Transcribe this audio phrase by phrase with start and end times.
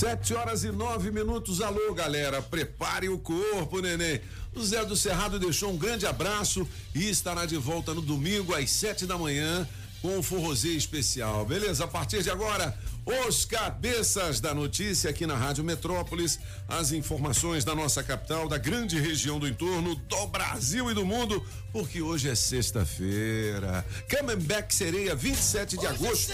[0.00, 1.60] Sete horas e nove minutos.
[1.60, 2.40] Alô, galera.
[2.40, 4.18] Prepare o corpo, neném.
[4.54, 8.70] O Zé do Cerrado deixou um grande abraço e estará de volta no domingo às
[8.70, 9.68] sete da manhã
[10.00, 11.44] com o forrozê especial.
[11.44, 11.84] Beleza?
[11.84, 12.74] A partir de agora,
[13.28, 18.98] os cabeças da notícia aqui na Rádio Metrópolis, as informações da nossa capital, da grande
[18.98, 21.44] região do entorno, do Brasil e do mundo,
[21.74, 23.84] porque hoje é sexta-feira.
[24.08, 26.32] Coming Back Sereia, 27 de agosto.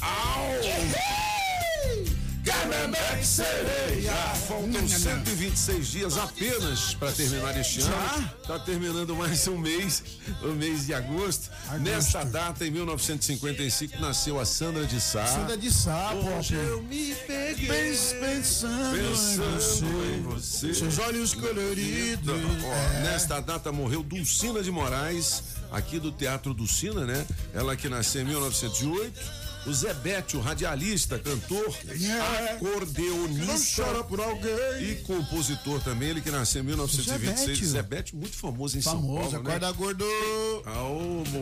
[0.00, 2.15] Au!
[2.46, 4.12] Camembert Sereia.
[4.46, 8.30] Faltam 126 dias apenas para terminar este ano.
[8.40, 10.02] Está terminando mais um mês,
[10.42, 11.50] o mês de agosto.
[11.80, 15.26] Nesta data, em 1955, nasceu a Sandra de Sá.
[15.26, 16.60] Sandra de Sá, Hoje pô.
[16.62, 17.66] eu me peguei.
[17.66, 20.72] Pens- Pensando, Pensando em você.
[20.72, 22.32] Seus olhos coloridos.
[22.64, 27.26] Ó, Nesta data morreu Dulcina de Moraes, aqui do Teatro Dulcina, né?
[27.52, 29.45] Ela que nasceu em 1908.
[29.66, 31.96] O Zé Bétio, radialista, cantor, É.
[31.96, 34.52] Não acordeonista chora por alguém.
[34.80, 37.70] e compositor também, ele que nasceu em 1926.
[37.70, 39.72] Zé Bétio, muito famoso em Famoso, São Paulo, acorda né?
[39.76, 40.04] gordo.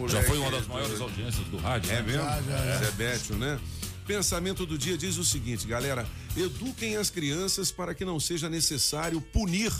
[0.09, 1.91] Já foi uma das maiores audiências do rádio.
[1.91, 2.03] É né?
[2.03, 2.23] mesmo?
[2.23, 2.79] Já, já, já.
[2.79, 3.61] Zé Bétio, né?
[4.07, 9.21] Pensamento do dia diz o seguinte, galera: eduquem as crianças para que não seja necessário
[9.21, 9.71] punir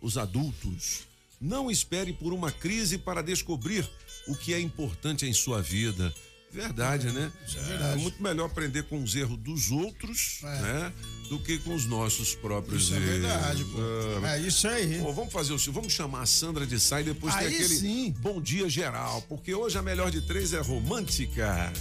[0.00, 1.00] os adultos.
[1.40, 3.88] Não espere por uma crise para descobrir
[4.26, 6.12] o que é importante em sua vida.
[6.52, 7.32] Verdade, né?
[7.46, 8.02] Isso é verdade.
[8.02, 10.46] muito melhor aprender com os erros dos outros, É.
[10.60, 10.92] né?
[11.30, 13.08] Do que com os nossos próprios Isso é erros.
[13.08, 13.78] verdade, pô.
[14.24, 14.98] Ah, É isso aí.
[15.00, 17.54] Pô, vamos fazer o seguinte, vamos chamar a Sandra de Sá e depois tem Aí
[17.54, 18.14] aquele sim.
[18.18, 21.72] bom dia geral, porque hoje a melhor de três é romântica.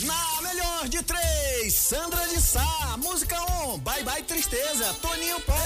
[0.00, 3.36] Na melhor de três, Sandra de Sá, música
[3.66, 5.58] 1, um, Bye Bye Tristeza, Toninho Pop.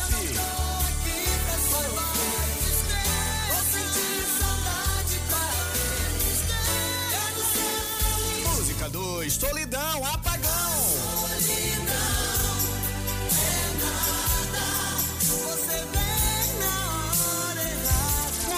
[8.89, 10.49] 2, Solidão, Apagão.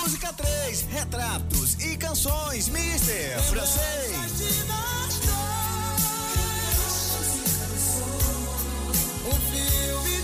[0.01, 4.11] Música 3, Retratos e Canções, Mister Francês.
[10.03, 10.20] Quem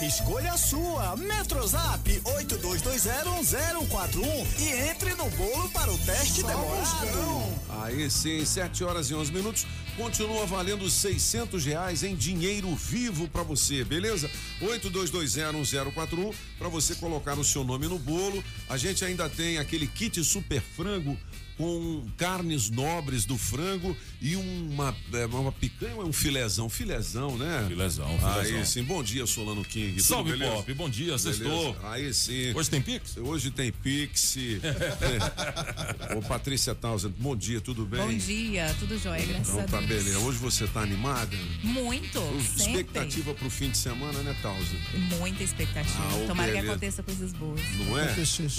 [0.00, 1.16] Escolha a sua.
[1.16, 7.58] Metrozap 82201041 e entre no bolo para o teste demorado.
[7.82, 9.66] Aí sim, 7 horas e 11 minutos.
[9.96, 14.30] Continua valendo 600 reais em dinheiro vivo pra você, beleza?
[14.62, 18.44] 82201041 pra você colocar o seu nome no bolo.
[18.68, 21.18] A gente ainda tem aquele kit super frango
[21.56, 27.64] com carnes nobres do frango e uma, é, uma picanha, um filezão, filezão, né?
[27.68, 28.64] Filezão, Aí filezão.
[28.64, 30.00] sim, bom dia, Solano King.
[30.02, 30.52] Salve, beleza?
[30.52, 30.74] Pop.
[30.74, 31.76] Bom dia, sextou.
[31.84, 32.52] Aí sim.
[32.54, 33.16] Hoje tem Pix?
[33.16, 34.36] Hoje tem Pix.
[36.16, 38.00] Ô, Patrícia Townsend, bom dia, tudo bem?
[38.00, 39.88] Bom dia, tudo jóia, graças Então a tá Deus.
[40.04, 40.18] beleza.
[40.20, 41.36] Hoje você tá animada?
[41.62, 42.20] Muito,
[42.56, 42.72] sempre.
[42.80, 44.80] Expectativa pro fim de semana, né, Townsend?
[45.18, 45.96] Muita expectativa.
[45.98, 46.72] Ah, Tomara que beleza.
[46.72, 47.60] aconteça coisas boas.
[47.76, 48.14] Não é?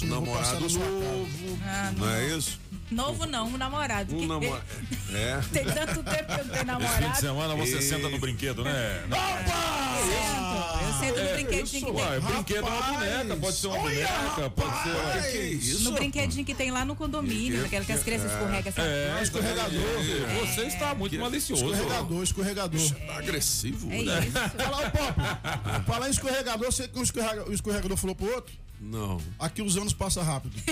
[0.08, 1.58] Namorado novo.
[1.64, 2.12] Ah, não não.
[2.14, 2.58] é isso?
[2.90, 4.14] Novo não, um namorado.
[4.16, 4.64] Um que- namorado.
[5.12, 5.40] É.
[5.52, 7.20] Tem tanto tempo que eu não tenho Esse fim de namorado.
[7.20, 7.82] semana você Ei.
[7.82, 9.02] senta no brinquedo, né?
[9.10, 10.80] Sento.
[10.82, 12.20] Eu sento no brinquedinho que Ué, tem.
[12.20, 15.32] brinquedo é uma boneca, pode ser uma boneca, pode ser.
[15.32, 15.84] Que isso?
[15.84, 19.80] No brinquedinho que tem lá no condomínio, naquela que as crianças escorregam essa É, escorregador.
[20.46, 21.64] Você está muito malicioso.
[21.64, 22.90] Escorregador, escorregador.
[23.06, 24.20] Tá agressivo, É né?
[24.26, 24.38] isso.
[24.58, 25.84] Olha lá o Pop.
[25.86, 27.02] Falar em escorregador, você que o
[27.52, 28.54] escorregador falou pro outro?
[28.80, 29.20] Não.
[29.38, 30.56] Aqui os anos passam rápido.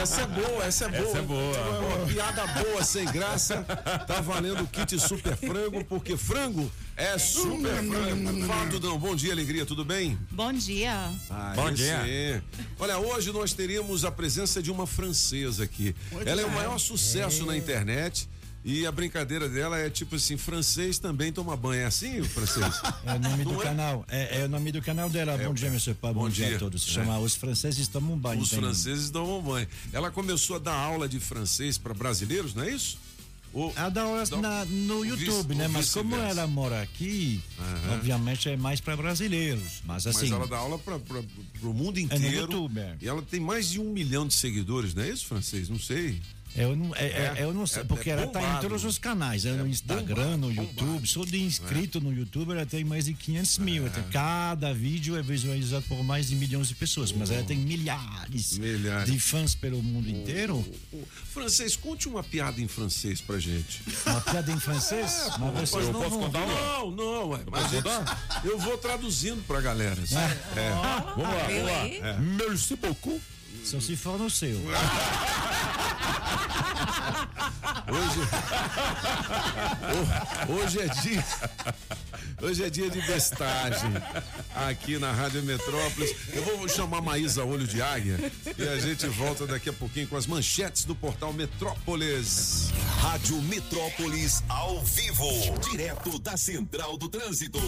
[0.00, 1.08] Essa é boa, essa é boa.
[1.08, 1.78] Essa é boa.
[1.96, 3.62] Uma piada boa, sem graça.
[4.06, 8.46] Tá valendo o kit super frango, porque frango é super frango.
[8.46, 8.98] Fala, Dudão.
[8.98, 10.18] Bom dia, alegria, tudo bem?
[10.30, 11.10] Bom dia.
[11.30, 12.02] Ah, Bom dia.
[12.08, 12.42] é.
[12.78, 15.94] Olha, hoje nós teríamos a presença de uma francesa aqui.
[16.24, 18.28] Ela é o maior sucesso na internet.
[18.64, 21.82] E a brincadeira dela é tipo assim, francês também toma banho.
[21.82, 22.80] É assim, o francês?
[23.04, 23.62] É o nome do é?
[23.64, 24.04] canal.
[24.08, 25.36] É, é o nome do canal dela.
[25.36, 26.12] bom dia, meu pai.
[26.12, 26.46] Bom, bom dia.
[26.46, 26.56] dia.
[26.56, 26.82] a todos.
[26.84, 26.92] Se É.
[26.92, 28.40] chama Os Franceses Tomam Banho.
[28.40, 29.66] Os franceses tomam banho.
[29.92, 32.98] Ela começou a dar aula de francês para brasileiros, não é isso?
[33.52, 35.68] Ou- Ela dá aulas Dá- na- no YouTube, vice- né?
[35.68, 37.94] Mas como ela mora aqui, Aham.
[37.96, 39.82] obviamente é mais para brasileiros.
[39.84, 40.32] Mas Mas assim.
[40.32, 42.36] ela dá aula para o mundo no inteiro.
[42.42, 42.96] YouTube, é.
[43.02, 45.68] E ela tem mais de um milhão de seguidores, não é isso, francês?
[45.68, 46.18] Não sei.
[46.54, 48.68] Eu não, é, é, É, eu não sei, é- porque é ela tá em bombado.
[48.68, 52.84] todos os canais, é, no Instagram, no YouTube, só de inscrito no YouTube ela tem
[52.84, 53.84] mais de 500 mil.
[54.10, 59.10] Cada vídeo é visualizado por mais de milhões de pessoas, mas ela tem milhares, Milhares.
[59.10, 60.62] de fãs pelo mundo inteiro.
[61.32, 63.80] Francês, conte uma piada em francês pra gente.
[64.04, 66.54] Uma piada em francês, mas vocês Eu não posso vão contar uma?
[66.54, 67.86] Não, não, ué, mas gente,
[68.44, 70.00] eu vou traduzindo pra galera.
[70.02, 70.16] assim.
[70.16, 70.70] É.
[71.16, 72.20] Vamos lá, vamos lá.
[72.46, 73.20] Merci beaucoup.
[73.64, 74.58] Só se for no seu.
[80.48, 81.24] Hoje é dia.
[82.42, 83.92] Hoje é dia de bestagem
[84.52, 86.12] aqui na Rádio Metrópolis.
[86.34, 88.18] Eu vou chamar Maísa Olho de Águia
[88.58, 92.72] e a gente volta daqui a pouquinho com as manchetes do portal Metrópolis.
[93.00, 95.24] Rádio Metrópolis ao vivo,
[95.70, 97.60] direto da Central do Trânsito.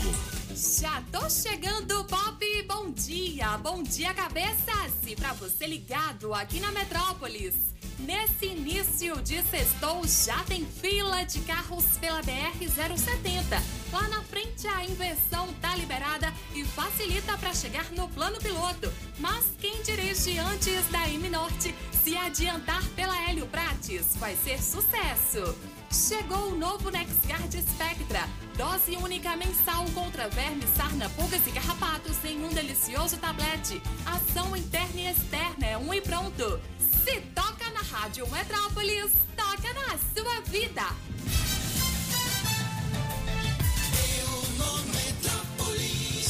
[0.53, 2.62] Já tô chegando, Pop.
[2.67, 4.93] Bom dia, bom dia, cabeças.
[5.06, 7.55] E pra você ligado aqui na Metrópolis.
[7.99, 13.62] Nesse início de sextou já tem fila de carros pela BR-070.
[13.93, 18.93] Lá na frente a inversão tá liberada e facilita para chegar no plano piloto.
[19.19, 25.57] Mas quem dirige antes da M Norte, se adiantar pela Hélio Prates, vai ser sucesso.
[25.91, 28.29] Chegou o novo NexGuard Spectra.
[28.57, 33.81] Dose única mensal contra vermes, sarna, pulgas e carrapatos em um delicioso tablete.
[34.05, 36.61] Ação interna e externa é um e pronto.
[37.05, 40.83] Se toca na Rádio Metrópolis, toca na sua vida.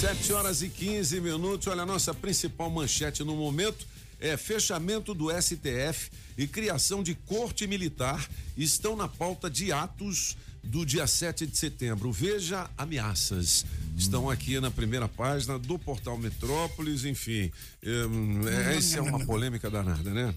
[0.04, 1.66] Sete horas e 15 minutos.
[1.66, 3.86] Olha, a nossa principal manchete no momento
[4.20, 10.84] é fechamento do STF e criação de corte militar estão na pauta de atos do
[10.84, 12.12] dia 7 de setembro.
[12.12, 13.64] Veja ameaças.
[13.96, 17.50] Estão aqui na primeira página do portal Metrópolis, enfim.
[17.82, 20.34] hum, É, essa é uma polêmica danada, né?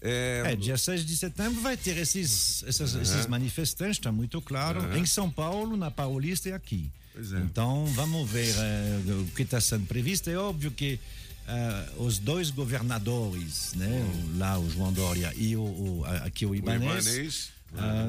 [0.00, 4.96] É, É, dia 6 de setembro vai ter esses, esses, esses manifestantes, está muito claro,
[4.96, 6.90] em São Paulo, na Paulista e aqui.
[7.14, 7.38] É.
[7.40, 10.30] Então, vamos ver eh, o que está sendo previsto.
[10.30, 10.98] É óbvio que
[11.46, 13.88] eh, os dois governadores, né,
[14.34, 18.06] o- lá o João Dória e o, o- aqui o o Ibanez, Ibanez, ah,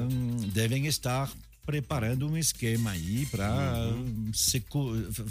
[0.52, 1.30] devem estar
[1.66, 3.88] preparando um esquema aí para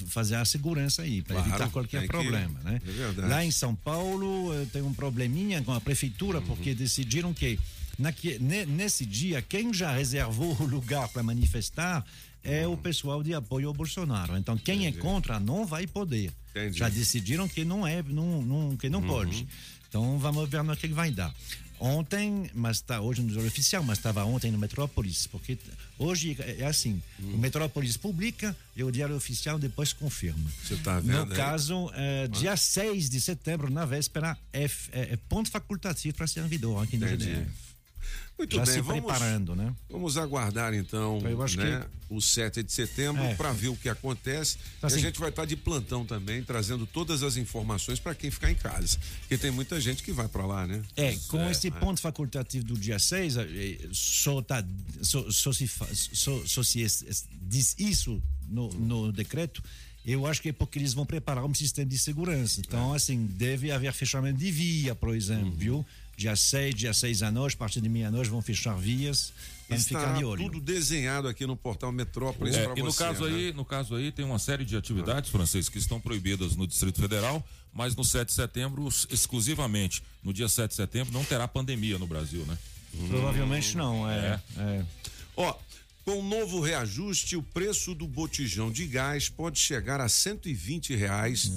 [0.07, 2.81] fazer a segurança aí, para Claro, evitar qualquer tem que- problema, né?
[3.17, 3.21] é.
[3.27, 6.45] Lá em São Paulo eh, tem um probleminha com a prefeitura Uhum.
[6.45, 7.59] porque decidiram que
[7.97, 12.03] naque- ne- nesse dia quem já reservou o lugar para manifestar
[12.43, 12.73] é Uhum.
[12.73, 14.37] o pessoal de apoio ao Bolsonaro.
[14.37, 16.31] Então quem é contra não vai poder.
[16.51, 16.67] Entendi.
[16.67, 16.73] Uhum.
[16.73, 19.47] Já decidiram que não é, não, não- que não pode.
[19.89, 21.33] Então vamos ver no que vai dar.
[21.79, 25.57] Ontem, mas está hoje no Diário Oficial, mas estava ontem no Metrópolis, porque
[25.99, 27.33] hoje é é assim, Uhum.
[27.33, 30.49] o Metrópolis publica e o Diário Oficial depois confirma.
[30.63, 34.69] Você tá vendo No caso, eh, dia 6 de setembro, na véspera, é, é-
[35.13, 37.25] é ponto facultativo para servidor aqui no Entendi.
[37.25, 37.51] GDF.
[38.37, 39.73] Muito Já bem, se vamos, preparando, né?
[39.89, 43.35] Vamos aguardar então, Eu acho né, o 7 de setembro É.
[43.35, 44.57] para ver o que acontece.
[44.57, 44.99] Tá e a assim.
[44.99, 48.97] gente vai estar de plantão também, trazendo todas as informações para quem ficar em casa,
[49.19, 50.81] porque tem muita gente que vai para lá, né?
[50.95, 54.65] É, com esse ponto facultativo do dia 6, eh, só, tá,
[55.01, 56.85] só, só se, só, só se
[57.41, 59.63] diz isso no, no decreto,
[60.05, 62.59] eu acho que é porque eles vão preparar um sistema de segurança.
[62.59, 65.85] Então, assim, deve haver fechamento de via, por exemplo, viu?
[66.15, 69.33] Dia 6, dia 6 à noite, a partir de meia-noite vão fechar vias.
[69.67, 70.43] Vamos Está ficar de olho.
[70.43, 73.03] tudo desenhado aqui no portal Metrópolis É, para e no você.
[73.03, 73.35] caso né?
[73.35, 77.01] aí, no caso aí tem uma série de atividades, francês, que estão proibidas no Distrito
[77.01, 81.97] Federal, mas no 7 de setembro, exclusivamente, no dia 7 de setembro, não terá pandemia
[81.97, 82.57] no Brasil, né?
[83.09, 84.39] Provavelmente não, é.
[84.57, 84.85] é.
[85.35, 85.55] Ó,
[86.05, 91.51] com o novo reajuste, o preço do botijão de gás pode chegar a 120 reais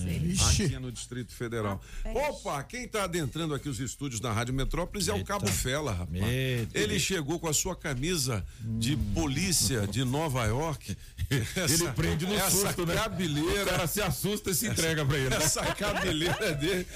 [0.48, 1.82] aqui no Distrito Federal.
[2.04, 5.24] Opa, quem está adentrando aqui os estúdios da Rádio Metrópolis é o.
[5.24, 6.22] Cabo Fela, rapaz.
[6.22, 6.78] Eita.
[6.78, 10.96] Ele chegou com a sua camisa de polícia de Nova York.
[11.28, 12.94] Ele prende no essa susto, né?
[12.94, 15.30] O cabeleira, cara se assusta e se entrega pra ele.
[15.30, 15.36] né?
[15.36, 16.86] essa cabeleira dele.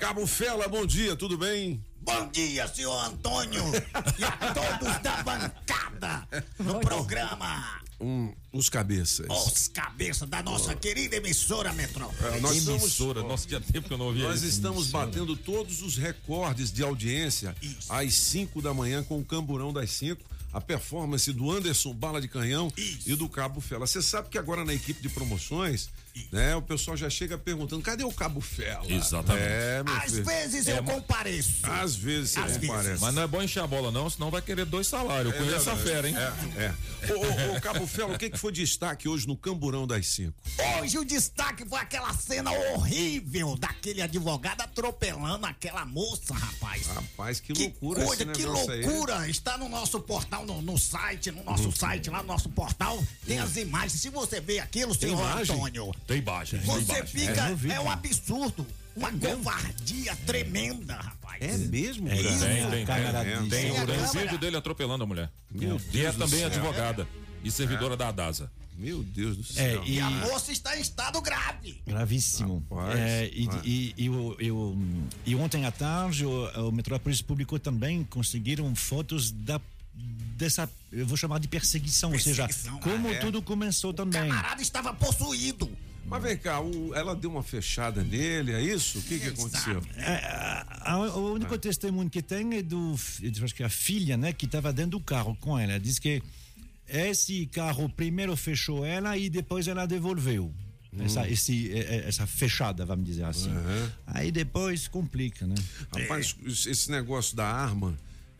[0.00, 1.80] Cabo Fela, bom dia, tudo bem?
[2.06, 3.62] Bom dia, senhor Antônio
[4.18, 6.26] e a todos da bancada
[6.58, 9.26] no programa Um, os cabeças.
[9.30, 12.36] Os Cabeças da nossa querida emissora Metrópole.
[12.36, 14.48] É, nós estamos- Emissora, nossa, tinha tempo que eu não ouvia Nós isso.
[14.56, 17.90] estamos batendo todos os recordes de audiência Isso.
[17.92, 20.22] às 5 da manhã com o Camburão das 5.
[20.52, 23.10] A performance do Anderson Bala de Canhão Isso.
[23.10, 23.86] e do Cabo Fela.
[23.86, 25.88] Você sabe que agora na equipe de promoções
[26.32, 26.56] né?
[26.56, 28.84] O pessoal já chega perguntando: cadê o Cabo Fela?
[28.90, 29.44] Exatamente.
[29.44, 30.24] É, Às filho.
[30.24, 31.54] vezes É, eu compareço.
[31.62, 32.68] Às vezes você Às vezes.
[32.68, 33.00] comparece.
[33.00, 35.34] Mas não é bom encher a bola, não, senão vai querer dois salários.
[35.34, 36.14] Eu É conheço a fera, hein?
[36.16, 37.12] É, é.
[37.12, 40.34] Ô, ô, ô, Cabo Fela, o que, que foi destaque hoje no Camburão das Cinco?
[40.80, 46.86] Hoje o destaque foi aquela cena horrível daquele advogado atropelando aquela moça, rapaz.
[46.86, 48.82] Rapaz, que, Que loucura coisa, esse que negócio aí.
[48.84, 49.28] loucura!
[49.28, 53.38] Está no nosso portal, no, no site, no nosso site, lá no nosso portal, tem
[53.38, 54.00] as imagens.
[54.00, 55.20] Se você vê aquilo, senhor?
[55.38, 57.06] Antônio, Tem baixa, tem você baixa.
[57.06, 57.48] fica.
[57.48, 57.74] no vídeo.
[57.76, 58.66] É, um absurdo.
[58.94, 61.42] Uma covardia tremenda, rapaz.
[61.42, 62.28] É mesmo, É cara?
[62.30, 63.48] isso, Tem, tem, tem.
[63.50, 63.70] Tem,
[64.04, 65.30] o vídeo dele atropelando a mulher.
[65.50, 66.48] Meu e é Deus do também céu.
[66.48, 67.06] advogada
[67.44, 68.50] e servidora da ADASA.
[68.78, 69.82] Meu Deus do É, céu.
[69.84, 71.80] e, E a moça está em estado grave.
[71.86, 72.64] gravíssimo.
[72.70, 74.78] Rapaz, É, e, e, e, o- e o-
[75.26, 79.60] e ontem à tarde o, o Metrópolis publicou também, conseguiram fotos da
[80.36, 83.18] dessa, eu vou chamar de perseguição, ou seja, Perseguição, como ah, é?
[83.18, 84.28] tudo começou O também.
[84.28, 85.70] camarada estava possuído.
[86.08, 88.98] Mas vem cá, o- ela deu uma fechada nele, é isso?
[88.98, 89.82] O que, que aconteceu?
[89.96, 90.14] É,
[90.82, 94.32] a- o único testemunho que tem é do, eu acho que é a filha, né,
[94.32, 95.78] que estava dentro do carro com ela.
[95.80, 96.22] Diz que
[96.88, 100.52] esse carro primeiro fechou ela e depois ela devolveu.
[100.98, 103.50] Essa, esse, é- é- essa fechada, vamos dizer assim.
[104.06, 105.54] Aí depois complica, né?
[105.92, 107.94] Rapaz, esse negócio da arma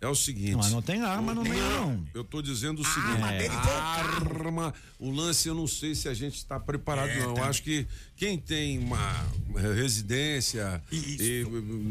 [0.06, 0.52] é o seguinte.
[0.52, 2.06] Não, mas não tem arma no meio, não.
[2.14, 3.22] Eu tô dizendo o seguinte.
[3.22, 4.46] arma o carro.
[4.46, 7.36] arma, o lance eu não sei se a gente está preparado não.
[7.36, 7.86] Eu acho que
[8.16, 9.26] quem tem uma
[9.75, 11.44] residência e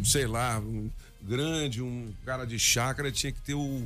[0.03, 0.89] sei lá, um
[1.22, 3.86] grande, um cara de chácara tinha que ter o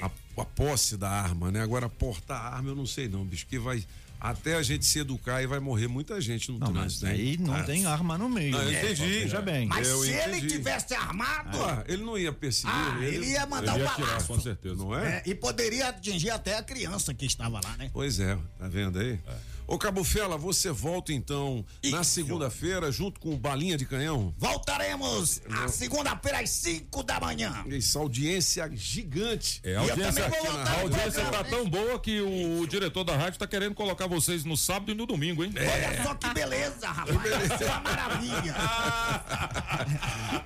[0.00, 1.62] a, a posse da arma, né?
[1.62, 3.84] Agora portar arma eu não sei não, bicho, que vai
[4.20, 7.06] até a gente se educar e vai morrer muita gente no Não, mas trânsito.
[7.06, 7.12] hein?
[7.12, 8.52] aí não Ah, tem arma no meio.
[8.52, 8.82] Não, eu né?
[8.82, 9.02] entendi.
[9.20, 9.66] Veja bem.
[9.66, 10.54] Mas Eu se ele entendi.
[10.56, 14.08] tivesse armado, Ah, ele não ia perseguir, ah, ele ia mandar Ele um ia atirar,
[14.08, 14.26] balaço.
[14.26, 14.74] com certeza.
[14.76, 15.18] não é?
[15.18, 17.90] É, e poderia atingir até a criança que estava lá, né?
[17.92, 19.18] Pois é, tá vendo aí?
[19.26, 19.55] É.
[19.68, 22.12] Ô Cabo Fela, você volta então na Isso.
[22.12, 24.32] segunda-feira junto com o Balinha de Canhão?
[24.38, 27.64] Voltaremos na segunda-feira às 5 da manhã.
[27.68, 29.60] Essa audiência gigante.
[29.64, 33.02] É, a audiência, vou voltar a audiência programa, tá tão boa que o, o diretor
[33.02, 35.52] da rádio tá querendo colocar vocês no sábado e no domingo, hein?
[35.56, 37.16] Olha só que beleza, rapaz.
[37.16, 38.54] Isso é uma maravilha.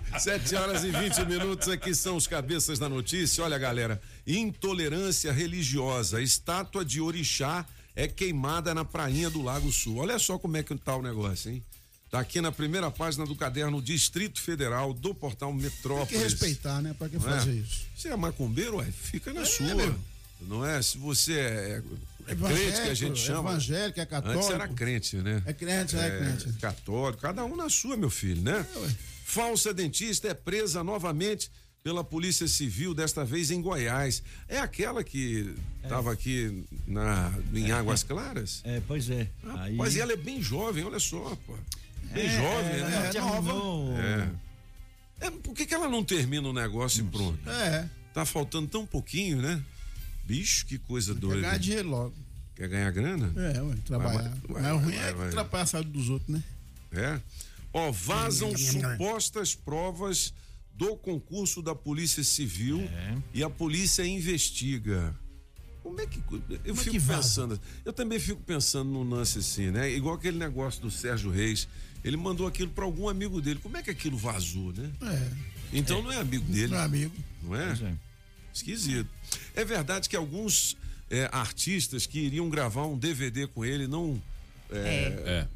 [0.18, 3.44] Sete horas e 20 minutos aqui são os cabeças da notícia.
[3.44, 6.22] Olha, galera, intolerância religiosa.
[6.22, 7.66] Estátua de orixá
[8.00, 9.98] é queimada na prainha do Lago Sul.
[9.98, 11.62] Olha só como é que tá o negócio, hein?
[12.10, 16.08] Tá aqui na primeira página do caderno Distrito Federal do portal Tem Metrópolis.
[16.08, 16.94] que respeitar, né?
[16.98, 17.20] Pra que é?
[17.20, 17.86] fazer isso?
[17.94, 19.74] Você é macumbeiro, ué, fica na sua.
[19.74, 19.94] meu.
[20.40, 20.80] Não é?
[20.80, 21.82] Se você é,
[22.26, 23.50] é crente, que a gente chama.
[23.50, 24.40] evangélico, é católico.
[24.40, 25.42] Antes era crente, né?
[25.44, 26.52] É crente, é crente.
[26.54, 28.66] Católico, cada um na sua, meu filho, né?
[28.76, 28.96] ué.
[29.24, 31.50] Falsa dentista é presa novamente
[31.82, 34.22] pela Polícia Civil, desta vez em Goiás.
[34.48, 38.60] É aquela que estava aqui na, em Águas Claras?
[38.64, 39.28] É, pois é.
[39.58, 41.56] Aí, Mas ela é bem jovem, olha só, pô.
[42.12, 43.04] Bem jovem, ela né?
[43.04, 43.98] não terminou.
[43.98, 44.28] É.
[45.20, 47.48] É, por que, que ela não termina o negócio e pronto?
[47.48, 49.62] É, Tá faltando tão pouquinho, né?
[50.24, 51.40] Bicho, que coisa quer doida.
[51.42, 52.14] ganhar dinheiro logo.
[52.56, 53.32] Quer ganhar grana?
[53.36, 54.34] É, ué, trabalhar.
[54.48, 56.42] vai, Mas o ruim é atrapalhar a saúde dos outros, né?
[56.92, 57.20] É.
[57.72, 60.34] Ó, vazam supostas provas
[60.80, 63.14] do concurso da Polícia Civil É.
[63.34, 65.14] e a polícia investiga.
[65.82, 66.22] Como é que.
[66.64, 67.22] Eu é fico que vaza?
[67.22, 67.60] pensando.
[67.84, 69.90] Eu também fico pensando num lance assim, né?
[69.92, 71.68] Igual aquele negócio do Sérgio Reis.
[72.02, 73.60] Ele mandou aquilo para algum amigo dele.
[73.62, 74.90] Como é que aquilo vazou, né?
[75.02, 75.30] É,
[75.72, 76.68] Então não é amigo dele.
[76.68, 77.14] meu amigo.
[77.42, 77.66] Não é?
[77.66, 77.94] Pois é.
[78.54, 79.08] Esquisito.
[79.54, 80.76] É verdade que alguns
[81.10, 84.20] é, artistas que iriam gravar um DVD com ele não.
[84.70, 85.46] É.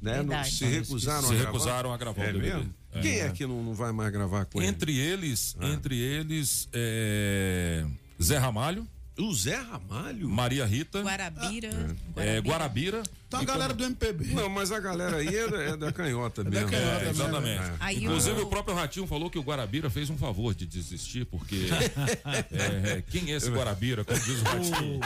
[0.00, 1.52] né, não se recusaram Se a gravar.
[1.52, 2.54] recusaram a gravar é o DVD.
[2.54, 2.74] mesmo?
[2.98, 3.02] É.
[3.02, 4.68] Quem é que não, não vai mais gravar com ele?
[4.68, 7.84] Entre eles, entre eles, é,
[8.22, 8.86] Zé Ramalho,
[9.18, 10.28] O Zé Ramalho?
[10.28, 11.96] Maria Rita, Guarabira.
[12.16, 13.02] é, Guarabira.
[13.28, 14.24] Tá a galera do MPB.
[14.32, 16.70] Não, mas a galera aí é da, é da canhota mesmo.
[16.70, 17.10] canhota É, mesmo.
[17.24, 17.60] exatamente.
[17.62, 17.72] É.
[17.78, 21.26] Aí Inclusive, o- o próprio Ratinho falou que o Guarabira fez um favor de desistir,
[21.26, 21.66] porque.
[22.50, 24.02] é, é, quem é esse Guarabira?
[24.02, 25.00] Como diz o Ratinho.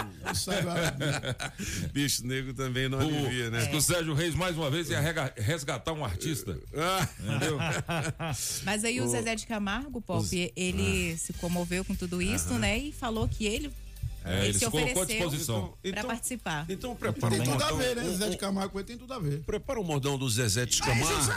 [1.92, 3.71] Bicho negro também não alivia, O, né?
[3.75, 5.00] o Sérgio Reis, mais uma vez, ia
[5.37, 6.57] resgatar um artista.
[6.76, 7.59] Ah, Entendeu?
[8.64, 12.78] Mas aí o Zezé de Camargo, Pop, ele se comoveu com tudo isso, né?
[12.78, 13.71] E falou que ele,
[14.25, 15.75] É, ele ele se se colocou à disposição.
[15.91, 16.67] para participar.
[16.69, 18.02] Então prepara Tem um tudo a ver, né?
[18.02, 19.41] um- Zé de um- Camargo tem tudo a ver.
[19.41, 21.33] Prepara o modão do Zezé de Camargo.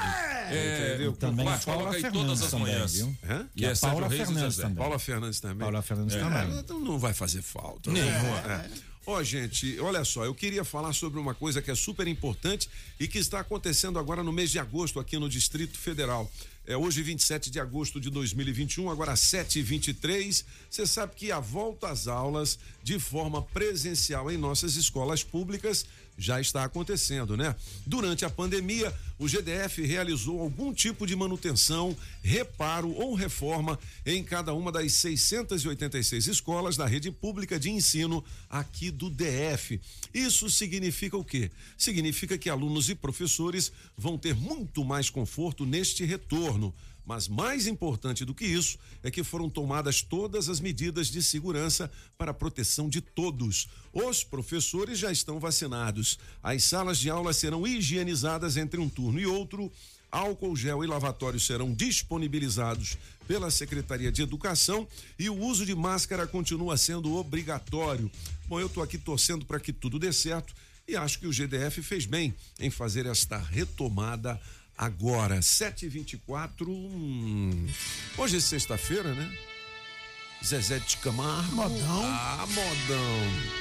[0.51, 1.13] É, Entendeu?
[1.13, 2.93] Também Paula coloca aí Fernandes todas as também, manhãs.
[2.93, 3.17] viu?
[3.27, 3.47] Hã?
[3.55, 4.61] Que E é a Sérgio Paula Reis e Fernandes Zezé.
[4.67, 4.77] também.
[4.77, 5.57] Paula Fernandes também.
[5.57, 6.59] Paula Fernandes É, também.
[6.59, 7.91] então não vai fazer falta.
[7.91, 7.99] né?
[8.01, 8.95] É.
[9.07, 12.67] Ó, gente, olha só, eu queria falar sobre uma coisa que é super importante
[12.99, 16.29] e que está acontecendo agora no mês de agosto aqui no Distrito Federal.
[16.67, 20.43] É hoje 27 de agosto de 2021, agora 7h23.
[20.67, 25.85] Você sabe que a volta às aulas de forma presencial em nossas escolas públicas
[26.17, 27.55] já está acontecendo, né?
[27.85, 34.53] Durante a pandemia, o GDF realizou algum tipo de manutenção, reparo ou reforma em cada
[34.53, 39.79] uma das 686 escolas da rede pública de ensino aqui do DF.
[40.13, 41.51] Isso significa o quê?
[41.77, 46.54] Significa que alunos e professores vão ter muito mais conforto neste retorno.
[47.05, 51.91] Mas mais importante do que isso é que foram tomadas todas as medidas de segurança
[52.17, 53.69] para a proteção de todos.
[53.93, 56.17] Os professores já estão vacinados.
[56.41, 59.71] As salas de aula serão higienizadas entre um turno e outro.
[60.11, 62.97] Álcool gel e lavatório serão disponibilizados
[63.27, 64.87] pela Secretaria de Educação
[65.19, 68.09] e o uso de máscara continua sendo obrigatório.
[68.47, 70.53] Bom, eu estou aqui torcendo para que tudo dê certo
[70.87, 74.39] e acho que o GDF fez bem em fazer esta retomada
[74.77, 76.67] agora, 7h24.
[76.67, 77.67] Hum.
[78.17, 79.37] Hoje é sexta-feira, né?
[80.43, 81.55] Zezé de Camargo.
[81.55, 82.03] Modão.
[82.05, 83.55] Ah, modão.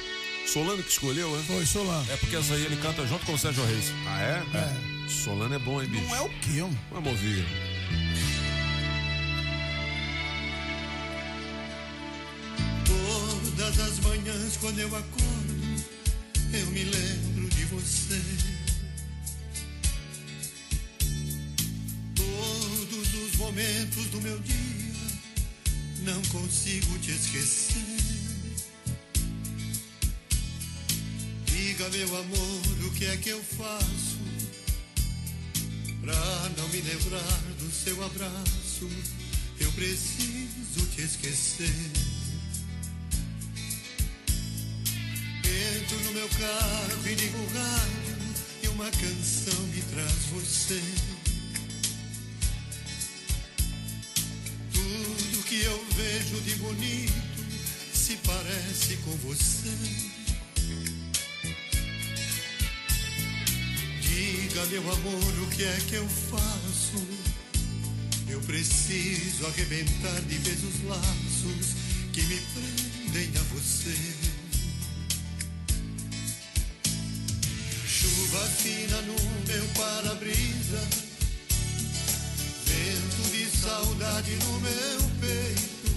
[0.47, 1.43] Solano que escolheu, é?
[1.43, 2.11] Foi, Solano.
[2.11, 3.91] É porque essa aí ele canta junto com o Sérgio Reis.
[4.07, 4.43] Ah, é?
[4.57, 5.09] É.
[5.09, 6.03] Solano é bom, hein, bicho?
[6.03, 6.79] Não é o quê, homem?
[6.91, 7.45] Vamos ouvir.
[12.85, 15.83] Todas as manhãs quando eu acordo,
[16.53, 18.54] eu me lembro de você.
[23.37, 24.55] Momentos do meu dia,
[26.03, 27.75] não consigo te esquecer.
[31.45, 34.17] Diga, meu amor, o que é que eu faço
[36.01, 38.89] pra não me lembrar do seu abraço?
[39.59, 41.91] Eu preciso te esquecer.
[45.77, 48.15] Entro no meu carro e ligo o rádio
[48.63, 50.81] e uma canção me traz você.
[54.85, 57.43] Tudo que eu vejo de bonito
[57.91, 59.71] se parece com você.
[63.99, 67.03] Diga, meu amor, o que é que eu faço?
[68.29, 71.75] Eu preciso arrebentar de vez os laços
[72.13, 73.97] que me prendem a você.
[77.87, 79.15] Chuva fina no
[79.47, 81.04] meu para-brisa,
[82.85, 85.89] vento de saudade no meu peito,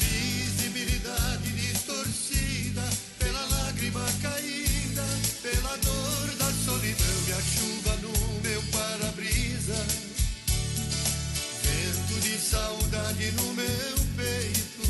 [0.00, 2.82] visibilidade distorcida
[3.20, 5.06] pela lágrima caída,
[5.42, 9.78] pela dor da solidão e a chuva no meu para-brisa,
[11.62, 14.82] vento de saudade no meu peito.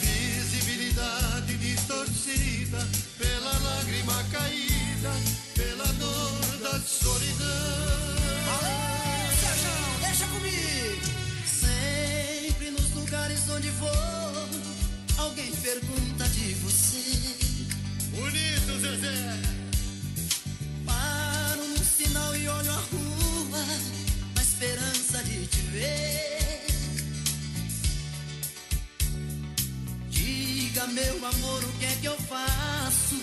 [0.00, 5.12] Visibilidade distorcida pela lágrima caída,
[5.54, 7.87] pela dor da solidão.
[13.08, 13.88] Lugares onde vou,
[15.16, 17.00] alguém pergunta de você.
[18.10, 19.40] Bonito, Zezé.
[20.84, 23.64] Paro num sinal e olho a rua,
[24.34, 26.66] na esperança de te ver.
[30.10, 33.16] Diga, meu amor, o que é que eu faço?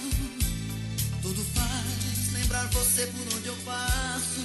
[1.21, 4.41] Tudo faz lembrar você por onde eu passo.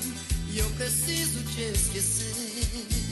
[0.53, 3.10] E eu preciso te esquecer.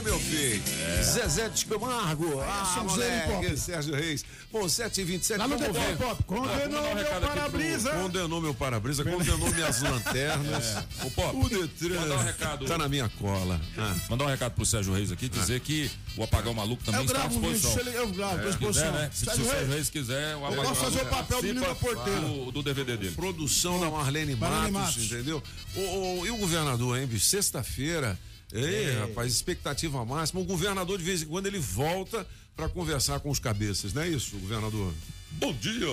[0.00, 0.62] Hein, meu filho?
[1.02, 2.40] Zezé de Camargo.
[2.40, 3.56] Ah, sonzeiro, moleque.
[3.56, 4.24] Sérgio Reis.
[4.52, 5.36] Bom, 7h27.
[5.38, 5.56] Lá no.
[5.58, 6.22] Pop.
[6.24, 7.90] Condenou meu para-brisa.
[7.90, 10.64] Condenou meu para-brisa, condenou minhas lanternas.
[10.76, 11.06] É.
[11.06, 12.66] Ô, Pop, O Detran mandar um recado.
[12.66, 13.60] tá na minha cola.
[13.78, 13.94] Ah.
[14.08, 17.24] Mandar um recado pro Sérgio Reis aqui, dizer que o Apagão Maluco também Eu está
[17.24, 17.92] à vídeo, disposição.
[17.92, 18.92] eu gravo, Se disposição.
[18.92, 19.10] quiser, né?
[19.12, 19.90] Se, o Sérgio Reis.
[19.90, 22.20] Quiser, o Apagão posso fazer o papel do menino da porteira.
[22.20, 23.14] Do, do DVD dele.
[23.14, 25.42] Produção da Marlene Matos, entendeu?
[25.76, 25.80] O,
[26.20, 27.26] o- e o governador, hein, bicho?
[27.26, 28.18] Sexta-feira.
[28.52, 30.40] Ei, rapaz, expectativa máxima.
[30.40, 34.08] O governador, de vez em quando, ele volta pra conversar com os cabeças, não é
[34.08, 34.92] isso, governador?
[35.32, 35.86] Bom dia.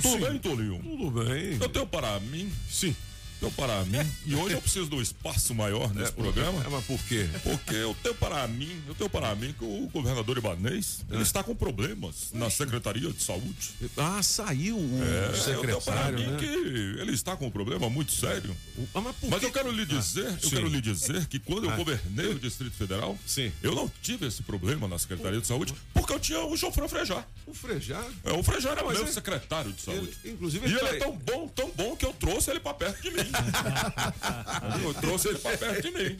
[0.02, 0.78] Tudo bem, Tolinho?
[0.82, 1.58] Tudo bem.
[1.60, 2.94] Eu tenho para mim Sim.
[3.40, 6.62] Teu para mim, e hoje eu preciso de um espaço maior nesse programa.
[6.64, 7.28] É, mas por quê?
[7.42, 11.42] Porque eu tenho para mim, eu tenho para mim que o governador Ibanês, ele está
[11.42, 13.70] com problemas na Secretaria de Saúde.
[13.96, 16.38] Ah, saiu o É, eu tenho para secretário, mim né?
[16.38, 16.44] que
[17.00, 18.56] ele está com um problema muito sério.
[18.94, 20.50] Ah, mas por Mas eu quero lhe dizer, eu sim.
[20.50, 21.76] quero lhe dizer que quando eu Ah.
[21.76, 23.52] governei o Distrito Federal, Sim.
[23.62, 27.24] eu não tive esse problema na Secretaria de Saúde, porque eu tinha o Jofrão Frejá.
[27.46, 28.02] O Frejá?
[28.24, 30.10] É, o Frejá era Mas meu é- secretário de saúde.
[30.24, 33.02] Ele- inclusive, e ele é tão bom, tão bom que eu trouxe ele pra perto
[33.02, 33.23] de mim.
[34.84, 36.16] eu trouxe ele pra perto de mim.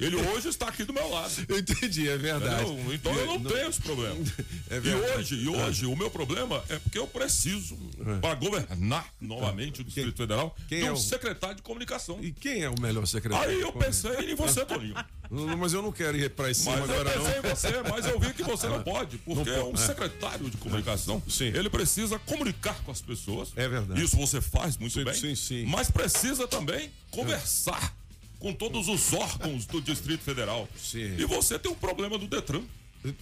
[0.00, 1.32] Ele hoje está aqui do meu lado.
[1.48, 2.64] Eu entendi, é verdade.
[2.70, 2.94] Entendeu?
[2.94, 4.16] Então eu não tenho esse problema.
[4.70, 7.74] É e hoje, e hoje o meu problema é porque eu preciso,
[8.20, 12.18] para governar novamente o Distrito Federal, quem de é um o- secretário de comunicação.
[12.20, 13.50] E quem é o melhor secretário?
[13.50, 14.94] Aí eu pensei em você, Toninho.
[15.30, 17.22] Não, Mas eu não quero ir pra cima Mas eu agora, não.
[17.26, 19.86] pensei em você, mas eu vi que você não pode, porque Não pode, um é.
[19.86, 23.50] secretário de comunicação, ele precisa comunicar com as pessoas.
[23.54, 24.02] É verdade.
[24.02, 25.12] Isso você faz muito Sim, bem.
[25.12, 25.66] sim, sim.
[25.66, 27.94] Mas precisa também conversar
[28.38, 30.68] com todos os órgãos do Distrito Federal.
[30.76, 31.16] Sim.
[31.16, 32.62] E você tem um problema do Detran.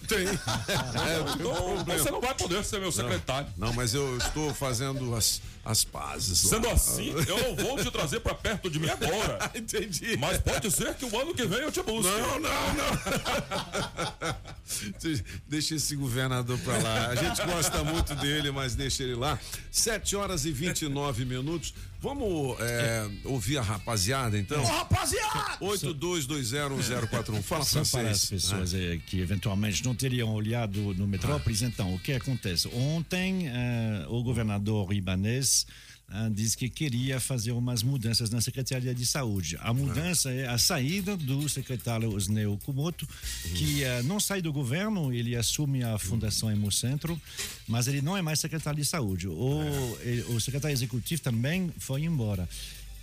[0.07, 0.25] Tem.
[0.27, 0.31] É,
[1.39, 3.47] então, você não vai poder ser meu secretário.
[3.57, 6.43] Não, mas eu estou fazendo as, as pazes.
[6.45, 6.49] lá.
[6.49, 9.39] Sendo assim, eu não vou te trazer pra perto de mim agora.
[9.53, 10.17] Entendi.
[10.17, 12.11] Mas pode ser que o ano que vem eu te busque.
[12.11, 14.35] Não, não, não.
[15.47, 17.07] deixa esse governador pra lá.
[17.09, 19.39] A gente gosta muito dele, mas deixa ele lá.
[19.71, 21.75] 7 horas e 29 minutos.
[21.99, 24.61] Vamos é, ouvir a rapaziada, então?
[24.61, 25.57] Ô, rapaziada!
[25.61, 27.41] 82201041.
[27.41, 28.29] Fala, Só para as francês.
[28.29, 32.67] pessoas eh, que eventualmente não teriam olhado no Metrópolis, então, o que acontece?
[32.73, 35.65] Ontem, eh, o governador Ibanez
[36.09, 39.57] ah, disse que queria fazer umas mudanças na Secretaria de Saúde.
[39.59, 43.05] A mudança é a saída do secretário Osneo Kumoto,
[43.55, 47.19] que eh, não sai do governo, ele assume a Fundação Hemocentro,
[47.67, 49.27] mas ele não é mais secretário de Saúde.
[49.27, 52.47] O, eh, o secretário executivo também foi embora.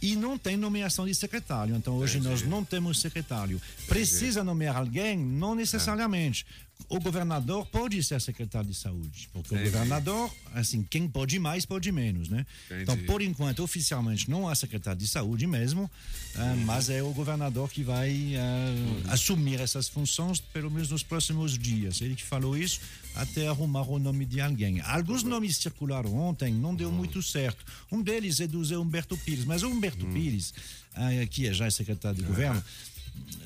[0.00, 1.74] E não tem nomeação de secretário.
[1.76, 3.60] Então, hoje nós não temos secretário.
[3.86, 5.16] Precisa nomear alguém?
[5.16, 6.44] Não necessariamente.
[6.88, 9.28] O governador pode ser secretário de saúde.
[9.32, 9.70] Porque o Entendi.
[9.70, 12.46] governador, assim, quem pode mais, pode menos, né?
[12.66, 12.82] Entendi.
[12.82, 15.90] Então, por enquanto, oficialmente, não há secretário de saúde mesmo,
[16.36, 21.58] ah, mas é o governador que vai ah, assumir essas funções, pelo menos nos próximos
[21.58, 22.00] dias.
[22.00, 22.80] Ele que falou isso,
[23.14, 24.80] até arrumar o nome de alguém.
[24.80, 27.64] Alguns nomes circularam ontem, não deu muito certo.
[27.90, 30.52] Um deles é do Zé Humberto Pires, mas o Humberto Pires,
[30.94, 32.62] ah, que é já secretário de governo,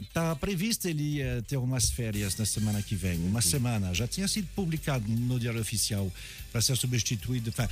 [0.01, 3.93] Está previsto ele eh, ter umas férias na semana que vem, uma semana.
[3.95, 6.11] Já tinha sido publicado no Diário Oficial
[6.51, 7.51] para ser substituído.
[7.51, 7.69] Enfin,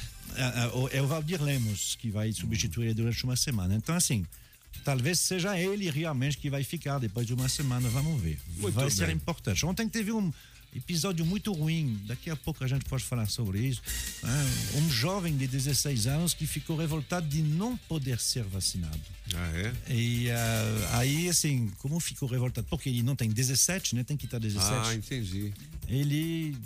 [0.75, 3.75] o- é o Valdir Lemos que vai substituir ele durante uma semana.
[3.75, 4.25] Então, assim,
[4.85, 7.89] talvez seja ele realmente que vai ficar depois de uma semana.
[7.89, 8.39] Vamos ver.
[8.59, 9.17] Muito vai ser bem.
[9.17, 9.65] importante.
[9.65, 10.33] Ontem teve um
[10.77, 12.01] episódio muito ruim.
[12.07, 13.83] Daqui a pouco a gente pode falar sobre isso.
[14.23, 19.01] Ah, Um jovem de 16 anos que ficou revoltado de não poder ser vacinado.
[19.35, 19.93] Ah, é?
[19.93, 22.67] E ah, aí, assim, como ficou revoltado?
[22.69, 24.05] Porque ele não tem 17, né?
[24.05, 24.89] Tem que estar 17.
[24.89, 25.53] Ah, entendi.
[25.89, 26.57] Ele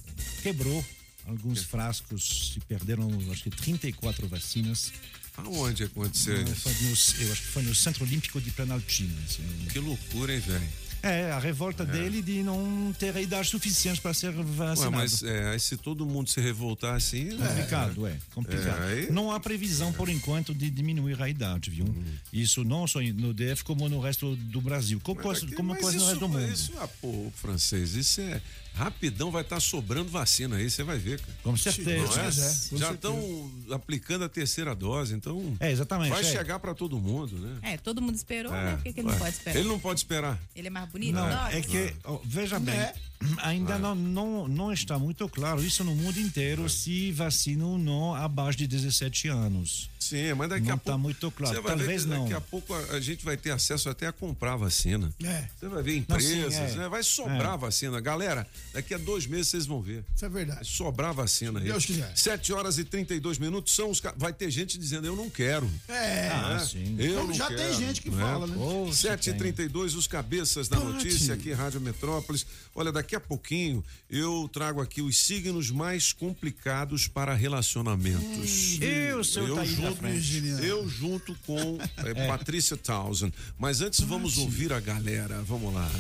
[0.42, 0.85] quebrou
[1.27, 4.92] alguns frascos e perderam, acho que 34 vacinas.
[5.37, 6.69] Aonde aconteceu Ah, isso?
[6.69, 9.14] no- eu acho que foi no Centro Olímpico de Planaltina.
[9.27, 9.43] assim.
[9.71, 10.69] Que loucura, hein, velho?
[11.03, 14.90] É, a revolta dele de não ter a idade suficiente para ser Ué, vacinado.
[14.93, 17.31] mas é, aí se todo mundo se revoltar assim.
[17.38, 18.19] Complicado, é.
[18.35, 18.83] Complicado.
[18.83, 21.87] É, aí- Não há previsão, por enquanto, de diminuir a idade, viu?
[22.31, 25.01] Isso não só no DF, como no resto do Brasil.
[25.03, 26.53] Como, Mas como mas quase no resto do mundo.
[26.53, 28.43] Isso, ah, pô, francês, isso é.
[28.75, 31.33] Rapidão vai estar sobrando vacina aí, você vai ver, cara.
[31.43, 31.91] Com certeza.
[31.91, 32.07] Não é?
[32.07, 32.77] Com certeza.
[32.79, 35.57] Já estão aplicando a terceira dose, então.
[35.61, 36.25] É, exatamente, Vai é.
[36.25, 37.59] chegar para todo mundo, né?
[37.63, 38.77] É, todo mundo esperou, É, né?
[38.77, 39.57] Por que, que ele não pode esperar?
[39.59, 40.41] Ele não pode esperar.
[40.57, 41.15] Ele é mais bonito?
[41.15, 42.75] Não, Não, é que, ó, veja bem,
[43.39, 48.15] ainda não, não, não está muito claro isso no mundo inteiro se vacina ou não
[48.15, 49.89] abaixo de 17 anos.
[49.99, 50.99] Sim, mas daqui não a está pouco.
[50.99, 51.55] muito claro.
[51.55, 52.23] Você vai Talvez não.
[52.25, 55.13] Daqui a pouco a, a gente vai ter acesso até a comprar vacina.
[55.23, 55.45] É.
[55.59, 56.77] Você vai ver Não, sim, empresas, é.
[56.77, 56.89] né?
[56.89, 57.59] Vai sobrar É.
[57.59, 58.01] vacina.
[58.01, 60.03] Galera, daqui a dois meses vocês vão ver.
[60.17, 60.57] Isso é verdade.
[60.61, 61.67] Vai sobrar vacina aí.
[61.67, 62.11] Deus quiser.
[62.17, 64.01] 7 horas e 32 minutos são os.
[64.17, 65.71] Vai ter gente dizendo, eu não quero.
[65.89, 66.29] É.
[66.33, 66.97] Ah, sim.
[66.99, 68.23] Eu Como não já tem quero, gente que não é?
[68.23, 68.57] fala, né?
[68.59, 72.47] Oh, se 7h32, os cabeças da notícia aqui, Rádio Metrópolis.
[72.75, 78.79] Olha, daqui a pouquinho eu trago aqui os signos mais complicados para relacionamentos.
[78.81, 80.07] E o seu eu tá junto,
[80.62, 83.33] eu junto com eh, Patrícia Townsend.
[83.59, 85.42] Mas antes vamos ouvir a galera.
[85.42, 85.90] Vamos lá.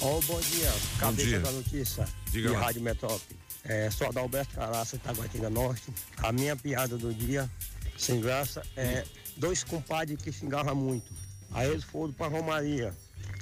[0.00, 1.40] Ó, bom dia, cabeça dia.
[1.40, 2.60] da notícia Diga de lá.
[2.62, 3.38] Rádio Metrópole.
[3.64, 5.92] É, sou Adalberto Caraça, Taguatinga Norte.
[6.18, 7.48] A minha piada do dia,
[7.96, 9.04] sem graça, é
[9.36, 11.12] dois compadres que xingavam muito.
[11.52, 12.92] Aí eles foram pra Romaria.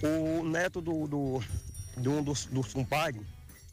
[0.03, 1.43] O neto do, do,
[1.97, 3.23] de um dos, dos compadres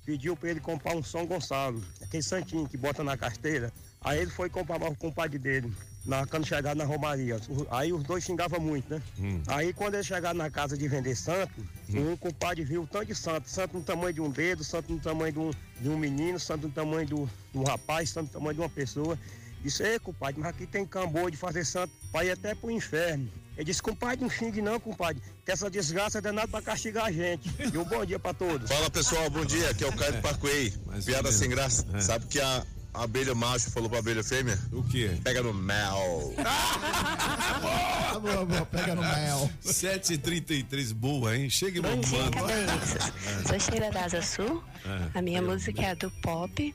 [0.05, 3.71] pediu pra ele comprar um São Gonçalo, aquele santinho que bota na carteira.
[4.01, 5.73] Aí ele foi comprar para o compadre dele.
[6.05, 7.37] na, quando chegaram na Romaria.
[7.69, 9.01] Aí os dois xingavam muito, né?
[9.19, 9.41] Hum.
[9.47, 11.53] Aí quando eles chegaram na casa de vender santo,
[11.89, 14.99] um compadre viu o tanto de santo, santo no tamanho de um dedo, santo no
[14.99, 18.33] tamanho de um, de um menino, santo no tamanho do- de um rapaz, santo no
[18.39, 19.19] tamanho de uma pessoa.
[19.63, 23.30] Disse, ei, compadre, mas aqui tem cambô de fazer santo para ir até pro inferno.
[23.56, 27.12] Ele disse, compadre, não xingue não, compadre, que essa desgraça é danada pra castigar a
[27.12, 27.50] gente.
[27.74, 28.70] E um bom dia pra todos.
[28.70, 29.72] Fala pessoal, bom dia.
[29.72, 30.72] Aqui é o Caio do Parkway.
[31.04, 31.86] Piada sem graça.
[31.93, 32.00] É.
[32.00, 32.63] Sabe que a
[32.98, 34.58] a abelha macho falou pra abelha fêmea?
[34.72, 35.15] O quê?
[35.24, 36.34] Pega no mel.
[36.43, 39.52] Ah, boa, boa, pega no mel.
[39.63, 41.48] 7h33, boa, hein?
[41.48, 43.13] Chega e Bom dia, cabeças.
[43.48, 44.63] Sou Sheila da Asa Sul.
[44.84, 45.20] É.
[45.20, 46.74] A minha música é a do pop.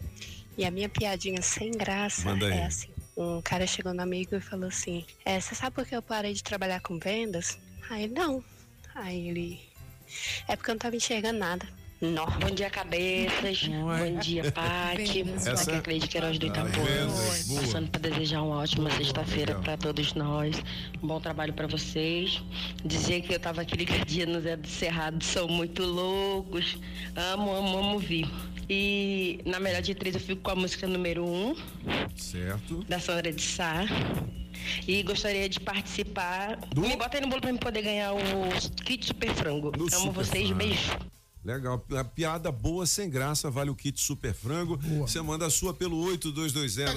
[0.57, 2.53] E a minha piadinha sem graça Manda aí.
[2.59, 2.89] é assim.
[3.17, 6.33] Um cara chegou no amigo e falou assim: é, Você sabe por que eu parei
[6.35, 7.59] de trabalhar com vendas?
[7.91, 8.43] Aí ele, não.
[8.95, 9.61] Aí ele.
[10.49, 11.67] É porque eu não tava enxergando nada.
[12.01, 12.27] Não.
[12.27, 13.63] Bom dia, cabeças.
[13.69, 15.21] Bom dia, Pati.
[15.37, 17.61] Essa- Aqui é a Cleide Queiroz do boa.
[17.61, 20.57] Passando para desejar uma ótima sexta-feira para todos nós.
[21.01, 22.43] Um bom trabalho para vocês.
[22.85, 26.77] Dizer que eu tava aqui ligadinha no Zé do Cerrado, são muito loucos.
[27.15, 28.29] Amo, amo, amo vir.
[28.69, 31.55] E na melhor de três eu fico com a música número um,
[32.17, 32.83] Certo.
[32.85, 33.85] da Sandra de Sá.
[34.87, 36.59] E gostaria de participar.
[36.77, 38.21] Me bota aí no bolo para me poder ganhar o
[38.85, 39.73] kit super frango.
[39.75, 40.55] Amo Super vocês, Frango.
[40.55, 40.99] beijo.
[41.45, 44.77] Legal, a piada boa, sem graça, vale o kit Super Frango.
[45.01, 46.23] Você manda a sua pelo Pega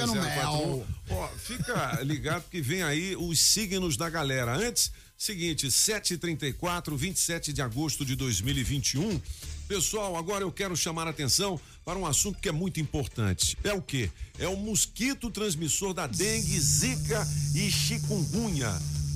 [0.06, 0.22] no 82201041.
[0.22, 0.88] mel.
[1.10, 4.56] Ó, fica ligado que vem aí os signos da galera.
[4.56, 9.20] Antes, seguinte, 7h34, 27 de agosto de 2021.
[9.68, 13.58] Pessoal, agora eu quero chamar a atenção para um assunto que é muito importante.
[13.64, 14.12] É o quê?
[14.38, 18.70] É o mosquito transmissor da dengue, zika e chikungunya.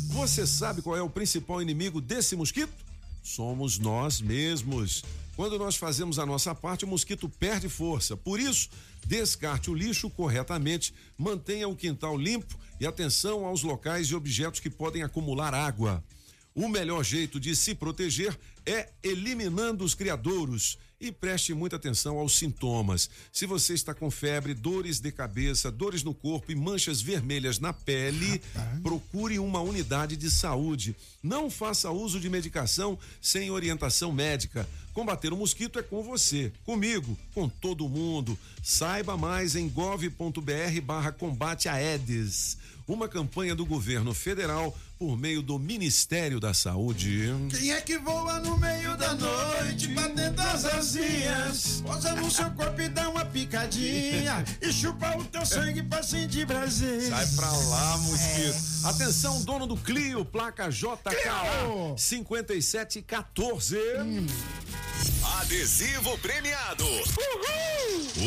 [0.08, 2.74] Você sabe qual é o principal inimigo desse mosquito?
[3.22, 5.04] Somos nós mesmos.
[5.36, 8.18] Quando nós fazemos a nossa parte, o mosquito perde força.
[8.18, 8.70] Por isso,
[9.06, 14.70] descarte o lixo corretamente, mantenha o quintal limpo e atenção aos locais e objetos que
[14.70, 16.04] podem acumular água.
[16.60, 20.78] O melhor jeito de se proteger é eliminando os criadouros.
[21.00, 23.10] E preste muita atenção aos sintomas.
[23.32, 27.72] Se você está com febre, dores de cabeça, dores no corpo e manchas vermelhas na
[27.72, 28.42] pele,
[28.84, 30.94] procure uma unidade de saúde.
[31.24, 34.68] Não faça uso de medicação sem orientação médica.
[34.94, 38.38] Combater o mosquito é com você, comigo, com todo mundo.
[38.62, 42.58] Saiba mais em gov.br barra combate a Aedes.
[42.90, 47.30] Uma campanha do governo federal por meio do Ministério da Saúde.
[47.52, 51.84] Quem é que voa no meio da noite, batendo as asinhas?
[51.86, 54.44] Posa no seu corpo e dá uma picadinha.
[54.60, 57.04] E chupa o teu sangue pra sentir prazer.
[57.10, 58.58] Sai pra lá, mosquito.
[58.86, 61.96] Atenção, dono do Clio, placa JKA Clio!
[61.96, 63.78] 5714.
[65.42, 66.86] Adesivo premiado.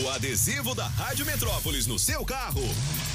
[0.05, 2.62] O adesivo da Rádio Metrópolis no seu carro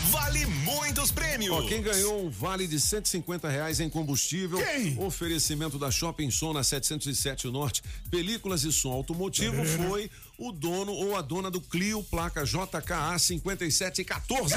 [0.07, 1.55] vale muitos prêmios.
[1.55, 4.59] Ó, quem ganhou um vale de 150 reais em combustível?
[4.97, 11.15] Oferecimento da Shopping Som na 707 Norte, películas e som automotivo foi o dono ou
[11.15, 14.55] a dona do Clio, placa JKA 5714.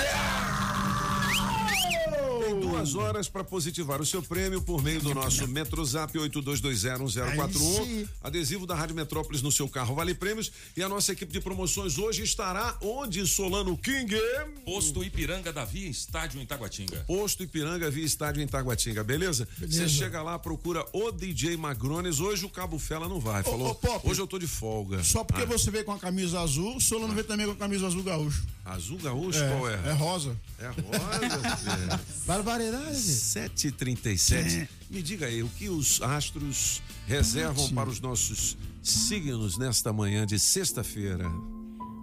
[2.50, 7.22] Tem duas horas para positivar o seu prêmio por meio do nosso Metrozap 82201041.
[7.22, 8.08] Aí sim.
[8.22, 10.50] Adesivo da Rádio Metrópolis no seu carro vale prêmios.
[10.76, 14.16] E a nossa equipe de promoções hoje estará onde, Solano King?
[14.64, 17.04] Posto Ipiranga da Via, estádio em Taguatinga.
[17.06, 19.46] Posto Ipiranga via estádio em Taguatinga, beleza?
[19.58, 22.18] Você chega lá, procura o DJ Magrones.
[22.20, 23.42] Hoje o Cabo Fela não vai.
[23.44, 24.08] Falou, ô, Pop.
[24.08, 25.02] hoje eu tô de folga.
[25.04, 27.56] Só porque Ah, você veio com a camisa azul, o Solano veio também com a
[27.56, 28.42] camisa azul gaúcho.
[28.64, 29.74] Azul gaúcho, É, qual é?
[29.88, 30.36] é rosa.
[30.58, 32.00] É rosa, filho.
[32.42, 32.96] Barbaridade.
[32.96, 34.66] 7h37.
[34.88, 37.80] Me diga aí, o que os astros reservam Ótimo.
[37.80, 41.30] para os nossos signos nesta manhã de sexta-feira?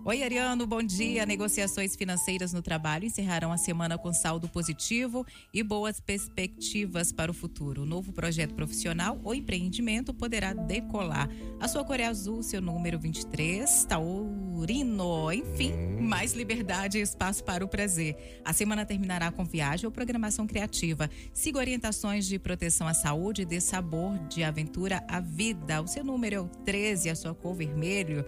[0.06, 1.26] Oi, Ariano, bom dia.
[1.26, 7.34] Negociações financeiras no trabalho encerrarão a semana com saldo positivo e boas perspectivas para o
[7.34, 7.82] futuro.
[7.82, 11.30] O novo projeto profissional ou empreendimento poderá decolar.
[11.60, 13.86] A sua cor é azul, seu número 23,
[14.58, 15.32] taurino.
[15.32, 18.42] Enfim, mais liberdade e espaço para o prazer.
[18.44, 21.10] A semana terminará com viagem ou programação criativa.
[21.32, 25.82] Siga orientações de proteção à saúde e dê sabor de aventura à vida.
[25.82, 28.26] O seu número é o 13, a sua cor vermelho.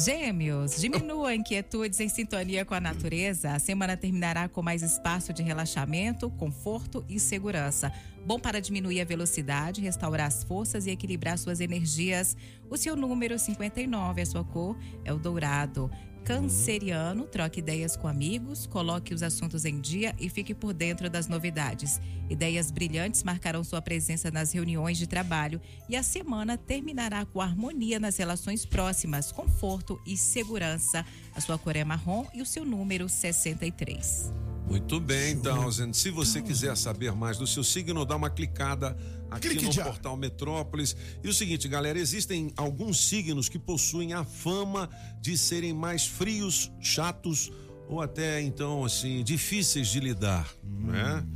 [0.00, 3.52] Gêmeos, diminua inquietudes em sintonia com a natureza.
[3.52, 7.92] A semana terminará com mais espaço de relaxamento, conforto e segurança.
[8.24, 12.34] Bom para diminuir a velocidade, restaurar as forças e equilibrar suas energias.
[12.70, 15.90] O seu número 59, a sua cor é o dourado.
[16.24, 21.26] Canceriano, troque ideias com amigos, coloque os assuntos em dia e fique por dentro das
[21.26, 22.00] novidades.
[22.28, 27.98] Ideias brilhantes marcarão sua presença nas reuniões de trabalho e a semana terminará com harmonia
[27.98, 31.04] nas relações próximas, conforto e segurança.
[31.34, 34.49] A sua cor é marrom e o seu número 63.
[34.70, 35.96] Muito bem, então, gente.
[35.96, 38.96] Se você quiser saber mais do seu signo, dá uma clicada
[39.28, 39.82] aqui Clique no já.
[39.82, 40.96] portal Metrópolis.
[41.24, 44.88] E o seguinte, galera, existem alguns signos que possuem a fama
[45.20, 47.50] de serem mais frios, chatos
[47.88, 51.26] ou até então assim difíceis de lidar, né?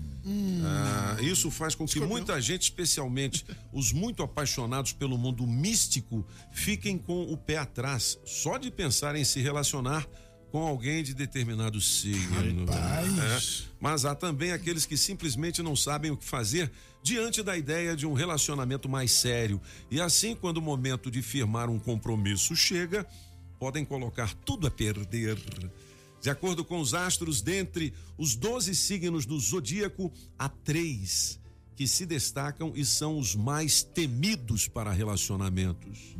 [0.65, 6.97] Ah, isso faz com que muita gente, especialmente os muito apaixonados pelo mundo místico, fiquem
[6.97, 10.07] com o pé atrás só de pensar em se relacionar
[10.55, 12.65] com alguém de determinado signo.
[12.65, 13.41] né?
[13.81, 16.71] Mas há também aqueles que simplesmente não sabem o que fazer
[17.03, 19.61] diante da ideia de um relacionamento mais sério.
[19.91, 23.05] E assim, quando o momento de firmar um compromisso chega,
[23.59, 25.37] podem colocar tudo a perder.
[26.21, 31.41] De acordo com os astros, dentre os 12 signos do zodíaco, há três
[31.77, 36.15] que se destacam e são os mais temidos para relacionamentos.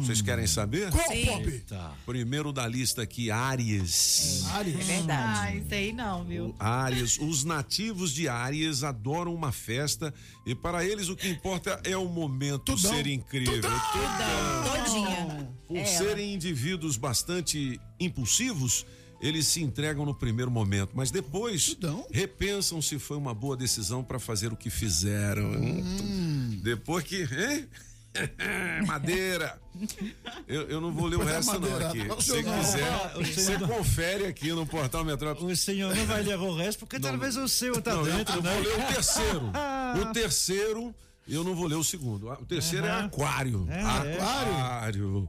[0.00, 0.90] Vocês querem saber?
[0.90, 1.04] Qual.
[1.04, 1.64] Pop?
[2.04, 4.44] Primeiro da lista aqui, Áries.
[4.46, 4.74] Áries.
[4.80, 5.38] É verdade.
[5.40, 6.54] Ah, isso aí não, viu?
[6.58, 10.12] Áries, os nativos de Áries adoram uma festa
[10.44, 12.92] e para eles o que importa é o momento Tudão.
[12.92, 13.62] ser incrível.
[13.62, 15.48] Todinha.
[15.66, 18.86] Por É, serem indivíduos bastante impulsivos,
[19.20, 21.76] eles se entregam no primeiro momento, mas depois
[22.10, 25.44] repensam se foi uma boa decisão para fazer o que fizeram.
[25.52, 26.60] Hum.
[26.62, 27.22] Depois que.
[27.22, 27.66] Hein?
[28.86, 29.58] Madeira!
[30.48, 31.76] Eu, eu não vou ler o resto, não.
[31.86, 32.04] Aqui.
[32.04, 32.58] não, Se não.
[32.58, 35.52] quiser, O você senhor- confere aqui no portal Metrópole.
[35.52, 38.36] O senhor não vai ler o resto, porque talvez o seu tá Não, eu- dentro,
[38.36, 38.54] eu né?
[38.54, 39.52] vou ler o terceiro.
[40.08, 40.94] O terceiro,
[41.28, 42.28] eu não vou ler o segundo.
[42.30, 43.04] O terceiro é Aham.
[43.06, 43.66] aquário.
[43.70, 44.52] É, aquário.
[44.54, 45.28] Aquário.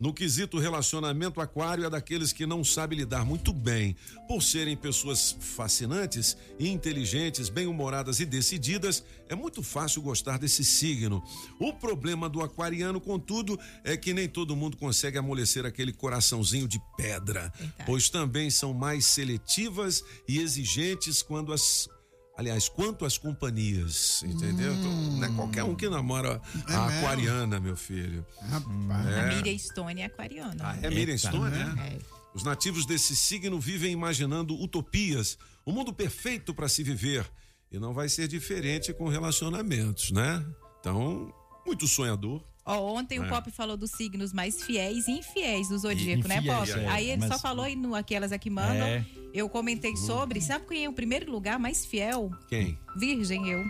[0.00, 3.96] No quesito relacionamento, aquário é daqueles que não sabe lidar muito bem.
[4.26, 11.22] Por serem pessoas fascinantes, inteligentes, bem-humoradas e decididas, é muito fácil gostar desse signo.
[11.60, 16.80] O problema do aquariano, contudo, é que nem todo mundo consegue amolecer aquele coraçãozinho de
[16.96, 17.52] pedra,
[17.86, 21.88] pois também são mais seletivas e exigentes quando as
[22.36, 24.74] Aliás, quanto às companhias, entendeu?
[24.74, 26.98] Então, Não é qualquer um que namora É a mesmo?
[26.98, 28.26] aquariana, meu filho.
[28.50, 29.36] A É.
[29.36, 30.56] Miriam Stone é aquariana.
[30.60, 31.16] Ah, é Miriam.
[31.16, 31.96] Stone, né?
[32.00, 32.14] É.
[32.34, 37.24] Os nativos desse signo vivem imaginando utopias, o mundo perfeito para se viver.
[37.70, 40.44] E não vai ser diferente com relacionamentos, né?
[40.80, 41.32] Então,
[41.64, 42.42] muito sonhador.
[42.66, 43.28] Ó, ontem o É.
[43.28, 46.70] Pop falou dos signos mais fiéis e infiéis do zodíaco, né, Pop?
[46.70, 48.86] é, Aí ele só mas- falou aí no Aquelas Aqui Mandam.
[48.86, 49.04] É.
[49.34, 50.40] Eu comentei sobre.
[50.40, 52.30] Sabe quem é o primeiro lugar mais fiel?
[52.48, 52.78] Quem?
[52.96, 53.64] Virgem, eu.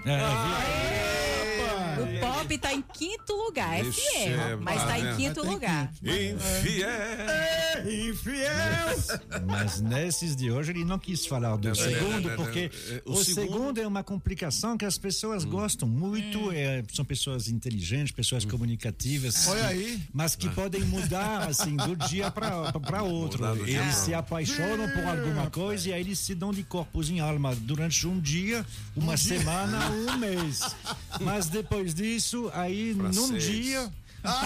[2.02, 3.78] O Pop tá em quinto lugar.
[3.80, 5.14] É fiel, é, mas tá em né?
[5.16, 5.92] quinto lugar.
[6.02, 6.88] Infiel!
[8.10, 9.44] Infiel!
[9.46, 12.94] Mas nesses de hoje ele não quis falar do É, segundo, é, é, porque é,
[12.96, 18.12] é, o segundo- é uma complicação que as pessoas gostam muito, é, são pessoas inteligentes,
[18.12, 19.46] pessoas comunicativas.
[19.48, 20.02] Olha que- aí.
[20.12, 23.44] Mas que podem mudar assim do dia para outro.
[23.66, 27.54] Eles se apaixonam por alguma coisa e aí eles se dão de corpos em alma
[27.54, 28.64] durante um dia,
[28.96, 30.60] uma semana, um mês.
[31.20, 33.42] Mas depois disso, aí num Francês.
[33.44, 33.90] dia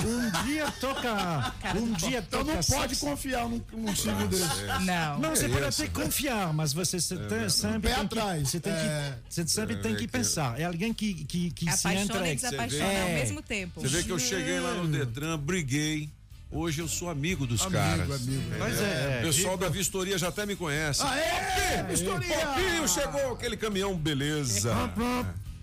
[0.04, 1.54] um dia toca.
[1.76, 2.54] Um dia Então toca.
[2.56, 4.42] não pode confiar num, num signo desse.
[4.84, 5.18] Não.
[5.20, 5.82] Não, você É pode isso.
[5.84, 8.42] até confiar, mas você se- tem- sempre Pé tem atrás.
[8.42, 9.14] que, você tem É.
[9.28, 10.58] que, você sempre tem que pensar.
[10.58, 12.34] É alguém que, que, que se Apaixona e entrega.
[12.34, 13.14] desapaixona ao É.
[13.20, 13.80] mesmo tempo.
[13.80, 16.08] Você vê que eu cheguei lá no Detran, briguei.
[16.50, 18.10] Hoje eu sou amigo dos caras.
[18.10, 18.42] amigo.
[18.58, 19.18] Pois é.
[19.22, 21.02] O pessoal da vistoria já até me conhece.
[21.04, 22.36] Aê, vistoria!
[22.36, 24.72] Popinho chegou aquele caminhão, beleza.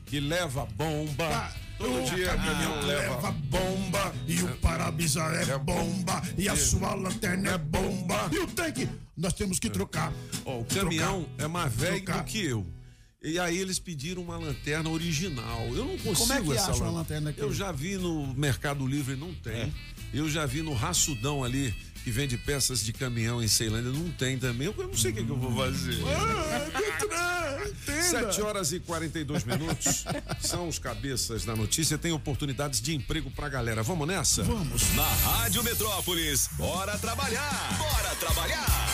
[0.05, 1.51] Que leva bomba.
[1.77, 4.13] Todo dia o caminhão leva bomba.
[4.27, 6.21] E o para-brisa é bomba.
[6.37, 8.29] E a sua lanterna é bomba.
[8.31, 10.11] E o tanque, nós temos que trocar.
[10.45, 12.65] Ó, o caminhão é mais velho do que eu.
[13.21, 15.65] E aí eles pediram uma lanterna original.
[15.69, 17.39] Eu não consigo Como é que essa acha uma lan- lanterna aqui?
[17.39, 19.73] Eu já vi no Mercado Livre, não tem.
[20.13, 21.73] Eu já vi no Raçudão ali,
[22.05, 24.67] que vende peças de caminhão em Ceilândia, não tem também.
[24.67, 25.97] Eu não sei o que, que eu vou fazer.
[28.03, 30.05] Sete horas e 42 minutos.
[30.39, 31.97] São os cabeças da notícia.
[31.97, 33.81] Tem oportunidades de emprego pra galera.
[33.81, 34.43] Vamos nessa?
[34.43, 34.93] Vamos.
[34.93, 37.75] Na Rádio Metrópolis, bora trabalhar!
[37.79, 38.85] Bora trabalhar!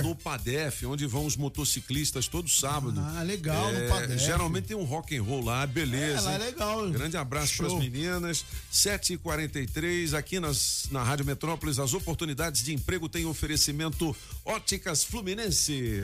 [0.03, 2.99] no Padef, onde vão os motociclistas todo sábado.
[2.99, 4.17] Ah, legal, no É, Padef.
[4.17, 6.21] Geralmente tem um rock and roll lá, beleza.
[6.21, 6.89] É, lá é legal.
[6.89, 8.43] Grande abraço para as meninas.
[8.73, 16.03] 7h43, aqui nas, na Rádio Metrópolis, as oportunidades de emprego têm oferecimento Óticas Fluminense.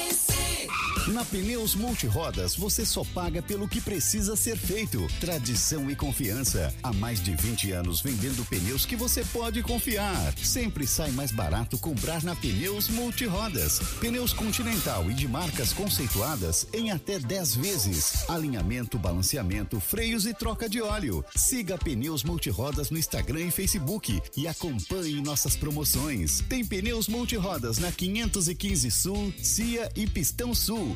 [1.11, 5.05] Na Pneus Multirodas, você só paga pelo que precisa ser feito.
[5.19, 6.73] Tradição e confiança.
[6.81, 10.33] Há mais de 20 anos vendendo pneus que você pode confiar.
[10.37, 13.79] Sempre sai mais barato comprar na Pneus Multirodas.
[13.99, 18.29] Pneus Continental e de marcas conceituadas em até 10 vezes.
[18.29, 21.25] Alinhamento, balanceamento, freios e troca de óleo.
[21.35, 26.41] Siga Pneus Multirodas no Instagram e Facebook e acompanhe nossas promoções.
[26.47, 30.95] Tem Pneus Multirodas na 515 Sul, Cia e Pistão Sul,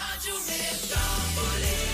[0.00, 1.90] Rádio Metrópolis.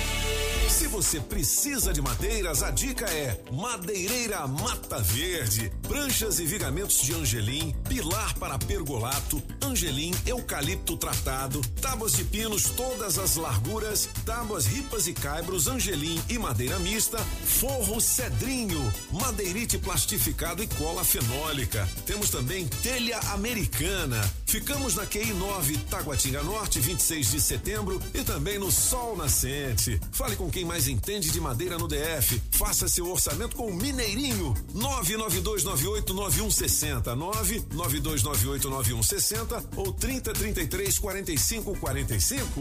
[0.76, 5.72] Se você precisa de madeiras, a dica é Madeireira Mata Verde.
[5.88, 13.18] Pranchas e vigamentos de angelim, pilar para pergolato, angelim, eucalipto tratado, tábuas de pinos todas
[13.18, 20.66] as larguras, tábuas ripas e caibros, angelim e madeira mista, forro cedrinho, madeirite plastificado e
[20.66, 21.88] cola fenólica.
[22.04, 24.22] Temos também telha americana.
[24.44, 29.98] Ficamos na QI 9, Taguatinga Norte, 26 de setembro e também no Sol Nascente.
[30.12, 32.40] Fale com quem mais entende de madeira no DF.
[32.52, 34.54] Faça seu orçamento com o Mineirinho.
[34.74, 37.16] 992989160.
[37.16, 42.60] 992989160 ou 3033 4545.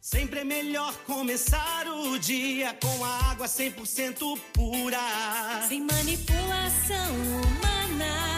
[0.00, 4.98] Sempre é melhor começar o dia com a água 100% pura.
[5.68, 8.37] Sem manipulação humana,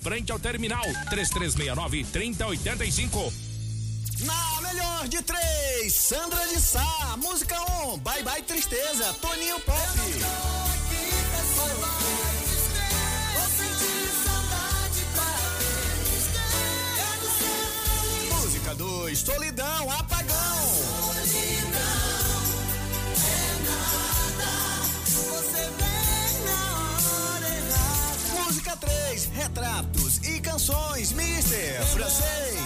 [0.00, 3.32] frente ao terminal 3369 3085.
[4.20, 9.78] Na melhor de três, Sandra de Sá, música 1, um, Bye Bye Tristeza, Toninho Pop.
[18.30, 20.68] Música 2, Solidão, Apagão.
[21.24, 22.07] Solidão
[29.38, 32.58] retratos e canções, Mister Francês.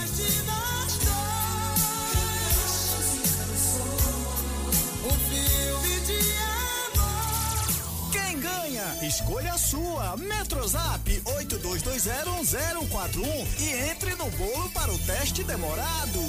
[8.11, 8.97] Quem ganha?
[9.03, 10.17] Escolha a sua.
[10.17, 16.19] Metrozap 82201041 e entre no bolo para o teste demorado.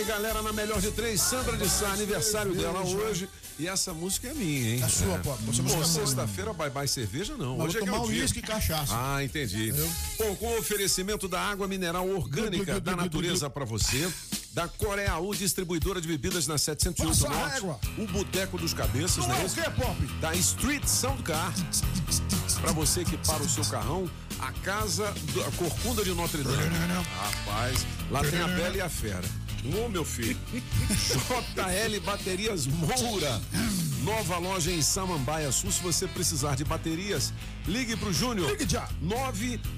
[0.00, 3.28] Aí, galera, na melhor de três, Sandra de Sá, aniversário dela hoje.
[3.58, 4.82] E essa música é minha, hein?
[4.82, 5.34] É sua, pô.
[5.50, 7.58] Essa Pô, é sexta-feira, bye bye cerveja, não.
[7.58, 8.92] Mas Hoje é vou que é tomar o uísque e cachaça.
[8.96, 9.74] Ah, entendi.
[10.18, 14.10] Bom, com o oferecimento da água mineral orgânica da natureza pra você,
[14.54, 19.34] da Coreaú, distribuidora de bebidas na 708 Passa a Norte, o Boteco dos Cabeças, Não
[19.36, 19.42] né?
[19.42, 20.06] é o quê, Pop?
[20.22, 21.52] Da Street Sound Car,
[22.62, 26.56] pra você que para o seu carrão, a casa, do- a Corcunda de Notre Dame.
[27.18, 29.39] Rapaz, lá tem a Bela e a Fera.
[29.64, 30.38] Ô, meu filho.
[30.50, 33.40] JL Baterias Moura.
[34.02, 35.70] Nova loja em Samambaia Sul.
[35.70, 37.32] Se você precisar de baterias,
[37.66, 38.50] ligue pro Júnior.
[38.50, 38.88] Ligue já.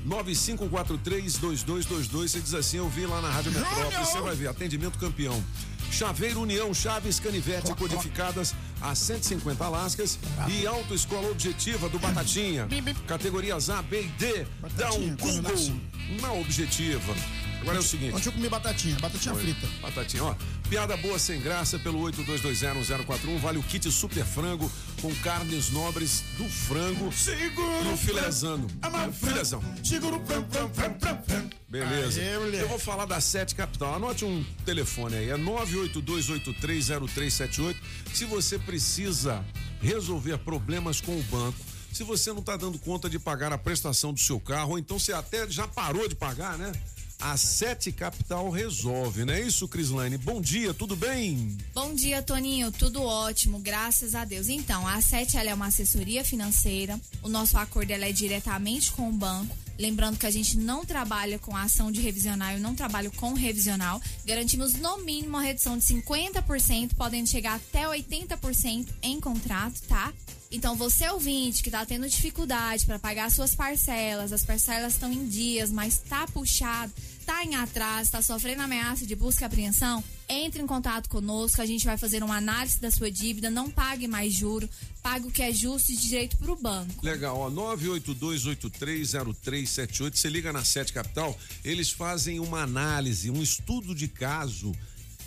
[0.07, 2.09] 995432222.
[2.11, 3.53] Você diz assim: Eu vi lá na Rádio!
[3.53, 4.07] Metrópole.
[4.07, 4.49] Você vai ver.
[4.49, 5.43] Atendimento campeão.
[5.91, 10.19] Chaveiro União, Chaves Canivete codificadas a 150 lascas
[10.49, 12.67] e Autoescola Objetiva do Batatinha.
[13.07, 14.47] Categorias A, B e D.
[14.75, 15.75] Dá um Google
[16.23, 17.15] na Objetiva.
[17.63, 18.15] Agora é o seguinte.
[18.15, 19.45] Ontem eu comi batatinha, batatinha Foi.
[19.45, 19.69] frita.
[19.81, 20.35] Batatinha, ó.
[20.69, 23.39] Piada boa sem graça pelo 82201041.
[23.39, 28.67] Vale o kit super frango com carnes nobres do frango Seguro e o filezano.
[29.13, 29.63] Filezão.
[29.83, 31.51] Segura o fram, fram, fram, fram, fram.
[31.69, 32.21] Beleza.
[32.21, 32.63] Aê.
[32.63, 33.95] Eu vou falar da Sete Capital.
[33.95, 37.77] Anote um telefone aí, é 982830378.
[38.13, 39.45] Se você precisa
[39.81, 41.59] resolver problemas com o banco,
[41.93, 44.99] se você não está dando conta de pagar a prestação do seu carro, ou então
[44.99, 46.73] você até já parou de pagar, né?
[47.25, 50.19] A Sete Capital resolve, não é isso, Crislane?
[50.19, 51.57] Bom dia, tudo bem?
[51.73, 52.73] Bom dia, Toninho.
[52.73, 54.49] Tudo ótimo, graças a Deus.
[54.49, 56.99] Então, a Sete é uma assessoria financeira.
[57.23, 59.57] O nosso acordo é diretamente com o banco.
[59.83, 64.01] Lembrando que a gente não trabalha com ação de revisional, eu não trabalho com revisional.
[64.25, 70.13] Garantimos no mínimo uma redução de 50%, podendo chegar até 80% em contrato, tá?
[70.53, 75.27] Então, você ouvinte que tá tendo dificuldade para pagar suas parcelas, as parcelas estão em
[75.27, 76.93] dias, mas tá puxado,
[77.27, 81.67] tá em atraso, tá sofrendo ameaça de busca e apreensão, entre em contato conosco, a
[81.67, 84.69] gente vai fazer uma análise da sua dívida, não pague mais juro,
[85.03, 87.05] pague o que é justo e direito pro banco.
[87.05, 94.09] Legal, ó, 982830378, você liga na Sete Capital, eles fazem uma análise, um estudo de
[94.09, 94.73] caso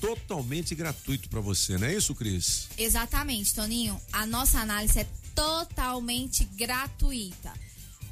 [0.01, 2.67] totalmente gratuito para você, não é isso, Cris?
[2.77, 3.97] Exatamente, Toninho.
[4.11, 7.53] A nossa análise é totalmente gratuita.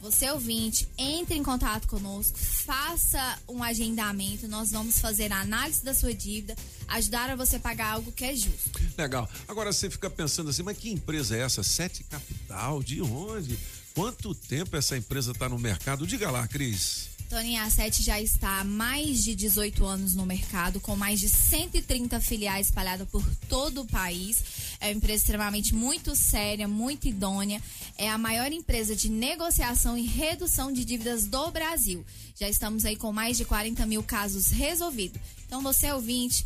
[0.04, 5.94] Você ouvinte, entre em contato conosco, faça um agendamento, nós vamos fazer a análise da
[5.94, 6.58] sua dívida,
[6.90, 8.70] ajudar a você pagar algo que é justo.
[8.98, 9.30] Legal.
[9.48, 11.64] Agora você fica pensando assim, mas que empresa é essa?
[11.64, 12.84] Sete Capital?
[12.84, 13.58] De onde?
[13.96, 16.06] Quanto tempo essa empresa está no mercado?
[16.06, 17.13] Diga lá, Cris.
[17.30, 21.28] Toninho, a Sete já está há mais de 18 anos no mercado, com mais de
[21.28, 24.44] 130 filiais espalhadas por todo o país.
[24.80, 27.62] É uma empresa extremamente muito séria, muito idônea.
[27.98, 32.06] É a maior empresa de negociação e redução de dívidas do Brasil.
[32.40, 35.20] Já estamos aí com mais de 40 mil casos resolvidos.
[35.46, 36.46] Então, você ouvinte,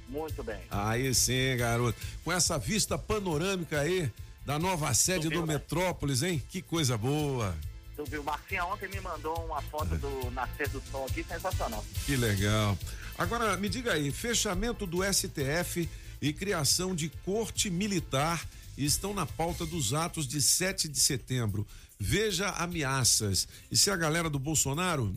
[0.08, 0.60] Muito bem.
[0.70, 1.98] Aí sim, garoto.
[2.24, 4.10] Com essa vista panorâmica aí
[4.44, 5.54] da nova sede viu, do né?
[5.54, 6.42] Metrópolis, hein?
[6.48, 7.54] Que coisa boa.
[7.96, 8.22] Tu viu?
[8.24, 11.84] Marcinha ontem me mandou uma foto do nascer do sol aqui, sensacional.
[12.04, 12.76] Que legal.
[13.16, 15.88] Agora, me diga aí, fechamento do STF
[16.20, 18.44] e criação de corte militar
[18.76, 21.66] estão na pauta dos atos de 7 de setembro.
[21.98, 23.46] Veja ameaças.
[23.70, 25.14] Isso é a galera do Bolsonaro?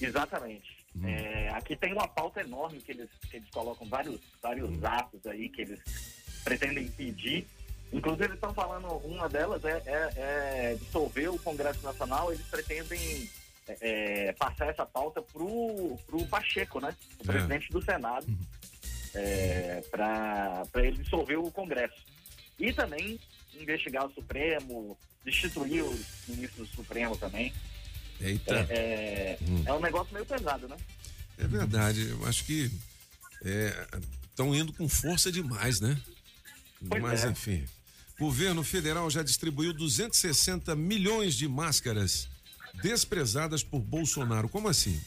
[0.00, 0.76] Exatamente.
[1.04, 5.48] É, aqui tem uma pauta enorme que eles, que eles colocam vários, vários atos aí
[5.48, 5.80] que eles
[6.44, 7.46] pretendem impedir.
[7.92, 13.30] Inclusive, eles estão falando, uma delas é, é- é dissolver o Congresso Nacional, eles pretendem
[13.68, 16.94] é, é, passar essa pauta pro, pro Pacheco, né?
[17.18, 17.26] O É.
[17.32, 18.26] presidente do Senado,
[19.90, 21.96] para ele dissolver o Congresso.
[22.58, 23.18] E também
[23.54, 27.52] investigar o Supremo, destituir os ministros do Supremo também.
[28.20, 28.54] Eita.
[28.70, 29.62] É, é, Hum.
[29.66, 30.76] é um negócio meio pesado, né?
[31.38, 32.70] É verdade, eu acho que
[34.30, 36.00] estão indo com força demais, né?
[36.88, 37.28] Pois Mas é.
[37.28, 37.64] enfim.
[38.18, 42.26] Governo federal já distribuiu 260 milhões de máscaras
[42.82, 44.48] desprezadas por Bolsonaro.
[44.48, 45.00] Como assim?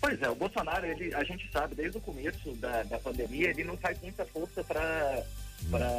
[0.00, 3.64] Pois é, o Bolsonaro, ele, a gente sabe, desde o começo da, da pandemia, ele
[3.64, 5.24] não faz muita força para
[5.70, 5.90] para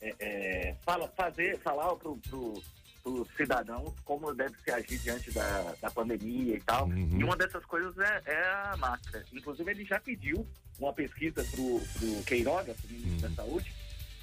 [0.00, 2.62] é, é, fala, fazer, falar pro, pro,
[3.02, 6.88] pro cidadãos como deve se agir diante da, da pandemia e tal.
[6.92, 9.24] E uma dessas coisas é, é a máscara.
[9.32, 10.46] Inclusive, ele já pediu
[10.78, 13.72] uma pesquisa pro, pro Queiroga, pro ministro da Saúde,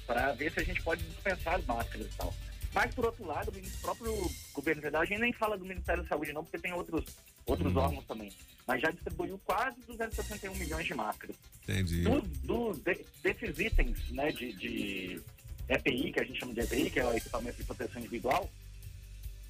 [0.06, 2.34] para ver se a gente pode dispensar as máscaras e tal.
[2.74, 6.08] Mas, por outro lado, o próprio governo federal, a gente nem fala do Ministério da
[6.08, 7.04] Saúde não, porque tem outros,
[7.46, 7.80] outros Uhum.
[7.82, 8.32] órgãos também.
[8.66, 11.34] Mas já distribuiu quase 261 milhões de máscaras.
[11.62, 12.02] Entendi.
[12.02, 15.20] Do, do- de- desses itens né, de, de
[15.68, 18.50] EPI, que a gente chama de EPI, que é o equipamento de proteção individual,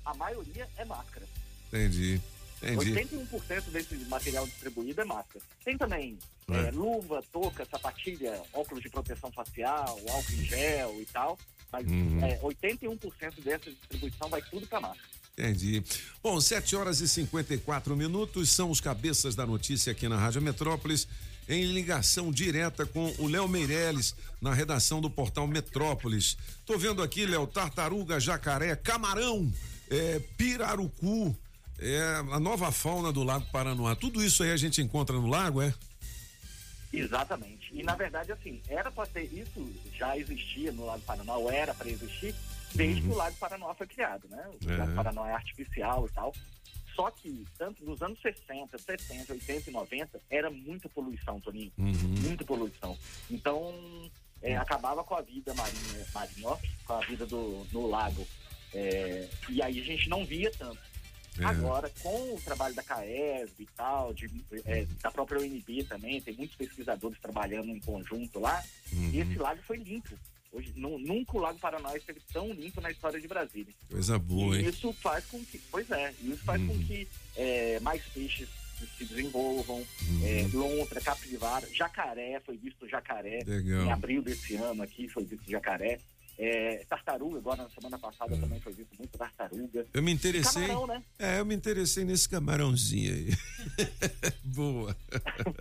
[0.04, 1.26] a maioria é máscara.
[1.68, 2.20] Entendi.
[2.62, 2.92] Entendi.
[2.92, 5.44] 81% desse material distribuído é máscara.
[5.64, 6.18] Tem também
[6.50, 6.68] É.
[6.68, 11.38] é, luva, touca, sapatilha, óculos de proteção facial, álcool em gel e tal.
[11.72, 12.18] Mas Uhum.
[12.24, 15.08] é, 81% dessa distribuição vai tudo para máscara.
[15.38, 15.82] Entendi.
[16.22, 21.06] Bom, 7 horas e 54 minutos são os cabeças da notícia aqui na Rádio Metrópolis,
[21.48, 26.36] em ligação direta com o Léo Meirelles, na redação do portal Metrópolis.
[26.66, 29.50] Tô vendo aqui, Léo, tartaruga, jacaré, camarão,
[29.88, 31.36] é, pirarucu,
[31.78, 32.00] é,
[32.32, 33.94] a nova fauna do Lago Paranoá.
[33.94, 35.72] Tudo isso aí a gente encontra no lago, é?
[36.92, 37.57] Exatamente.
[37.72, 41.74] E na verdade, assim, era para ter isso já existia no Lago Paranoá, ou era
[41.74, 42.34] para existir,
[42.74, 44.44] desde que o Lago Paranoá foi criado, né?
[44.64, 44.76] O É.
[44.76, 46.32] Lago Paranoá é artificial e tal.
[46.94, 51.70] Só que, tanto nos anos 60, 70, 80 e 90, era muita poluição, Toninho.
[51.76, 52.98] Muita poluição.
[53.30, 53.72] Então,
[54.42, 58.26] é, acabava com a vida marinha, marinha ó, com a vida do, no lago.
[58.74, 60.80] É, e aí a gente não via tanto.
[61.40, 61.44] É.
[61.44, 64.30] Agora, com o trabalho da CAES e tal, de,
[64.64, 68.62] é, da própria UNB também, tem muitos pesquisadores trabalhando em conjunto lá,
[68.92, 69.10] Uhum.
[69.12, 70.18] e esse lago foi limpo.
[70.50, 73.72] Hoje, nu- nunca o Lago Paranoá esteve tão limpo na história de Brasília.
[73.90, 74.68] Coisa boa, e hein?
[74.68, 76.84] isso faz com que, pois é, isso faz com Uhum.
[76.86, 78.48] que é, mais peixes
[78.96, 80.20] se desenvolvam, Uhum.
[80.24, 83.82] é, lontra, capivara, jacaré, foi visto jacaré Legal.
[83.86, 86.00] em abril desse ano aqui, foi visto jacaré.
[86.38, 89.84] É, tartaruga, agora na semana passada também foi visto muito tartaruga.
[89.92, 90.68] Eu me interessei.
[90.68, 91.02] Camarão, né?
[91.18, 93.36] É, eu me interessei nesse camarãozinho aí.
[94.44, 94.96] Boa.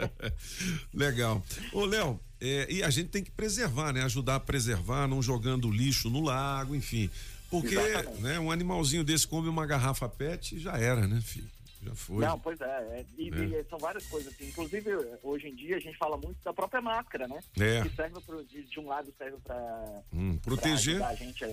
[0.93, 1.43] Legal.
[1.73, 4.03] Ô, Léo, é, e a gente tem que preservar, né?
[4.03, 7.09] Ajudar a preservar, não jogando lixo no lago, enfim.
[7.49, 8.21] Porque, Exatamente.
[8.21, 11.49] né, um animalzinho desse come uma garrafa PET já era, né, filho?
[11.87, 12.25] Já foi.
[12.25, 12.65] Não, pois é.
[12.65, 13.59] é, e, É.
[13.61, 14.33] e são várias coisas.
[14.33, 14.47] Assim.
[14.47, 14.89] Inclusive,
[15.23, 17.39] hoje em dia, a gente fala muito da própria máscara, né?
[17.59, 17.81] É.
[17.83, 21.01] Que serve pro, de, de um lado serve para Hum, proteger.
[21.03, 21.45] a gente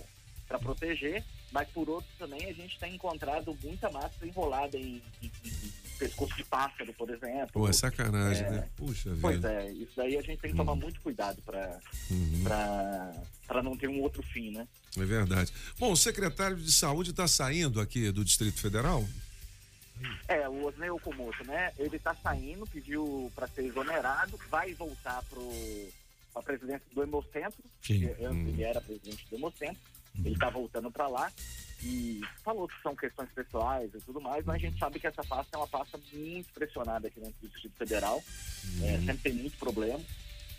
[0.47, 5.30] para proteger, mas por outro também a gente tem encontrado muita máscara enrolada em, em-
[5.45, 7.49] em pescoço de pássaro, por exemplo.
[7.51, 8.51] Pô, é sacanagem, É.
[8.51, 8.68] né?
[8.76, 9.20] Puxa vida.
[9.22, 11.80] Pois é, isso daí a gente tem que tomar muito cuidado para
[12.11, 12.45] Uhum.
[13.47, 14.68] para não ter um outro fim, né?
[14.99, 15.51] É verdade.
[15.78, 19.03] Bom, o secretário de saúde está saindo aqui do Distrito Federal?
[20.28, 21.72] É, o Osnei Okumoto, né?
[21.78, 25.42] Ele tá saindo, pediu para ser exonerado, vai voltar pro
[26.34, 29.80] a presidência do Hemocentro, que antes ele era presidente do Hemocentro,
[30.24, 31.32] ele tá voltando para lá
[31.82, 35.22] e falou que são questões pessoais e tudo mais, mas a gente sabe que essa
[35.22, 38.22] pasta é uma pasta muito pressionada aqui dentro do Distrito Federal,
[38.82, 40.01] é, sempre tem muito problema.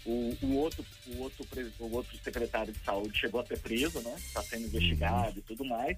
[0.06, 1.48] O, o outro, o, outro,
[1.80, 4.14] o outro secretário de saúde chegou a ser preso, né?
[4.18, 5.98] Está sendo investigado e tudo mais.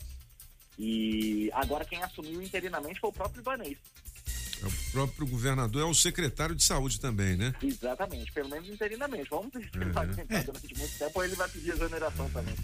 [0.80, 3.78] E agora quem assumiu interinamente foi o próprio Ibanez.
[4.62, 7.54] É o próprio governador, é o secretário de saúde também, né?
[7.62, 9.30] Exatamente, pelo menos interinamente.
[9.30, 9.94] Vamos ver se ele É.
[9.94, 12.56] vai tentar durante muito tempo ou ele vai pedir exoneração também.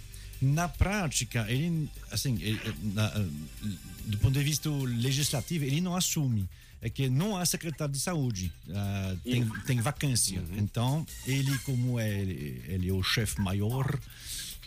[0.41, 2.59] Na prática, ele, assim, ele,
[2.93, 3.09] na,
[4.05, 6.49] do ponto de vista legislativo, ele não assume.
[6.81, 10.43] É que não há secretário de saúde, ah, tem, tem vacância.
[10.57, 13.97] Então, ele, como é, ele, ele é o chefe maior,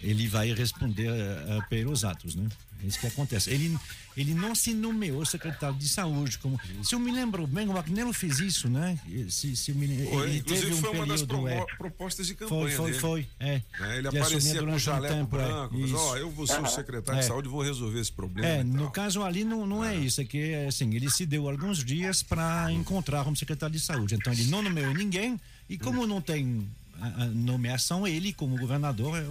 [0.02, 2.48] ele vai responder ah, pelos atos, né?
[2.82, 3.50] É isso que acontece.
[3.50, 3.76] Ele,
[4.16, 8.12] ele não se nomeou secretário de saúde, como se eu me lembro bem, o Agnello
[8.12, 8.98] fez isso, né?
[9.30, 12.46] Se, se me, Foi, ele teve um foi uma das promo- é, propostas de foi,
[12.46, 12.98] campanha foi, dele.
[13.00, 13.62] foi, é.
[13.80, 15.96] Né, Ele aparecia com um jaleco tempo, é, branco, isso.
[15.96, 17.28] ó, eu vou ser o secretário de É.
[17.28, 18.46] saúde, vou resolver esse problema.
[18.46, 21.82] É, no caso ali não, não é isso, é que assim, ele se deu alguns
[21.84, 24.14] dias para encontrar como secretário de saúde.
[24.14, 26.68] Então ele não nomeou ninguém e como não tem
[27.00, 29.26] a, a nomeação, ele, como governador, é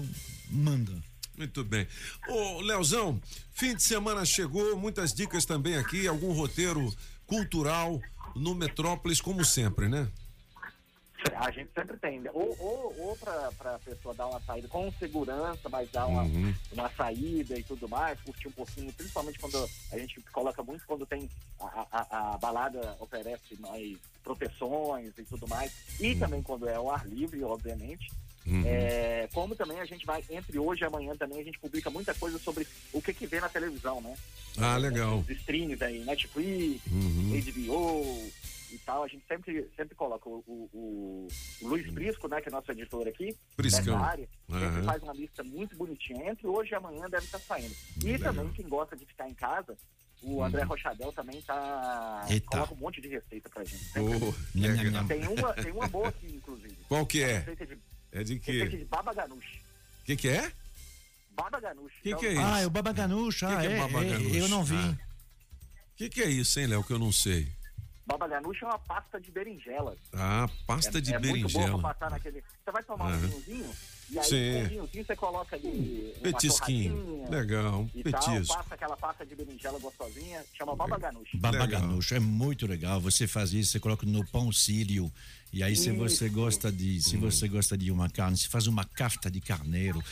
[0.50, 0.91] manda.
[1.38, 1.88] Muito bem.
[2.27, 3.19] Ô, Leozão,
[3.53, 6.93] fim de semana chegou, muitas dicas também aqui, algum roteiro
[7.27, 8.01] cultural
[8.36, 10.07] no Metrópolis, como sempre, né?
[11.38, 12.19] A gente sempre tem.
[12.19, 12.29] né?
[12.33, 16.53] Ou, ou, ou pra, pra pessoa dar uma saída com segurança, mas dar uma, Uhum.
[16.71, 21.03] uma saída e tudo mais, curtir um pouquinho, principalmente quando a gente coloca muito quando
[21.05, 21.27] tem
[21.59, 25.71] a, a, a balada oferece mais proteções e tudo mais.
[25.99, 28.11] E também quando é ao ar livre, obviamente.
[28.48, 28.64] Uhum.
[28.66, 32.14] É, como também a gente vai, entre hoje e amanhã também, a gente publica muita
[32.14, 34.16] coisa sobre o que, que vê na televisão, né?
[34.58, 35.18] Ah, legal.
[35.20, 37.32] Os streams aí, Netflix, Uhum.
[37.41, 38.32] HBO
[38.72, 41.28] e tal, a gente sempre, sempre coloca o, o, o-
[41.68, 43.84] Luiz Brisco, né, que é nosso editor aqui, Briscão.
[43.98, 46.30] dessa área, sempre faz uma lista muito bonitinha.
[46.32, 47.74] Entre hoje e amanhã deve estar saindo.
[48.04, 48.34] E Legal.
[48.34, 49.76] também quem gosta de ficar em casa,
[50.22, 52.26] o André Rochadel também tá.
[52.30, 52.48] Eita.
[52.48, 53.84] coloca um monte de receita pra gente.
[54.56, 55.06] Legal.
[55.08, 56.76] Tem uma, tem uma boa aqui, inclusive.
[56.88, 57.39] Qual que é?
[57.39, 57.78] Receita de,
[58.16, 58.78] É de receita quê?
[58.78, 59.45] de baba ganoush.
[60.01, 60.51] O que, que é?
[61.36, 61.93] Baba ganoush.
[62.01, 62.41] Que Então, que é isso?
[62.41, 63.39] Ah, é o Baba Ganoush.
[63.39, 64.36] Que Ah, que é é, Baba é, Ganoush?
[64.38, 64.76] eu não vi.
[64.78, 64.97] Ah.
[65.93, 67.47] O que, que é isso, hein, Léo, que eu não sei?
[68.07, 69.97] Baba ganoush é uma pasta de berinjela.
[70.13, 71.82] Ah, pasta é, de é Muito boa berinjela.
[71.82, 72.41] pra passar naquele.
[72.63, 73.18] Você vai tomar um Aham.
[73.18, 73.76] vinhozinho
[74.10, 74.64] e aí Sim.
[74.68, 76.14] vinhozinho você coloca ali.
[76.16, 77.30] uma Petisquinho.
[77.30, 78.47] Legal, um e petisco.
[78.47, 81.30] Tal, passa aquela pasta de berinjela gostosinha, chama baba ganoush.
[81.36, 83.01] Baba ganoush é muito legal.
[83.01, 85.12] Você faz isso, você coloca no pão sírio.
[85.56, 86.36] E aí, se você Isso.
[86.36, 90.03] gosta de, se você gosta de uma carne, você faz uma kafta de carneiro.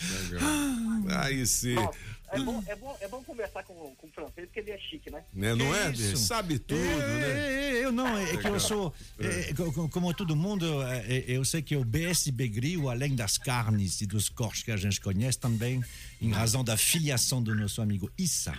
[1.20, 1.76] Aí sim.
[1.76, 2.00] Nossa,
[2.34, 5.10] é, bom, é, bom, é bom conversar com, com o francês, porque ele é chique,
[5.12, 5.24] né?
[5.34, 5.92] Né, não é?
[5.92, 6.18] Isso.
[6.18, 7.30] Sabe tudo, né?
[7.30, 8.54] É, é, eu não, é que Legal.
[8.54, 12.90] eu sou, é, co- como todo mundo, é, é, eu sei que o BSB Grill,
[12.90, 15.84] além das carnes e dos cortes que a gente conhece, também,
[16.24, 18.54] em razão da filiação do nosso amigo Issa,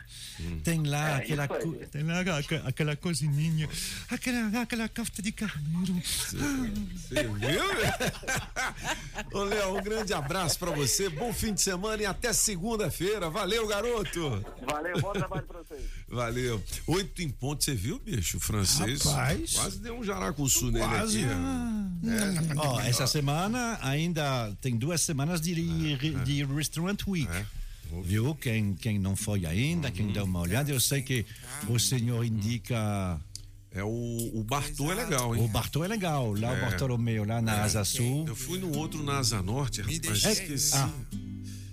[0.62, 2.20] tem lá É, aquela, co- tem lá
[2.66, 3.68] aquela, cozininha,
[4.10, 5.94] aquela, aquela kafta de carneiro.
[6.04, 7.64] Você viu?
[9.32, 13.30] Ô, Léo, um grande abraço pra você, bom fim de semana e até segunda-feira.
[13.30, 14.44] Valeu, garoto.
[14.66, 15.82] Valeu, bom trabalho pra vocês.
[16.08, 16.62] Valeu.
[16.86, 18.36] Oito em ponto, você viu, bicho?
[18.36, 19.52] O francês Rapaz.
[19.54, 21.24] quase deu um jaracuçu nele Quase.
[21.24, 21.32] aqui.
[22.58, 22.74] ó.
[22.74, 25.54] Ó, essa semana ainda tem duas semanas de,
[26.24, 27.28] de Restaurant Week.
[28.03, 28.35] Viu?
[28.35, 31.24] Quem, quem não foi ainda, quem deu uma olhada, eu sei que
[31.68, 33.20] o senhor indica.
[33.70, 35.43] É o, o Bartô é legal, hein?
[35.45, 36.61] O Bartô é legal, lá o É.
[36.61, 38.24] Bartolomeu, lá na Asa Sul.
[38.28, 40.24] Eu fui no outro na Asa Norte, rapaz.
[40.24, 40.76] É- Esqueci.
[40.76, 40.91] ah,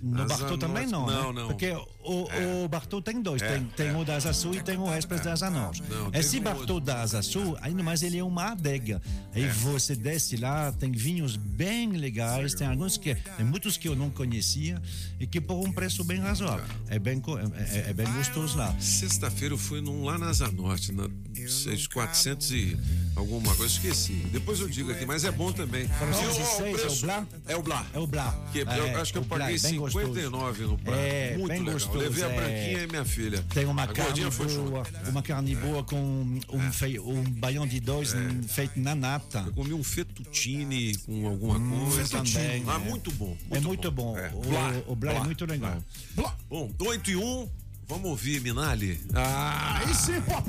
[0.02, 1.40] no Bartô também não, Não, né?
[1.42, 1.48] não.
[1.48, 1.70] Porque
[2.04, 2.64] o, É.
[2.64, 3.96] o Bartô tem dois, É, tem, tem é.
[3.96, 5.82] o da Asa Sul e tem o Express da Asa Norte.
[5.88, 9.00] Não, teve Esse Bartô da Asa Sul, ainda mais ele é uma adega.
[9.34, 13.94] Aí você desce lá, tem vinhos bem legais, tem alguns que, tem muitos que eu
[13.94, 14.80] não conhecia
[15.20, 16.64] e que por um preço bem razoável.
[16.88, 17.22] É bem,
[17.54, 18.74] é, é- é bem gostoso lá.
[18.80, 21.08] Sexta-feira eu fui num lá na Asa Norte, na
[21.48, 22.76] seis- 400 e
[23.16, 24.14] alguma coisa, esqueci.
[24.32, 25.84] Depois eu digo aqui, mas é bom também.
[25.84, 27.26] Ó, 406 é o Blá?
[27.46, 27.86] É o Blá.
[27.94, 28.32] É o Blá.
[28.52, 30.14] Que eu É, acho que eu paguei é bem gostoso.
[30.14, 30.96] 59 no Blá.
[30.96, 31.74] É, Muito bem legal.
[31.74, 32.36] gostoso, Levei a é.
[32.36, 33.44] branquinha e minha filha.
[33.54, 38.14] Tem uma a carne boa, uma carne boa com um, fei, um baião de dois
[38.14, 39.44] hum, feito na nata.
[39.46, 42.08] Eu comi um fettuccine com alguma coisa.
[42.18, 42.78] também, Ah, é.
[42.78, 43.36] muito bom.
[43.50, 44.16] é muito bom.
[44.18, 44.30] É.
[44.34, 45.76] O, Blá, o Blá é muito legal.
[46.14, 46.34] Blá.
[46.48, 47.48] Bom, 8 e 1.
[47.88, 48.98] Vamos ouvir, Minali?
[49.12, 50.48] Ah, Aí sim, Pop!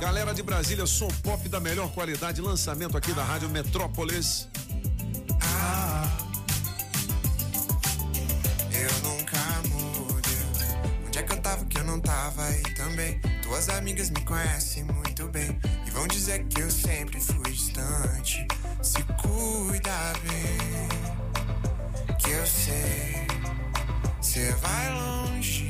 [0.00, 4.46] Galera de Brasília, som pop da melhor qualidade, lançamento aqui da Rádio Metrópolis.
[8.74, 11.06] Eu nunca mudei.
[11.06, 13.20] Onde é que eu tava que eu não tava aí também?
[13.42, 18.46] Tuas amigas me conhecem muito bem e vão dizer que eu sempre fui distante.
[18.82, 20.88] Se cuida bem,
[22.18, 23.26] que eu sei,
[24.20, 25.68] cê vai longe.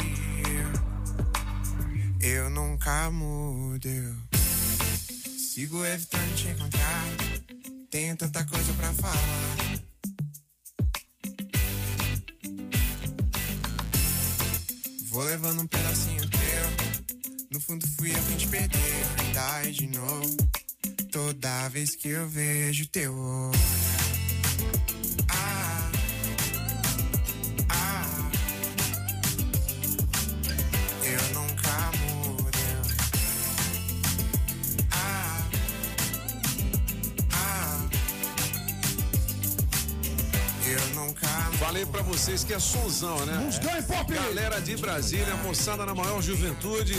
[2.20, 4.14] Eu nunca mudei.
[5.36, 7.04] Sigo evitando te encontrar.
[7.90, 9.91] Tenho tanta coisa pra falar.
[15.12, 17.46] Vou levando um pedacinho teu.
[17.50, 18.80] No fundo fui eu quem te perdeu.
[19.34, 20.36] Daí de novo.
[21.10, 24.21] Toda vez que eu vejo teu olhar.
[41.72, 43.32] Falei pra vocês que é sonzão, né?
[43.46, 44.12] Musgão e pop.
[44.12, 46.94] Galera de Brasília, moçada na maior juventude,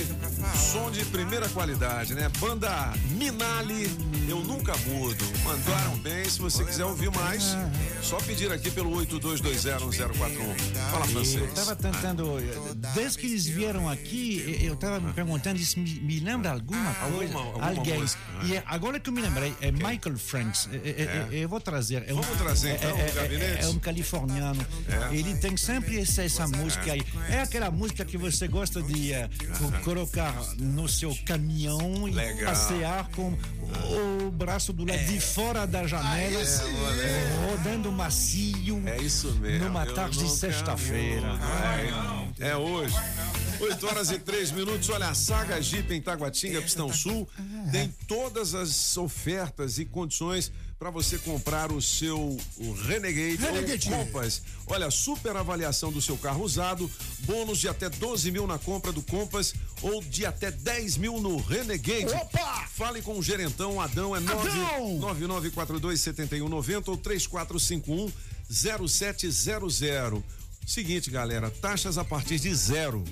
[0.57, 2.28] som de primeira qualidade, né?
[2.39, 3.88] Banda Minali,
[4.28, 5.24] eu nunca mudo.
[5.43, 7.55] Mandaram bem, se você quiser ouvir mais,
[8.04, 10.56] só pedir aqui pelo 82201041.
[10.91, 11.43] Fala, Eu francês.
[11.49, 12.36] estava tentando,
[12.93, 17.34] desde que eles vieram aqui, eu estava me perguntando se me, me lembra alguma coisa,
[17.38, 17.99] alguma- alguma alguém.
[17.99, 18.22] música.
[18.43, 20.68] E é- agora que eu me lembrei, é Michael Franks.
[20.72, 22.04] É, é, é, Eu vou trazer.
[22.08, 23.64] É um- Vamos trazer, é- então, é, é- gabinete?
[23.64, 24.66] É um californiano.
[25.12, 25.16] É.
[25.16, 27.01] Ele tem sempre essa, essa música aí.
[27.30, 29.12] É aquela música que você gosta de
[29.58, 32.51] co- colocar no seu caminhão e Legal.
[32.54, 33.34] passear com
[34.28, 38.82] o braço do lado de fora da janela, eh, rodando macio.
[38.88, 39.66] É isso mesmo.
[39.66, 41.28] Numa eu tarde de sexta-feira.
[42.39, 42.96] É, é hoje.
[43.60, 44.89] 8 horas e 3 minutos.
[44.89, 47.28] Olha, a Saga Jeep em Taguatinga, Pistão Sul,
[47.72, 50.52] tem todas as ofertas e condições
[50.84, 53.90] para você comprar o seu o Renegade, Renegade.
[53.90, 54.42] ou Compass.
[54.68, 59.02] Olha, super avaliação do seu carro usado, bônus de até 12 mil na compra do
[59.02, 62.14] Compass ou de até 10 mil no Renegade.
[62.14, 62.68] Opa!
[62.70, 65.00] Fale com o gerentão Adão, é 9 Adão!
[65.00, 68.12] 9942-7190 ou 3451
[68.50, 69.80] 0700.
[70.68, 73.06] Seguinte, galera, taxas a partir de zero.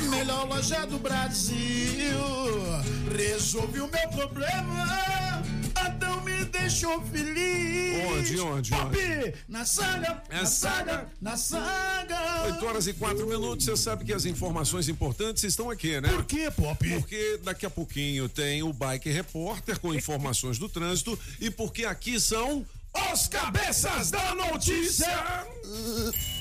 [0.10, 1.58] Melhor loja do Brasil.
[3.16, 5.63] Resolvi o meu problema.
[5.86, 8.06] Adão me deixou feliz.
[8.12, 9.34] Onde, onde, Pop, onde?
[9.48, 10.76] na saga, É na saga.
[10.92, 12.44] saga, na saga.
[12.46, 16.10] 8 horas e 4 minutos, você sabe que as informações importantes estão aqui, né?
[16.10, 16.90] Por quê, Pop?
[16.90, 22.20] Porque daqui a pouquinho tem o Bike Repórter com informações do trânsito e porque aqui
[22.20, 22.66] são
[23.12, 25.08] os cabeças da notícia.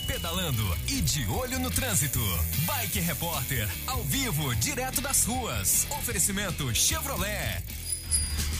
[0.06, 2.18] Pedalando e de olho no trânsito.
[2.66, 5.86] Bike Repórter, ao vivo, direto das ruas.
[5.90, 7.62] Oferecimento Chevrolet.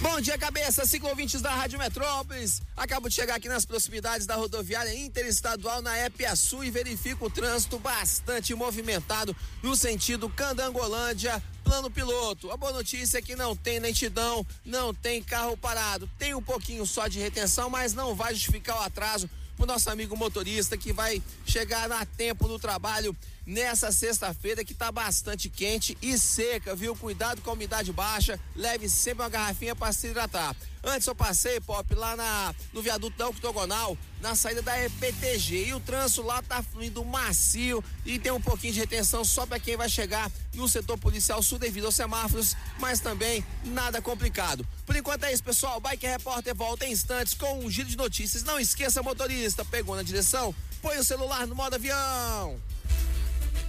[0.03, 2.61] Bom dia, cabeça, ciclovintes da Rádio Metrópolis.
[2.76, 7.78] Acabo de chegar aqui nas proximidades da rodoviária interestadual na Epiaçu e verifico o trânsito
[7.78, 12.50] bastante movimentado no sentido Candangolândia, plano piloto.
[12.50, 16.11] A boa notícia é que não tem lentidão, não tem carro parado.
[16.18, 20.16] Tem um pouquinho só de retenção, mas não vai justificar o atraso pro nosso amigo
[20.16, 23.16] motorista que vai chegar a tempo no trabalho
[23.47, 26.95] nessa sexta-feira que tá bastante quente e seca, viu?
[26.97, 30.55] Cuidado com a umidade baixa, leve sempre uma garrafinha para se hidratar.
[30.84, 35.68] Antes eu passei, Pop, lá na, no viaduto da Octogonal, na saída da EPTG.
[35.68, 39.61] E o trânsito lá tá fluindo macio e tem um pouquinho de retenção só para
[39.61, 44.66] quem vai chegar no setor policial sul devido aos semáforos, mas também nada complicado.
[44.84, 45.80] Por enquanto é isso, pessoal.
[45.80, 48.43] Bike Repórter volta em instantes com um giro de notícias.
[48.43, 50.53] Não esqueça, motorista, pegou na direção?
[50.80, 52.61] Põe o celular no modo avião.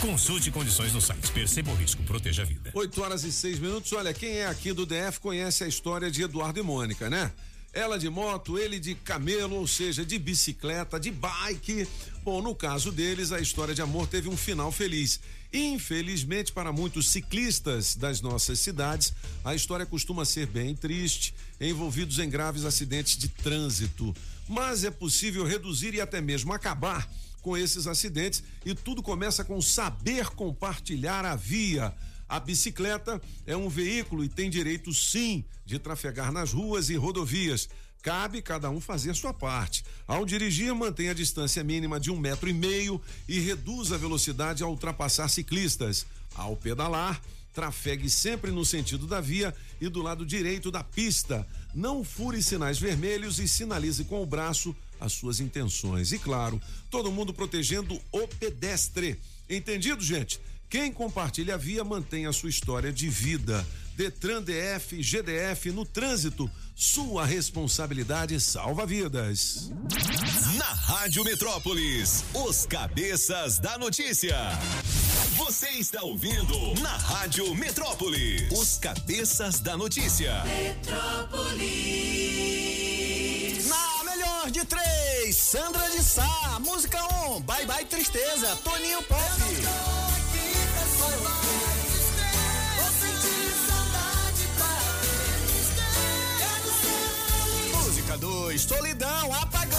[0.00, 1.30] Consulte condições no site.
[1.30, 2.70] Perceba o risco, proteja a vida.
[2.72, 3.92] 8 horas e 6 minutos.
[3.92, 7.30] Olha, quem é aqui do DF conhece a história de Eduardo e Mônica, né?
[7.70, 11.86] Ela de moto, ele de camelo, ou seja, de bicicleta, de bike.
[12.24, 15.20] Bom, no caso deles, a história de amor teve um final feliz.
[15.52, 19.12] Infelizmente, para muitos ciclistas das nossas cidades,
[19.44, 24.16] a história costuma ser bem triste, envolvidos em graves acidentes de trânsito.
[24.48, 27.06] Mas é possível reduzir e até mesmo acabar
[27.40, 31.94] com esses acidentes e tudo começa com saber compartilhar a via.
[32.28, 37.68] A bicicleta é um veículo e tem direito sim de trafegar nas ruas e rodovias.
[38.02, 39.84] Cabe cada um fazer sua parte.
[40.06, 44.62] Ao dirigir, mantenha a distância mínima de um metro e meio e reduza a velocidade
[44.62, 46.06] ao ultrapassar ciclistas.
[46.34, 47.20] Ao pedalar,
[47.52, 51.46] trafegue sempre no sentido da via e do lado direito da pista.
[51.74, 56.12] Não fure sinais vermelhos e sinalize com o braço as suas intenções.
[56.12, 59.18] E claro, todo mundo protegendo o pedestre.
[59.48, 60.40] Entendido, gente?
[60.68, 63.66] Quem compartilha a via mantém a sua história de vida.
[63.96, 66.48] Detran DF, GDF no trânsito.
[66.76, 69.70] Sua responsabilidade salva vidas.
[70.56, 74.36] Na Rádio Metrópolis, os cabeças da notícia.
[75.36, 80.42] Você está ouvindo na Rádio Metrópolis, os cabeças da notícia.
[80.44, 82.89] Metrópolis.
[84.50, 86.98] Melhor de três, Sandra de Sá, música
[87.28, 89.20] 1, um, Bye Bye Tristeza, Toninho Pop.
[97.76, 99.78] Música 2, Solidão, Apagão.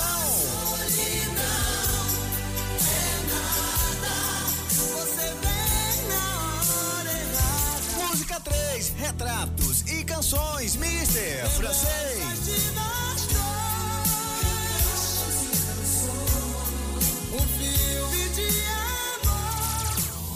[8.07, 13.10] Música 3, Retratos e Canções, Mister Francês.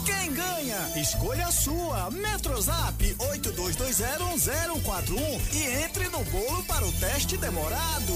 [0.04, 0.92] Quem ganha?
[1.00, 2.10] Escolha a sua.
[2.10, 8.12] Metrozap 82201041 e entre no bolo para o teste demorado.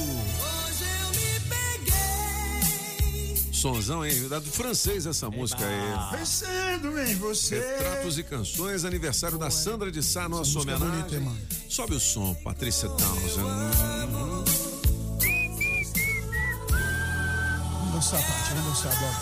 [3.52, 4.26] Sonzão, hein?
[4.28, 6.18] Da do francês essa música aí.
[6.18, 7.60] Pensando em você.
[7.60, 11.20] Retratos e canções, aniversário da Sandra de Sá, nossa é homenagem.
[11.20, 11.56] bonita?
[11.68, 14.69] Sobe o som, Patrícia Townsend.
[18.00, 19.14] Dançar, Paty, vamos dançar agora.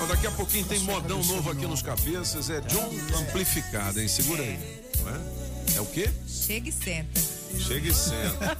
[0.00, 4.08] Ó, daqui a pouquinho tem modão novo aqui nos cabeças, é John Amplificado, hein?
[4.08, 4.82] Segura aí.
[5.00, 5.76] Não é?
[5.76, 6.10] É o quê?
[6.26, 7.35] Chega e senta.
[7.58, 8.56] Chega e senta.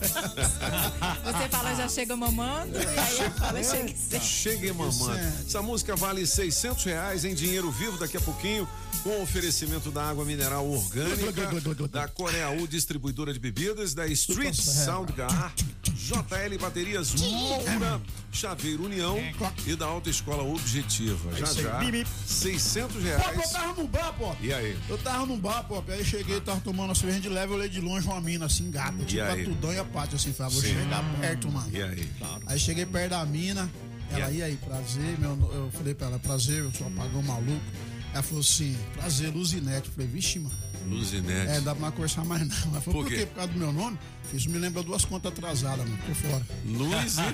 [1.25, 4.25] Você fala já chega mamando e aí fala chega e senta.
[4.25, 5.19] Chega e mamando.
[5.47, 8.69] Essa música vale 600 reais em dinheiro vivo daqui a pouquinho,
[9.03, 11.33] com oferecimento da água mineral orgânica,
[11.89, 15.53] da Coreaú Distribuidora de Bebidas, da Street Sound Gar,
[15.85, 18.01] JL Baterias Moura,
[18.33, 19.17] Chaveiro União
[19.67, 21.35] e da Autoescola Objetiva.
[21.37, 22.07] Já É já, Bibi.
[22.27, 23.51] 600 Pô, eu reais.
[23.53, 24.35] tava num bar, pô.
[24.41, 24.77] E aí?
[24.89, 25.83] Eu tava num bar, pô.
[25.89, 28.71] Aí cheguei, tava tomando uma cerveja de leve, eu olhei de longe uma mina assim,
[28.77, 29.45] gata, tipo a aí?
[29.45, 30.69] Tudão e a Paty, assim, falei, vou Sim.
[30.75, 31.71] chegar perto, mano.
[31.73, 32.11] E aí?
[32.47, 33.71] Aí cheguei perto da mina,
[34.11, 37.65] ela, e aí, prazer, meu, eu falei pra ela, prazer, eu sou apagão maluco.
[38.13, 39.89] Ela falou assim, prazer, Luzinete.
[39.89, 40.55] Eu falei, vixe, mano.
[40.87, 41.51] Luzinete.
[41.51, 42.57] É, dá pra conversar mais não.
[42.73, 43.17] Ela falou, Por por, quê?
[43.17, 43.27] quê?
[43.27, 43.99] Por causa do meu nome?
[44.33, 46.47] Isso me lembra duas contas atrasadas, mano, por fora.
[46.65, 47.27] Luzinete.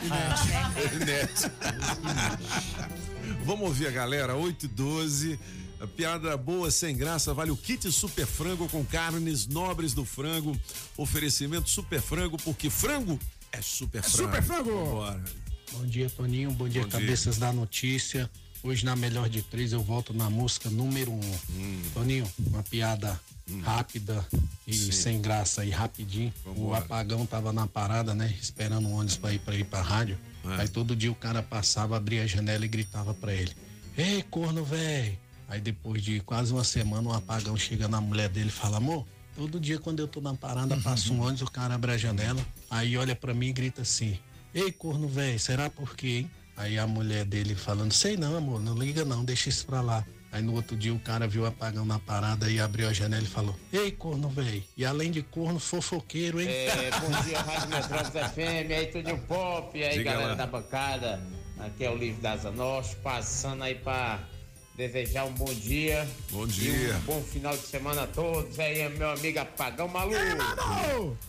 [3.44, 5.38] Vamos ouvir a galera, 8 e 12.
[5.82, 10.56] A piada boa, sem graça, vale o kit Super Frango com carnes nobres do frango.
[10.96, 13.18] Oferecimento Super Frango, porque frango
[13.50, 14.16] é super frango.
[14.28, 14.70] super frango!
[14.70, 15.24] Bora.
[15.72, 16.52] Bom dia, Toninho.
[16.52, 17.00] Bom dia, Bom dia.
[17.00, 18.30] cabeças da notícia.
[18.62, 21.20] Hoje, na melhor de três, eu volto na música número um.
[21.50, 21.82] Hum.
[21.92, 23.20] Toninho, uma piada
[23.64, 24.24] rápida
[24.64, 24.92] e Sim.
[24.92, 26.32] sem graça e rapidinho.
[26.46, 28.32] O apagão tava na parada, né?
[28.40, 30.16] Esperando um ônibus pra ir pra ir pra rádio.
[30.44, 30.60] É.
[30.60, 33.50] Aí todo dia o cara passava, abria a janela e gritava pra ele:
[33.98, 35.18] Ei, corno velho!
[35.52, 39.04] Aí depois de quase uma semana, o apagão chega na mulher dele e fala: Amor,
[39.36, 42.40] todo dia quando eu tô na parada, passa um ônibus, o cara abre a janela,
[42.70, 44.18] aí olha pra mim e grita assim:
[44.54, 46.30] Ei, corno velho, será por quê, hein?
[46.56, 50.06] Aí a mulher dele falando: Sei não, amor, não liga não, deixa isso pra lá.
[50.32, 53.22] Aí no outro dia o cara viu o apagão na parada e abriu a janela
[53.22, 56.48] e falou: Ei, corno velho, e além de corno, fofoqueiro, hein?
[56.48, 60.34] É, bom dia, Rádio Metrópolis FM, aí tudo pop, aí Diga galera lá.
[60.34, 61.22] da bancada,
[61.58, 64.18] aqui é o Livro das Norte, passando aí pra
[64.76, 66.08] desejar um bom dia.
[66.30, 66.96] Bom E dia.
[66.96, 70.16] um bom final de semana a todos, aí é meu amigo Apagão Maluco.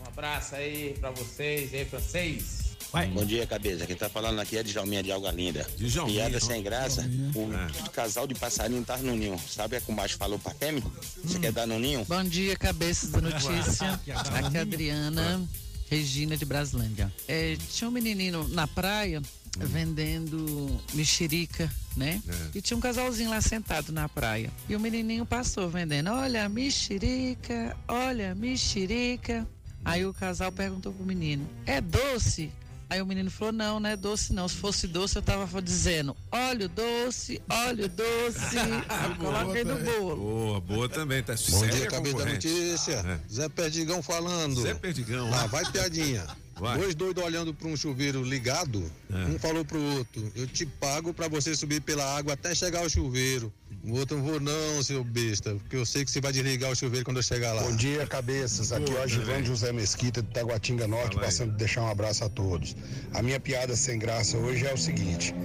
[0.02, 2.64] Um abraço aí pra vocês, aí francês.
[3.12, 3.88] Bom dia, cabeça.
[3.88, 5.66] Quem tá falando aqui é Djalminha de Alga Linda.
[5.78, 6.40] Djalminha, Piada ó.
[6.48, 7.02] sem graça.
[7.34, 7.90] O É.
[7.90, 9.36] casal de passarinho tá no ninho.
[9.50, 10.84] Sabe o que o macho falou pra fêmea?
[11.24, 12.06] Você quer dar no ninho?
[12.06, 13.94] Bom dia, cabeças da notícia.
[13.94, 15.42] Aqui é a Adriana
[15.90, 17.12] Regina de Braslândia.
[17.28, 19.24] É, tinha um menininho na praia
[19.58, 22.22] vendendo mexerica, né?
[22.28, 22.58] É.
[22.58, 24.52] E tinha um casalzinho lá sentado na praia.
[24.68, 29.48] E o menininho passou vendendo: Olha, mexerica, olha, mexerica.
[29.86, 32.52] Aí o casal perguntou pro menino: É doce?
[32.90, 34.48] Aí o menino falou: Não, não é doce, não.
[34.48, 38.56] Se fosse doce, eu tava dizendo: Óleo doce, óleo doce.
[39.20, 40.16] Coloquei no bolo.
[40.16, 41.24] Boa, boa também.
[41.24, 42.94] Tá Bom dia, a cabeça da notícia.
[42.94, 43.34] É.
[43.34, 44.62] Zé Perdigão falando.
[44.62, 45.30] Zé Perdigão.
[45.30, 46.26] Lá vai piadinha.
[46.64, 46.78] Vai.
[46.78, 48.90] Dois doidos olhando para um chuveiro ligado.
[49.12, 49.18] É.
[49.26, 52.90] Um falou pro outro: Eu te pago para você subir pela água até chegar ao
[52.90, 53.52] chuveiro.
[53.84, 56.76] O outro não vou não, seu besta, porque eu sei que você vai desligar o
[56.76, 57.64] chuveiro quando eu chegar lá.
[57.64, 58.72] Bom dia, cabeças.
[58.72, 62.30] Aqui é o Agilão José Mesquita, de Taguatinga Norte, passando a deixar um abraço a
[62.30, 62.78] todos.
[63.14, 65.36] A minha piada sem graça hoje é o seguinte: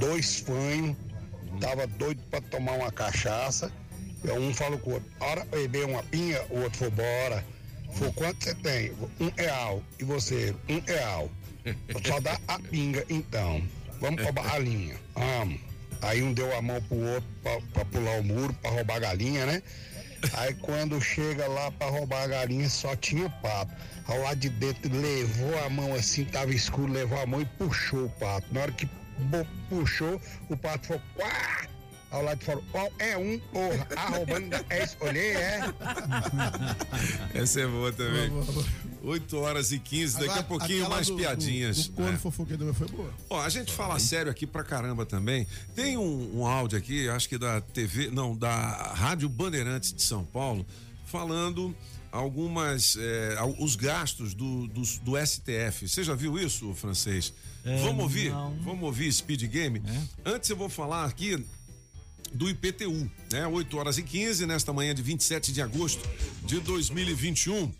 [0.00, 0.96] dois fanhos,
[1.60, 3.70] tava doido para tomar uma cachaça.
[4.24, 7.55] e Um falou com o outro, hora beber uma pinha, o outro falou, bora.
[7.96, 8.92] Falou, quanto você tem?
[9.18, 9.82] Um real.
[9.98, 10.54] E você?
[10.68, 11.30] Um real.
[12.06, 13.62] Só dá a pinga, então.
[14.00, 14.96] Vamos roubar a linha.
[15.14, 15.60] Vamos.
[16.02, 19.00] Aí um deu a mão pro outro pra, pra pular o muro, pra roubar a
[19.00, 19.62] galinha, né?
[20.34, 23.72] Aí quando chega lá pra roubar a galinha, só tinha pato.
[24.06, 28.04] Ao lado de dentro, levou a mão assim, tava escuro, levou a mão e puxou
[28.04, 28.46] o pato.
[28.52, 28.88] Na hora que
[29.68, 31.66] puxou, o pato falou, quá!
[32.16, 35.60] Ao lado de fora, ó, é um, porra, a roubando, da- é isso, olhei, é.
[37.34, 38.30] Essa é boa também.
[39.02, 41.76] 8 horas e 15, daqui a pouquinho aquela mais do- piadinhas.
[41.88, 42.16] Do, do corno É.
[42.16, 43.12] fofoqueiro foi boa.
[43.30, 45.46] Ó, a gente fala sério aqui pra caramba também.
[45.74, 48.50] Tem um, um áudio aqui, acho que da TV, não, da
[48.94, 50.66] Rádio Bandeirantes de São Paulo,
[51.04, 51.74] falando
[52.10, 55.86] algumas, é, os gastos do, dos- do STF.
[55.88, 57.32] Você já viu isso, francês?
[57.64, 58.30] É, Vamos ouvir?
[58.30, 58.56] não.
[58.60, 59.82] Vamos ouvir Speed Game?
[60.24, 60.30] É.
[60.30, 61.44] Antes eu vou falar aqui
[62.32, 63.46] do IPTU, né?
[63.46, 66.06] 8 horas e 15, nesta manhã de 27 de agosto
[66.44, 67.72] de 2021.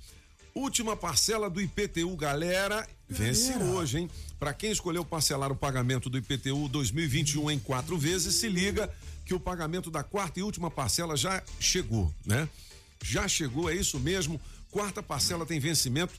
[0.55, 2.88] Última parcela do IPTU, galera.
[3.09, 4.11] Vence hoje, hein?
[4.38, 8.90] Para quem escolheu parcelar o pagamento do IPTU 2021 em quatro vezes, se liga
[9.24, 12.49] que o pagamento da quarta e última parcela já chegou, né?
[13.03, 14.40] Já chegou, é isso mesmo.
[14.70, 16.14] Quarta parcela tem vencimento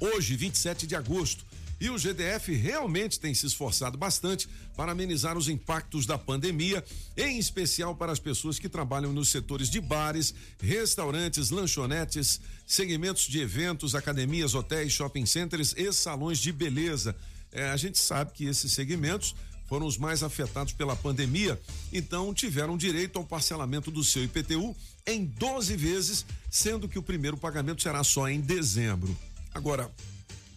[0.00, 1.44] hoje, 27 de agosto.
[1.80, 6.84] E o GDF realmente tem se esforçado bastante para amenizar os impactos da pandemia,
[7.16, 13.40] em especial para as pessoas que trabalham nos setores de bares, restaurantes, lanchonetes, segmentos de
[13.40, 17.14] eventos, academias, hotéis, shopping centers e salões de beleza.
[17.52, 19.34] É, a gente sabe que esses segmentos
[19.68, 21.60] foram os mais afetados pela pandemia,
[21.92, 24.74] então tiveram direito ao parcelamento do seu IPTU
[25.06, 29.16] em 12 vezes, sendo que o primeiro pagamento será só em dezembro.
[29.54, 29.90] Agora,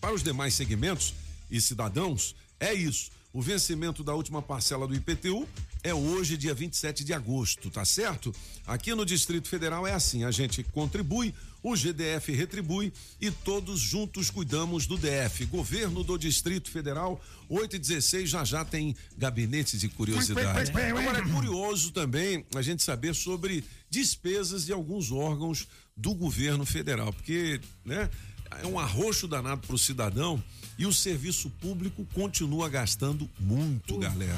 [0.02, 1.14] para os demais segmentos
[1.50, 3.12] e cidadãos, é isso.
[3.34, 5.48] O vencimento da última parcela do IPTU
[5.84, 8.36] é hoje, dia 27 de agosto, tá certo?
[8.68, 11.34] Aqui no Distrito Federal é assim: a gente contribui,
[11.64, 12.92] o GDF retribui
[13.22, 15.46] e todos juntos cuidamos do DF.
[15.46, 20.72] Governo do Distrito Federal, 8 e 16 já já tem gabinetes de curiosidade.
[20.72, 27.14] Agora é curioso também a gente saber sobre despesas de alguns órgãos do governo federal,
[27.14, 28.10] porque, né?
[28.64, 30.44] É um arroxo danado para o cidadão
[30.78, 34.38] e o serviço público continua gastando muito, galera.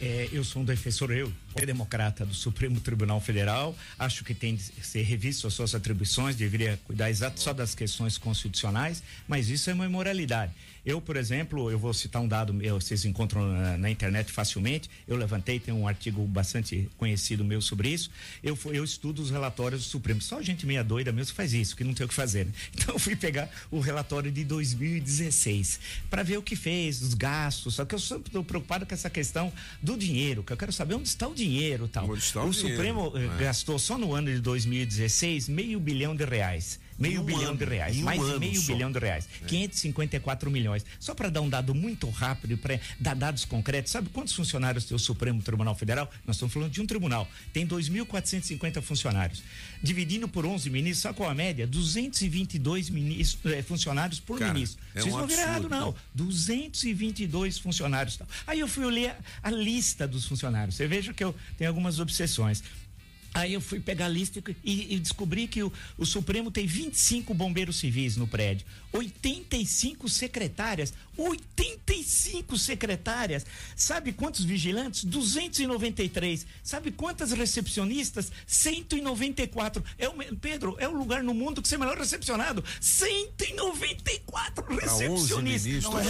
[0.00, 3.76] É, eu sou um defensor, eu, democrata do Supremo Tribunal Federal.
[3.98, 8.18] Acho que tem de ser revisto as suas atribuições, deveria cuidar exato só das questões
[8.18, 10.52] constitucionais, mas isso é uma imoralidade.
[10.84, 14.90] Eu, por exemplo, eu vou citar um dado meu, vocês encontram na, na internet facilmente.
[15.08, 18.10] Eu levantei, tem um artigo bastante conhecido meu sobre isso.
[18.42, 20.20] Eu, eu estudo os relatórios do Supremo.
[20.20, 22.46] Só gente meia doida mesmo faz isso, que não tem o que fazer.
[22.46, 22.52] Né?
[22.84, 25.80] Então eu fui pegar o relatório de 2016
[26.10, 27.76] para ver o que fez, os gastos.
[27.76, 29.50] Só que eu sempre estou preocupado com essa questão
[29.80, 31.43] do dinheiro, que eu quero saber onde está o dinheiro,
[31.88, 32.08] tal.
[32.10, 33.36] Onde está o o dinheiro, Supremo eh, né?
[33.38, 36.80] gastou só no ano de 2016 meio bilhão de reais.
[36.98, 38.72] Meio um bilhão ano, de reais, um mais ano meio só.
[38.72, 39.28] bilhão de reais.
[39.46, 40.84] 554 milhões.
[41.00, 44.94] Só para dar um dado muito rápido, para dar dados concretos, sabe quantos funcionários tem
[44.94, 46.10] o Supremo Tribunal Federal?
[46.26, 47.28] Nós estamos falando de um tribunal.
[47.52, 49.42] Tem 2.450 funcionários.
[49.82, 51.66] Dividindo por 11 ministros, sabe qual a média?
[51.66, 54.80] 222 ministros, eh, funcionários por Cara, ministro.
[54.94, 55.80] é Vocês um não viram errado, não.
[55.80, 55.94] não.
[56.14, 58.18] 222 funcionários.
[58.46, 60.76] Aí eu fui ler a lista dos funcionários.
[60.76, 62.62] Você veja que eu tenho algumas obsessões.
[63.34, 67.34] Aí eu fui pegar a lista e, e descobri que o, o Supremo tem 25
[67.34, 68.64] bombeiros civis no prédio,
[68.94, 73.44] 85 secretárias, 85 secretárias.
[73.76, 75.04] Sabe quantos vigilantes?
[75.04, 76.46] 293.
[76.62, 78.30] Sabe quantas recepcionistas?
[78.46, 79.82] 194.
[79.98, 82.64] É o, Pedro, é o lugar no mundo que você é melhor recepcionado.
[82.80, 85.82] 194 Pra 11 recepcionistas.
[85.84, 86.02] Não é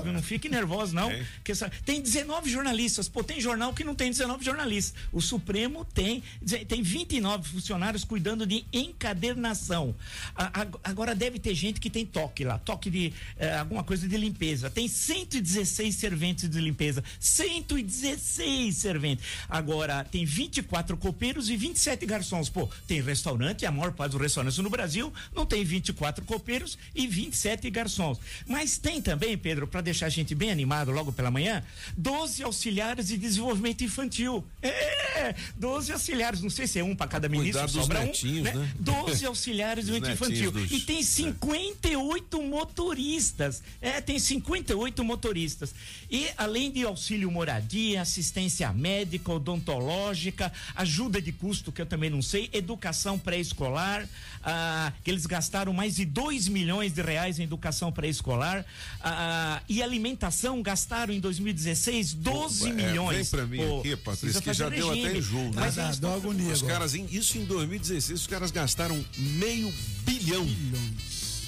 [0.00, 0.12] viu?
[0.12, 1.10] não fique nervoso não.
[1.10, 1.26] É.
[1.44, 3.08] Que essa- tem 19 jornalistas.
[3.08, 4.94] Pô, tem jornal que não tem 19 jornalistas.
[5.12, 6.22] O Supremo tem
[6.68, 9.94] tem 29 funcionários cuidando de encadernação.
[10.34, 14.06] A- a- agora deve ter gente que tem toque lá, toque de eh, alguma coisa
[14.06, 14.70] de limpeza.
[14.70, 17.02] Tem 116 serventes de limpeza.
[17.18, 19.24] 116 serventes.
[19.48, 22.48] Agora tem 24 copeiros e 27 garçons.
[22.48, 27.06] Pô, tem restaurante, a maior parte dos restaurantes no Brasil não tem 24 copeiros e
[27.06, 28.18] 27 garçons.
[28.46, 31.62] Mas tem também, Pedro, para deixar a gente bem animado logo pela manhã,
[31.96, 34.44] 12 auxiliares de desenvolvimento infantil.
[34.60, 35.11] É,
[35.56, 38.72] 12 auxiliares, não sei se é um para cada ministro, sobra um, netinhos, né?
[38.78, 40.50] 12 auxiliares desenvolvimento infantil.
[40.52, 43.62] dos- E tem 58 motoristas.
[43.80, 45.74] É, tem 58 motoristas.
[46.10, 52.22] E além de auxílio moradia, assistência médica, odontológica, ajuda de custo, que eu também não
[52.22, 54.08] sei, educação pré-escolar,
[54.44, 58.64] ah, que eles gastaram mais de 2 milhões de reais em educação pré-escolar,
[59.00, 63.16] ah, e alimentação gastaram em 2016 12 É, milhões.
[63.30, 65.52] Vem pra mim Pô, aqui, Patrícia, que já deu até enjoo, né?
[65.54, 66.18] Mas eles tão-
[66.52, 69.72] Os caras, em- isso em 2016, os caras gastaram meio
[70.04, 70.46] bilhão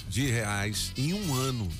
[0.09, 1.71] de reais em um ano.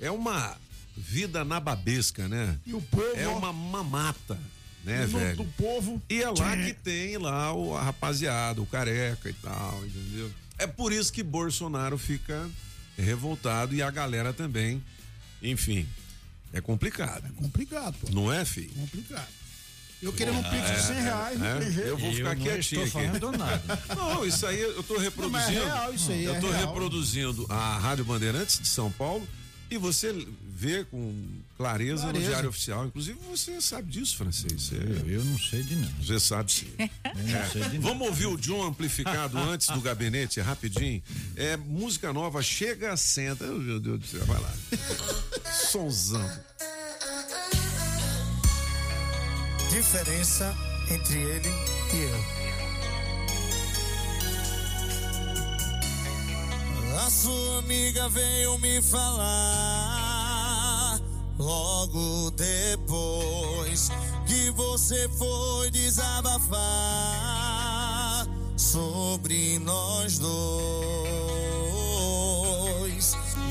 [0.00, 0.56] É uma
[0.96, 2.58] vida nababesca, né?
[2.66, 4.38] E o povo, É uma mamata,
[4.84, 5.36] né, do- velho?
[5.38, 6.00] do povo.
[6.08, 10.30] E é lá que tem lá o, a rapaziada, o careca e tal, entendeu?
[10.58, 12.48] É por isso que Bolsonaro fica
[12.96, 14.82] revoltado e a galera também.
[15.42, 15.86] Enfim,
[16.52, 17.30] é complicado.
[17.34, 18.08] Complicado, pô.
[18.10, 18.70] Não é, filho?
[18.70, 19.28] Complicado.
[20.02, 21.58] Eu querendo um Ah, pix de é, 100 reais, não é.
[21.58, 21.88] tem jeito.
[21.88, 23.18] Eu vou ficar não quietinho estou aqui.
[23.18, 23.82] falando nada.
[23.96, 25.22] Não, isso aí eu tô reproduzindo.
[25.22, 26.66] Não, mas é real isso aí, eu é tô real.
[26.66, 29.26] reproduzindo a Rádio Bandeirantes de São Paulo
[29.70, 30.14] e você
[30.48, 31.12] vê com
[31.56, 32.28] clareza, no Clareza.
[32.30, 32.86] Diário Oficial.
[32.86, 34.52] Inclusive, você sabe disso, francês.
[34.62, 35.92] Você, Eu não sei de nada.
[36.00, 36.68] você sabe sim.
[36.78, 37.80] Eu não sei de nada.
[37.80, 41.02] Vamos ouvir o John amplificado antes do gabinete, rapidinho.
[41.34, 43.44] É música nova, chega, senta.
[43.46, 44.54] Meu Deus do céu, vai lá.
[45.70, 46.30] Sonzão.
[49.76, 50.56] Diferença
[50.90, 51.50] entre ele
[51.92, 52.16] e eu.
[57.04, 59.38] A sua amiga veio me falar
[61.38, 63.90] logo depois
[64.26, 66.56] que você foi desabafar
[68.56, 70.36] sobre nós dois.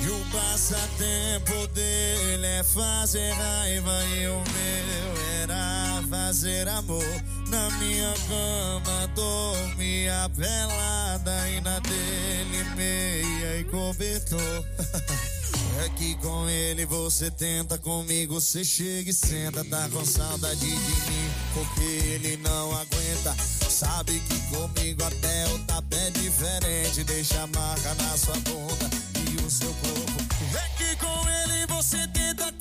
[0.04, 7.04] E o passatempo dele é fazer raiva e o meu era fazer amor.
[7.50, 14.40] Na minha cama dormia pelada e na dele meia e cobertor.
[15.78, 19.64] É que com ele você tenta, comigo você chega e senta.
[19.66, 23.36] Tá com saudade de mim, porque ele não aguenta.
[23.70, 27.04] Sabe que comigo até o tapé é diferente.
[27.04, 28.90] Deixa a marca na sua bunda
[29.34, 30.26] e o seu corpo.
[30.56, 32.54] É que com ele você tenta,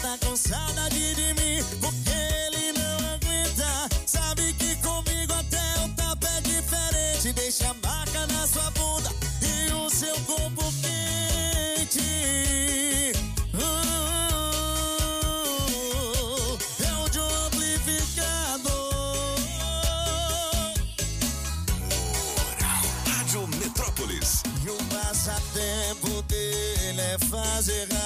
[0.00, 3.88] Tá com saudade de mim, porque ele não aguenta.
[4.06, 7.32] Sabe que comigo até o tapé é diferente.
[7.32, 9.10] Deixa a marca na sua bunda
[9.42, 12.00] e o seu corpo quente.
[13.54, 13.58] Uh,
[16.84, 19.34] é o de um amplificador.
[23.04, 24.42] Rádio Metrópolis.
[24.64, 27.97] E o passatempo dele é fazer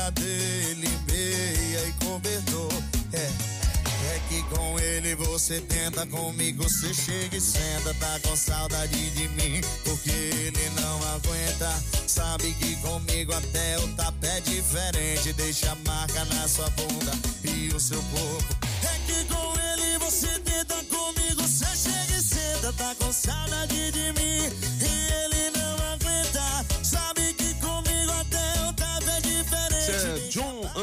[0.00, 2.72] e na dele meia e cobertor.
[3.12, 3.30] É.
[4.14, 7.92] É que com ele você tenta, comigo você chega e senta.
[7.94, 11.70] Tá com saudade de mim, porque ele não aguenta.
[12.06, 15.32] Sabe que comigo até o tapé é diferente.
[15.34, 17.12] Deixa a marca na sua bunda
[17.44, 18.56] e o seu corpo.
[18.82, 22.72] É que com ele você tenta, comigo você chega e senta.
[22.72, 24.48] Tá com saudade de mim
[24.80, 26.79] e ele não aguenta.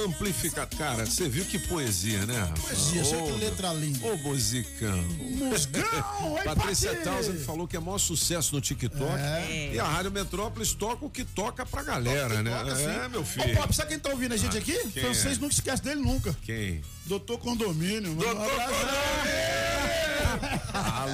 [0.07, 0.75] John Amplificado.
[0.77, 2.53] Cara, você viu que poesia, né?
[2.61, 4.07] Poesia, Ô, que letra linda.
[4.07, 4.97] Ô, musicão.
[5.19, 6.95] Musgão, oi, Patrícia!
[7.01, 9.11] Townsend falou que é maior sucesso no TikTok.
[9.19, 9.71] É.
[9.73, 12.51] E a Rádio Metrópolis toca o que toca pra galera, né?
[12.57, 13.09] Toca, é, sim.
[13.09, 13.55] meu Ô, filho.
[13.55, 14.73] Pop, sabe quem tá ouvindo a gente Ah, aqui?
[14.93, 15.41] quem Francês é?
[15.41, 16.35] nunca esquece dele nunca.
[16.43, 16.81] Quem?
[17.05, 18.11] Doutor Condomínio.
[18.11, 19.56] Um abraço.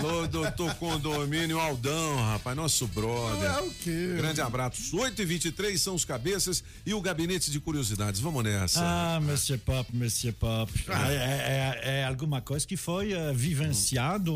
[0.03, 3.49] Alô, doutor Condomínio Aldão, rapaz, nosso brother.
[3.49, 4.15] É o quê?
[4.17, 4.97] Grande abraço.
[4.99, 8.19] 8 e 23 são os cabeças e o gabinete de curiosidades.
[8.19, 8.81] Vamos nessa.
[8.83, 10.69] Ah, Monsieur Pop, Monsieur Pop.
[10.89, 11.09] Ah.
[11.09, 14.35] É, é- é alguma coisa que foi eh, vivenciado,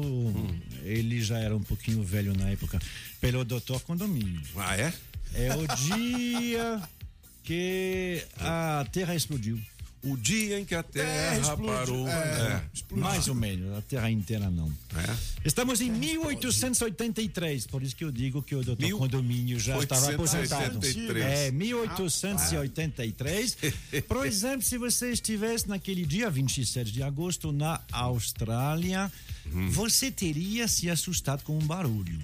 [0.84, 2.80] ele já era um pouquinho velho na época,
[3.20, 4.40] pelo doutor Condomínio.
[4.56, 4.94] Ah, é?
[5.34, 6.82] É o dia
[7.44, 9.60] que a Terra explodiu.
[10.04, 11.66] O dia em que a Terra explodiu.
[11.74, 12.08] parou.
[12.08, 12.96] É, É.
[12.96, 14.72] Mais ou menos, a Terra inteira não.
[15.44, 20.80] Estamos em 1883, por isso que eu digo que o doutor Condomínio já estava aposentado.
[20.80, 21.26] 1883.
[21.26, 23.58] É, 1883.
[24.08, 29.12] Por exemplo, se você estivesse naquele dia 27 de agosto na Austrália,
[29.72, 32.20] você teria se assustado com um barulho.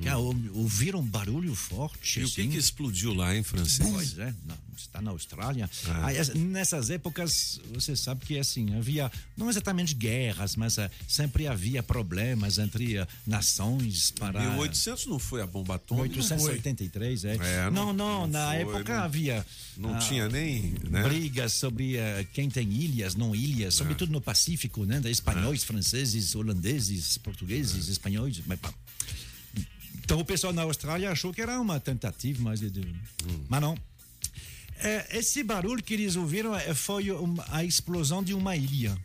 [0.00, 2.20] Que, ou- ouviram um barulho forte.
[2.20, 2.50] E o que assim.
[2.50, 3.88] que explodiu lá, hein, francês?
[3.90, 5.68] Pois é, não, está na Austrália.
[5.86, 6.06] Ah.
[6.06, 11.46] Ah, es- nessas épocas, você sabe que assim, havia não exatamente guerras, mas ah, sempre
[11.46, 14.40] havia problemas entre nações para.
[14.40, 16.08] 1800 não foi a bomba atômica?
[16.16, 17.34] 1883, é.
[17.36, 19.46] É, não, não, não na foi, época não- havia.
[19.76, 21.02] não ah, tinha nem, né?
[21.02, 23.76] Brigas sobre ah, quem tem ilhas, não ilhas, É.
[23.76, 25.00] sobretudo no Pacífico, né?
[25.00, 27.20] da Espanhóis, franceses, holandeses, É.
[27.20, 28.40] portugueses, espanhóis.
[28.46, 28.58] Mas.
[30.04, 33.44] Então o pessoal na Austrália achou que era uma tentativa, mas, Hum.
[33.48, 33.76] mas não.
[34.80, 37.06] É, esse barulho que eles ouviram é, foi
[37.48, 38.96] a explosão de uma ilha.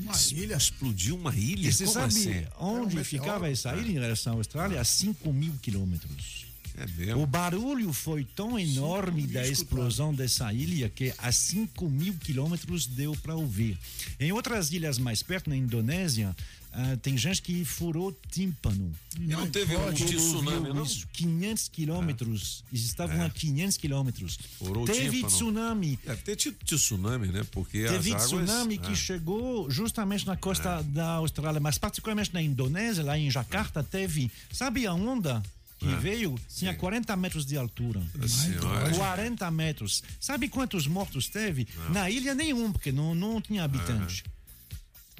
[0.00, 0.56] Uma ilha?
[0.56, 1.68] Explodiu uma ilha?
[1.68, 2.46] E você Como sabe assim?
[2.58, 3.04] Um onde meteoro.
[3.04, 4.80] ficava essa ilha em relação à Austrália?
[4.80, 6.46] A 5 mil quilômetros.
[6.78, 7.22] É mesmo?
[7.22, 13.14] O barulho foi tão enorme da explosão dessa ilha que a 5 mil quilômetros deu
[13.16, 13.78] para ouvir.
[14.18, 16.34] Em outras ilhas mais perto, na Indonésia,
[16.74, 18.90] ah, tem gente que furou tímpano.
[19.18, 20.84] Não teve um tsunami, ouviu não?
[20.84, 22.64] isso, 500 quilômetros.
[22.72, 23.26] Eles estavam É.
[23.26, 24.38] a 500 quilômetros.
[24.58, 25.26] Furou Teve tímpano.
[25.26, 25.96] tsunami.
[26.24, 27.44] Ter tido tsunami, né?
[27.52, 28.44] Porque Teve as águas...
[28.46, 28.94] tsunami que é.
[28.94, 34.30] chegou justamente na costa da Austrália, mas particularmente na Indonésia, lá em Jakarta, teve.
[34.50, 35.42] Sabe a onda
[35.78, 35.96] que É.
[35.96, 36.38] veio?
[36.56, 38.00] Tinha 40 metros de altura.
[38.26, 38.90] senhora.
[38.94, 40.02] 40 metros.
[40.18, 41.68] Sabe quantos mortos teve?
[41.90, 44.24] Na ilha nenhum, porque não, não tinha habitante.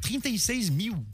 [0.01, 1.05] 36 mil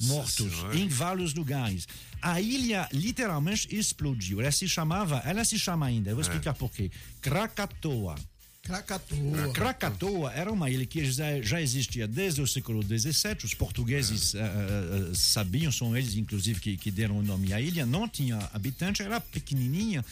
[0.00, 0.76] mortos Senhora.
[0.76, 1.86] em vários lugares.
[2.20, 4.40] A ilha literalmente explodiu.
[4.40, 6.26] Ela se chamava, ela se chama ainda, eu vou É.
[6.28, 6.90] explicar por quê.
[7.20, 8.14] Krakatoa.
[8.62, 9.52] Krakatoa.
[9.52, 13.36] Krakatoa era uma ilha que já, já existia desde o século XVII.
[13.44, 14.38] Os portugueses É.
[14.40, 17.86] eh, eh, sabiam, são eles inclusive que, que deram o nome à ilha.
[17.86, 20.04] Não tinha habitante, era pequenininha.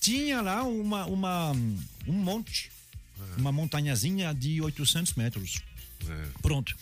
[0.00, 1.50] Tinha lá uma, uma,
[2.06, 2.70] um monte,
[3.36, 3.40] É.
[3.40, 5.60] uma montanhazinha de 800 metros.
[6.40, 6.74] Pronto.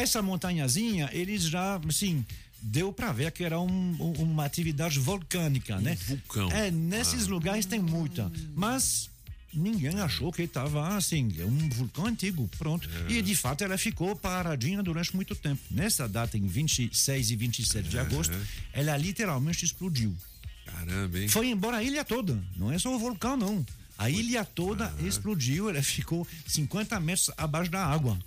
[0.00, 2.24] Essa montanhazinha, eles já, assim,
[2.60, 5.96] deu para ver que era um- um- uma atividade volcânica, né?
[6.06, 6.50] vulcão.
[6.50, 7.30] É, nesses Ah.
[7.30, 8.30] lugares tem muita.
[8.54, 9.08] Mas
[9.52, 12.88] ninguém achou que estava assim, é um vulcão antigo, pronto.
[13.08, 13.12] É.
[13.12, 15.60] E de fato ela ficou paradinha durante muito tempo.
[15.70, 18.34] Nessa data, em 26 e 27 de agosto,
[18.72, 20.14] ela literalmente explodiu.
[20.66, 21.28] Caramba, hein?
[21.28, 23.64] Foi embora a ilha toda, não é só o vulcão, não.
[23.98, 28.18] A ilha toda explodiu, ela ficou 50 metros abaixo da água.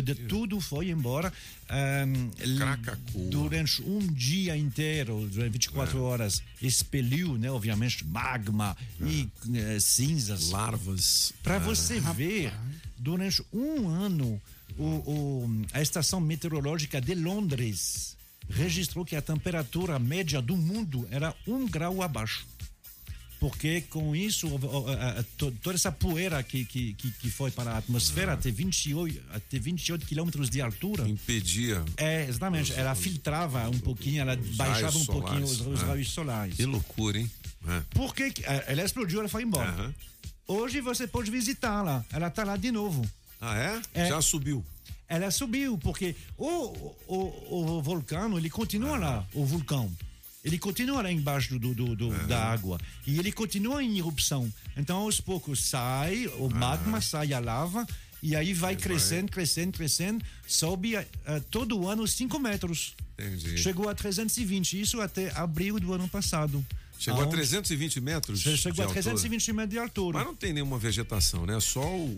[0.00, 1.30] De- Tudo foi embora.
[1.68, 6.00] Ahm, l- durante um dia inteiro, durante 24 É.
[6.00, 10.50] horas, expeliu, né, obviamente, magma e eh, cinzas.
[10.50, 11.32] Larvas.
[11.42, 11.58] Para Ah.
[11.58, 12.52] você ver,
[12.96, 14.40] durante um ano,
[14.78, 18.16] o, o- a estação meteorológica de Londres
[18.48, 22.46] registrou que a temperatura média do mundo era um grau abaixo.
[23.42, 28.34] Porque com isso, o- o- toda essa poeira que, que, que foi para a atmosfera
[28.34, 31.08] até 28, até 28 quilômetros de altura.
[31.08, 31.84] Impedia.
[31.96, 32.72] É, exatamente.
[32.72, 35.86] Ela filtrava um pouquinho, ela baixava um raios pouquinho os, solares, os é.
[35.90, 36.54] raios solares.
[36.56, 37.28] Que loucura, hein?
[37.66, 37.82] É.
[37.90, 39.92] Por que que- eh, ela explodiu, ela foi embora.
[40.46, 42.04] Hoje você pode visitá-la.
[42.12, 43.04] Ela está lá de novo.
[43.40, 44.02] Ah, é?
[44.02, 44.08] É.
[44.08, 44.64] Já subiu.
[45.08, 49.90] Ela subiu, porque o, o, o vulcão, ele continua lá, o vulcão.
[50.44, 52.78] Ele continua lá embaixo do, do- do- da água.
[53.06, 54.52] E ele continua em erupção.
[54.76, 57.86] Então, aos poucos, sai o magma, sai a lava.
[58.20, 60.24] E aí vai crescendo, crescendo, crescendo.
[60.46, 61.06] Sobe eh,
[61.50, 62.94] todo ano 5 metros.
[63.18, 63.56] Entendi.
[63.58, 64.80] Chegou a 320.
[64.80, 66.64] Isso até abril do ano passado.
[67.02, 68.40] Chegou a Aonde- 320 metros?
[68.40, 69.02] Chegou de a altura?
[69.02, 70.18] 320 metros de altura.
[70.18, 71.58] Mas não tem nenhuma vegetação, né?
[71.58, 72.14] Só o.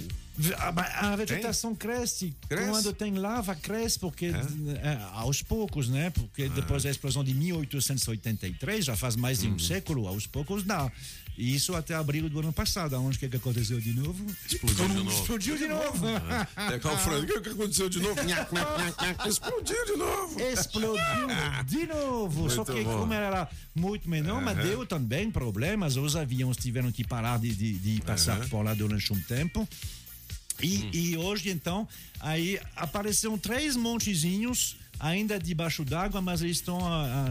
[0.59, 2.35] A, a- a vegetação cresce.
[2.49, 2.69] Cresce?
[2.71, 6.09] Quando tem lava, cresce, porque é, aos poucos, né?
[6.09, 6.11] Ah.
[6.11, 9.55] Porque depois da explosão de 1883, já faz mais de Uhum.
[9.55, 10.91] um século, aos poucos dá.
[11.37, 12.95] E isso até abril do ano passado.
[12.97, 14.25] Onde que, que aconteceu de novo?
[14.47, 15.11] Explodiu de novo.
[15.11, 16.07] Explodiu de novo.
[16.69, 17.25] Pegar o frango.
[17.25, 18.21] O que que aconteceu de novo?
[19.29, 20.41] Explodiu de novo.
[20.41, 22.51] Explodiu de novo.
[22.51, 22.99] Só Muito que bom.
[23.01, 24.67] como era muito menor, mas Aham.
[24.69, 25.97] deu também problemas.
[25.97, 28.49] Os aviões tiveram que parar de, de, de passar Aham.
[28.49, 29.69] por lá durante um tempo.
[30.63, 30.91] E, Hum.
[30.93, 31.87] e hoje, então,
[32.21, 36.79] aí apareceram três montezinhos ainda debaixo d'água, mas eles estão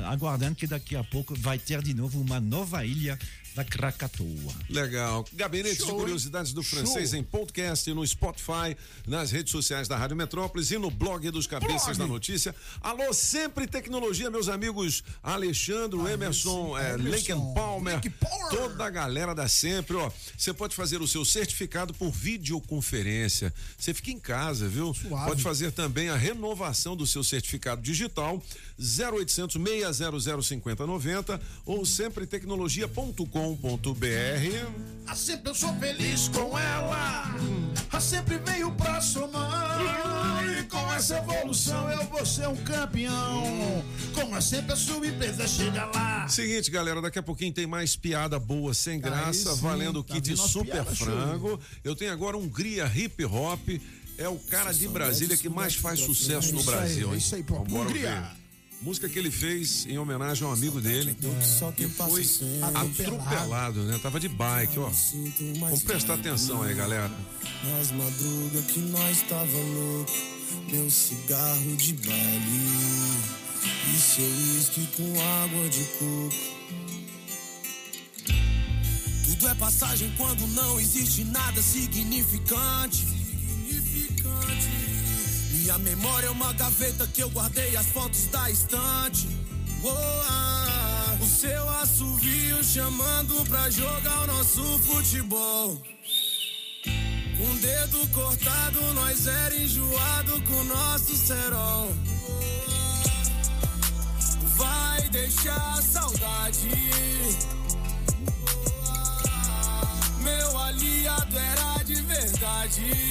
[0.06, 3.18] aguardando que daqui a pouco vai ter de novo uma nova ilha
[3.56, 4.54] da Krakatoa.
[4.70, 5.26] Legal.
[5.34, 6.80] Gabinete de Show, Curiosidades do Show.
[6.80, 8.76] Francês em podcast, no Spotify,
[9.08, 12.00] nas redes sociais da Rádio Metrópolis e no blog dos Cabeças Blog.
[12.00, 12.56] da Notícia.
[12.82, 18.02] Alô, sempre tecnologia, meus amigos Alexandre, Emerson, eh, Emerson, Lincoln Palmer,
[18.50, 20.12] toda a galera da Sempre, ó.
[20.38, 23.54] Você pode fazer o seu certificado por videoconferência.
[23.78, 24.94] Você fica em casa, viu?
[24.94, 25.30] Suave.
[25.30, 28.42] Pode fazer também a renovação do seu certificado digital
[28.80, 31.86] 0800 600 5090 ou
[33.44, 34.84] sempretecnologia.com.br.
[35.06, 37.36] A sempre eu sou feliz com ela.
[37.92, 39.80] A sempre veio pra somar.
[40.60, 43.84] E com essa evolução eu vou ser um campeão.
[44.14, 46.28] Como a sempre a sua empresa chega lá.
[46.28, 50.04] Seguinte, galera, daqui a pouquinho tem mais piada boa, sem graça, Aí sim, valendo o
[50.04, 51.08] tá kit super piadas show.
[51.08, 51.60] frango.
[51.84, 53.68] Eu tenho agora um Hungria Hip Hop.
[54.18, 57.16] É o cara de Brasília que mais faz sucesso no aí, Brasil, hein?
[57.16, 57.56] é isso aí, pô.
[57.56, 58.43] Vambora Hungria.
[58.84, 61.16] Música que ele fez em homenagem a um amigo dele
[61.78, 62.26] que foi
[62.62, 63.98] atropelado, né?
[64.04, 64.92] Tava de bike, ó.
[65.62, 67.10] Vamos prestar atenção aí, galera.
[67.64, 70.12] Nas madrugas que nós tava louco,
[70.70, 73.34] meu cigarro de baile
[73.90, 76.36] e seu uísque com água de coco.
[79.30, 83.23] Tudo é passagem quando não existe nada significante.
[85.64, 89.30] Minha memória é uma gaveta que eu guardei as fotos da estante.
[89.82, 89.90] Oh,
[90.30, 95.82] ah, O seu assovio chamando pra jogar o nosso futebol.
[97.38, 101.90] Com dedo cortado, nós era enjoado com nosso cerol.
[104.58, 106.70] Vai deixar saudade.
[110.20, 113.03] Meu aliado era de verdade.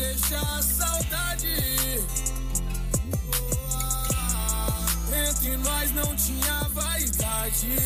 [0.00, 1.54] Vai deixar saudade.
[5.28, 7.76] Entre nós não tinha vaidade.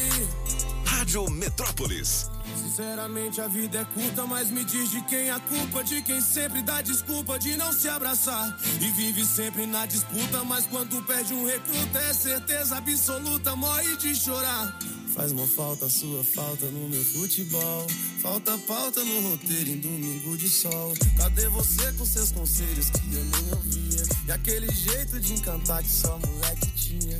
[0.84, 2.30] Rádio Metrópolis.
[2.56, 6.62] Sinceramente a vida é curta, mas me diz de quem a culpa, de quem sempre
[6.62, 11.44] dá desculpa de não se abraçar e vive sempre na disputa, mas quando perde um
[11.44, 14.76] recruta é certeza absoluta, morre de chorar.
[15.14, 17.86] Faz uma falta sua falta no meu futebol,
[18.20, 20.92] falta pauta no roteiro em domingo de sol.
[21.16, 25.88] Cadê você com seus conselhos que eu nem ouvia e aquele jeito de encantar que
[25.88, 27.16] só moleque tinha?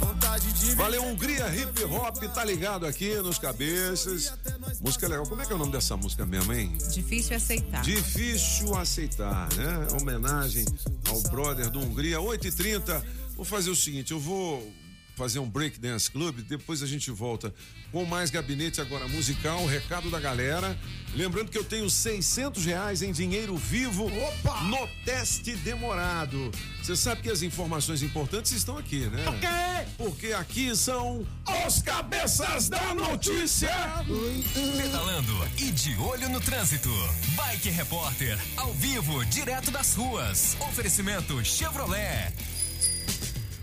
[0.00, 4.32] Vontade de Valeu, Hungria Hip Hop, tá ligado aqui nos cabeças.
[4.80, 5.24] Música legal.
[5.26, 6.76] Como é que é o nome dessa música mesmo, hein?
[6.92, 7.82] Difícil aceitar.
[7.82, 9.86] Difícil aceitar, né?
[10.00, 10.64] Homenagem
[11.08, 13.00] ao brother do Hungria, 8h30.
[13.36, 14.68] Vou fazer o seguinte, eu vou
[15.18, 17.52] fazer um break dance club, depois a gente volta
[17.90, 20.78] com mais gabinete agora musical, recado da galera.
[21.12, 26.52] Lembrando que eu tenho 600 reais em dinheiro vivo no teste demorado.
[26.80, 29.24] Você sabe que as informações importantes estão aqui, né?
[29.24, 29.92] Por quê?
[29.96, 31.26] Porque aqui são
[31.66, 33.74] os cabeças da notícia.
[34.76, 36.90] Pedalando e de olho no trânsito.
[37.34, 40.56] Bike Repórter, ao vivo, direto das ruas.
[40.60, 42.32] Oferecimento Chevrolet.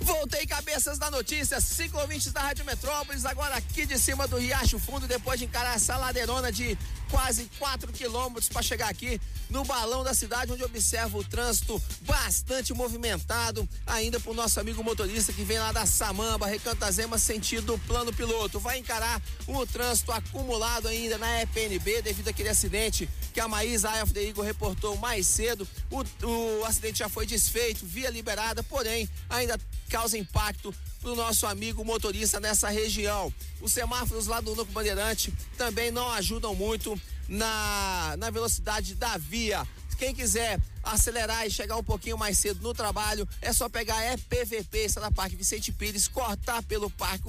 [0.05, 4.77] Voltei cabeças da notícia, cinco ouvintes da Rádio Metrópolis, agora aqui de cima do Riacho
[4.77, 6.77] Fundo, depois de encarar essa ladeirona de
[7.09, 9.19] quase 4 quilômetros para chegar aqui
[9.49, 15.31] no balão da cidade, onde observo o trânsito bastante movimentado, ainda pro nosso amigo motorista
[15.31, 18.59] que vem lá da Samamba, Recantazema, sentido plano piloto.
[18.59, 24.23] Vai encarar o trânsito acumulado ainda na EPNB devido àquele acidente que a Maísa the
[24.23, 25.67] Eagle reportou mais cedo.
[25.91, 29.59] O, o acidente já foi desfeito, via liberada, porém ainda
[29.89, 30.73] causa impacto
[31.05, 33.31] pro nosso amigo motorista nessa região.
[33.61, 36.99] Os semáforos lá do Núcleo Bandeirante também não ajudam muito
[37.29, 39.67] na, na velocidade da via.
[39.99, 44.13] Quem quiser acelerar e chegar um pouquinho mais cedo no trabalho, é só pegar a
[44.13, 47.25] EPVP, está na Parque Vicente Pires, cortar pelo Parque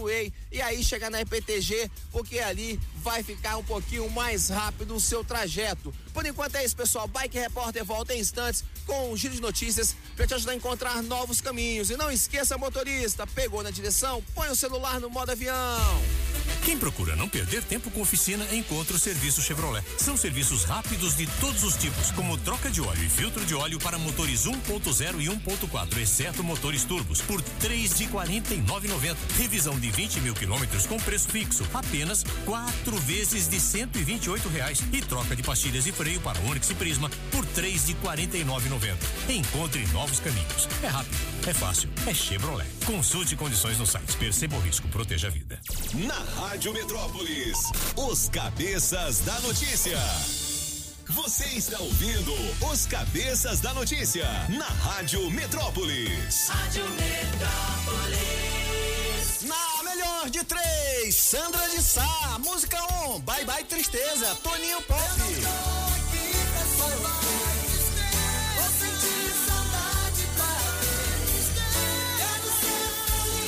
[0.53, 5.25] e aí chegar na EPTG, porque ali vai ficar um pouquinho mais rápido o seu
[5.25, 5.93] trajeto.
[6.13, 7.09] Por enquanto é isso, pessoal.
[7.09, 11.03] Bike Repórter volta em instantes com um giro de notícias para te ajudar a encontrar
[11.03, 11.91] novos caminhos.
[11.91, 16.03] E não esqueça, motorista, pegou na direção, põe o celular no modo avião.
[16.67, 19.85] Quem procura não perder tempo com oficina, encontra o serviço Chevrolet.
[19.99, 23.79] São serviços rápidos de todos os tipos, como troca de óleo e filtro de óleo
[23.79, 29.17] para motores 1.0 e 1.4, exceto motores turbos, por três de 49,90.
[29.39, 34.83] Revisão de 20 mil quilômetros com preço fixo, apenas quatro vezes de 128 reais.
[34.93, 38.97] E troca de pastilhas de freio para Onix e Prisma por três de 49,90.
[39.29, 40.69] Encontre novos caminhos.
[40.83, 41.17] É rápido,
[41.47, 42.69] é fácil, é Chevrolet.
[42.85, 44.17] Consulte condições no site.
[44.17, 45.61] Perceba o risco, proteja a vida.
[45.95, 47.59] Na Rádio Metrópolis,
[47.97, 49.99] os cabeças da notícia.
[51.09, 52.33] Você está ouvindo
[52.69, 56.49] os cabeças da notícia na Rádio Metrópolis.
[56.49, 58.27] Rádio Metrópolis.
[59.43, 62.77] Na melhor de três, Sandra de Sá, música
[63.07, 65.01] 1, um, Bye Bye Tristeza, Toninho Pop.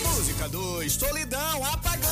[0.05, 2.08] Música 2, Solidão, Apagão.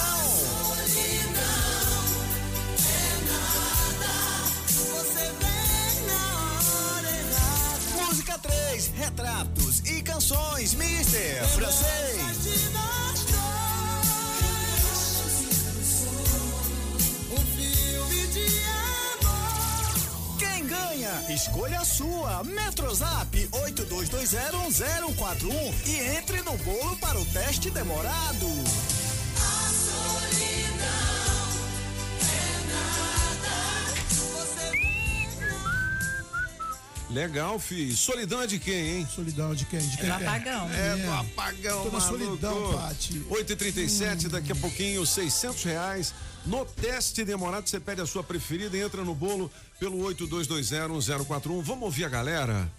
[8.86, 12.20] Música 3, Retratos e Canções, Mister Francês.
[20.38, 21.24] Quem ganha?
[21.30, 22.44] Escolha a sua.
[22.44, 28.46] Metrozap 82201041 e entre no bolo para o teste demorado.
[37.16, 37.97] Legal, fi.
[37.97, 39.09] Solidão é de quem, hein?
[39.10, 39.80] Solidão é de quem?
[39.80, 40.70] De quem do apagão.
[40.70, 43.24] É, do apagão, Tô na solidão, Pati.
[43.30, 46.14] 8h37, daqui a pouquinho, 600 reais.
[46.44, 51.62] No teste demorado, você pede a sua preferida e entra no bolo pelo 82201041.
[51.62, 52.70] Vamos ouvir a galera?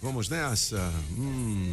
[0.00, 0.78] Vamos nessa?
[1.18, 1.72] Hum.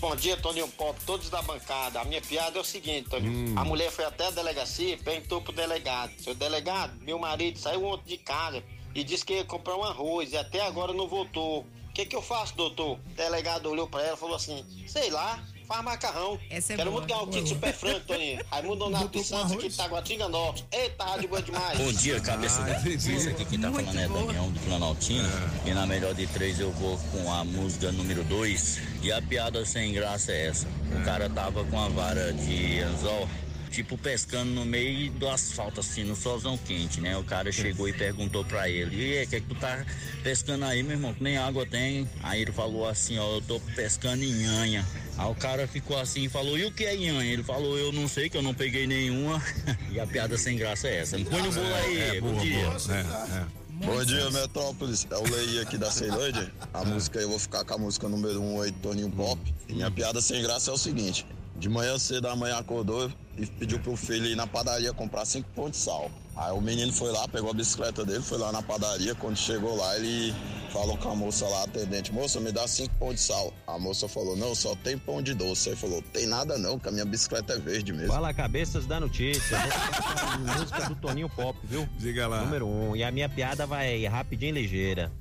[0.00, 2.00] Bom dia, Toninho Pop, todos da bancada.
[2.00, 3.50] A minha piada é o seguinte, Toninho.
[3.50, 3.54] Hum.
[3.54, 7.84] A mulher foi até a delegacia e perguntou pro delegado: Seu delegado, meu marido saiu
[7.84, 8.64] ontem de casa
[8.94, 11.60] e disse que ia comprar um arroz e até agora não voltou.
[11.60, 12.96] O que que eu faço, doutor?
[12.96, 15.38] O delegado olhou pra ela e falou assim: sei lá,
[15.70, 16.38] faz macarrão.
[16.50, 17.00] Essa é Quero boa.
[17.00, 18.44] muito ganhar o kit super franco, Toninho.
[18.50, 20.66] Raimundo Donato Santos, aqui de Taguatinga Norte.
[20.72, 21.78] Eita, rádio boa demais.
[21.78, 23.30] Bom dia, cabeça da notícia.
[23.30, 25.30] Aqui quem tá falando é Damião do Planaltinho.
[25.64, 28.80] E na melhor de três eu vou com a música número dois.
[29.00, 30.66] E a piada sem graça é essa.
[31.00, 33.28] O cara tava com a vara de anzol.
[33.70, 37.16] Tipo, pescando no meio do asfalto, assim, no solzão quente, né?
[37.16, 39.86] O cara chegou e perguntou pra ele: E aí, o que, é que tu tá
[40.24, 41.14] pescando aí, meu irmão?
[41.14, 42.08] Que nem água tem.
[42.20, 44.84] Aí ele falou assim: Ó, eu tô pescando em nhanha.
[45.18, 47.32] Aí o cara ficou assim e falou: E o que é nhanha?
[47.32, 49.42] Ele falou: Eu não sei, que eu não peguei nenhuma.
[49.90, 51.18] e a piada sem graça é essa.
[51.18, 52.64] Põe no bolo aí, É, bom boa, dia.
[52.64, 52.76] boa.
[52.96, 53.60] É, é.
[53.86, 55.06] Bom dia, Metrópolis.
[55.10, 56.52] É o Lei aqui da Ceilândia.
[56.72, 59.40] A música, eu vou ficar com a música número 1 um aí, Toninho Pop.
[59.68, 61.26] E minha piada sem graça é o seguinte:
[61.56, 65.48] de manhã cedo a mãe acordou e pediu pro filho ir na padaria comprar cinco
[65.54, 66.10] pão de sal.
[66.40, 69.14] Aí o menino foi lá, pegou a bicicleta dele, foi lá na padaria.
[69.14, 70.34] Quando chegou lá, ele
[70.72, 73.52] falou com a moça lá, atendente: Moça, me dá cinco pão de sal.
[73.66, 75.68] A moça falou: Não, só tem pão de doce.
[75.68, 78.10] Aí falou: Tem nada não, que a minha bicicleta é verde mesmo.
[78.10, 79.58] Fala, cabeças da notícia.
[80.58, 81.86] Música do Toninho Pop, viu?
[81.98, 82.42] Diga lá.
[82.42, 82.96] Número um.
[82.96, 85.12] E a minha piada vai rapidinho e ligeira.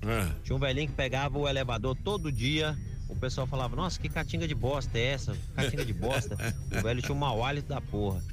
[0.41, 2.77] Tinha um velhinho que pegava o elevador todo dia.
[3.09, 5.35] O pessoal falava, nossa, que catinga de bosta é essa?
[5.55, 6.37] Catinga de bosta.
[6.71, 8.23] o velho tinha um mau hálito da porra.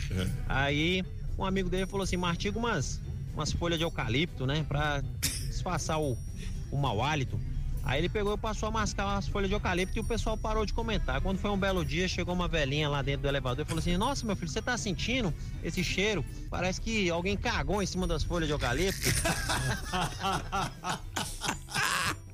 [0.46, 1.02] Aí,
[1.38, 3.00] um amigo dele falou assim, mastiga umas,
[3.34, 4.64] umas folhas de eucalipto, né?
[4.68, 6.16] Pra disfarçar o,
[6.70, 7.38] o mau hálito.
[7.86, 10.66] Aí ele pegou e passou a mascar as folhas de eucalipto e o pessoal parou
[10.66, 11.20] de comentar.
[11.20, 13.96] Quando foi um belo dia, chegou uma velhinha lá dentro do elevador e falou assim:
[13.96, 15.32] Nossa, meu filho, você tá sentindo
[15.62, 16.24] esse cheiro?
[16.50, 19.06] Parece que alguém cagou em cima das folhas de eucalipto.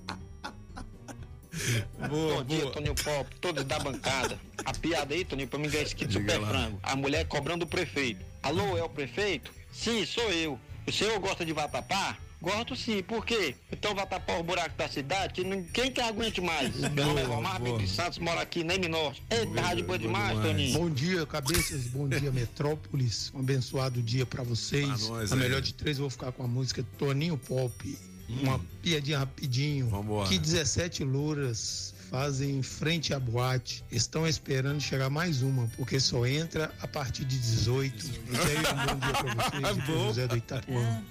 [2.08, 4.38] Bom dia, Toninho Pop, todos da bancada.
[4.64, 6.48] A piada aí, Toninho, pra mim ganhar esse kit Diga super lá.
[6.48, 6.80] frango.
[6.82, 8.24] A mulher cobrando o prefeito.
[8.42, 9.52] Alô, é o prefeito?
[9.70, 10.58] Sim, sou eu.
[10.86, 12.16] O senhor gosta de vatapá?
[12.40, 13.54] Gosto sim, por quê?
[13.70, 16.74] Então vai tapar os buracos da cidade, que quem que aguente mais?
[16.74, 19.22] Meu nome é Romar Bento Santos, moro aqui nem Norte.
[19.30, 20.76] Eita, rádio boa demais, Toninho.
[20.76, 21.82] Bom dia, cabeças.
[21.84, 23.30] Bom dia, Metrópolis.
[23.32, 25.06] Um abençoado dia pra vocês.
[25.06, 25.40] Pra nós a aí.
[25.40, 27.96] melhor de três, eu vou ficar com a música Toninho Pop.
[28.40, 29.88] Uma piadinha rapidinho.
[29.88, 30.28] Vambora.
[30.28, 33.82] Que 17 louras fazem em frente à boate.
[33.90, 38.05] Estão esperando chegar mais uma, porque só entra a partir de 18.
[38.05, 39.86] E aí, um bom dia pra vocês.
[39.93, 40.06] Boa.
[40.09, 41.02] José do Itapuã.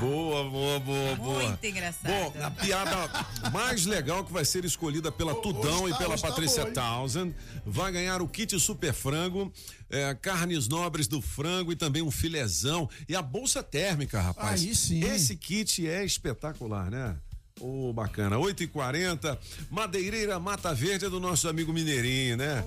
[0.00, 1.48] Boa, boa, boa, boa.
[1.50, 2.10] Muito engraçado.
[2.10, 6.28] Bom, a piada mais legal que vai ser escolhida pela Tudão e tá- pela tá
[6.28, 6.64] Patrícia?
[6.64, 7.34] Townsend
[7.66, 9.52] vai ganhar o kit super frango,
[9.90, 14.62] é, carnes nobres do frango e também um filezão e a bolsa térmica, rapaz.
[14.62, 15.04] Aí sim.
[15.04, 17.16] Esse kit é espetacular, né?
[17.60, 18.38] Ô, bacana.
[18.38, 19.38] 8 e 40
[19.70, 22.64] Madeireira Mata Verde é do nosso amigo Mineirinho, né?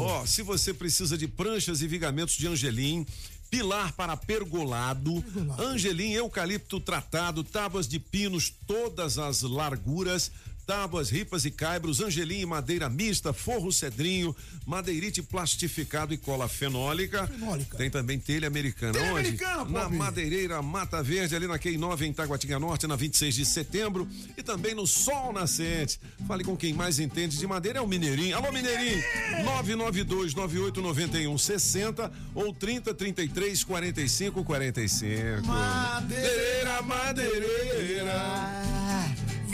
[0.00, 3.06] Ó, se você precisa de pranchas e vigamentos de Angelim,
[3.50, 5.22] pilar para pergolado,
[5.58, 10.30] Angelim eucalipto tratado, tábuas de pinos, todas as larguras,
[10.64, 14.34] tábuas, ripas e caibros, Angelim e madeira mista, forro cedrinho,
[14.66, 17.26] madeirite plastificado e cola fenólica.
[17.26, 17.76] Fenólica.
[17.76, 18.92] Tem também telha americana.
[18.94, 19.20] Telha Onde?
[19.20, 19.88] americana, Na.
[19.88, 24.08] Madeireira Mata Verde, ali na Q 9 em Taguatinga Norte, na 26 de setembro.
[24.36, 26.00] E também no Sol Nascente.
[26.26, 28.36] Fale com quem mais entende de madeira, é o Mineirinho.
[28.36, 29.02] Alô, Mineirinho!
[29.44, 35.46] 992 98 91 60 ou 30 33 45 45.
[35.46, 38.73] Madeireira, madeireira.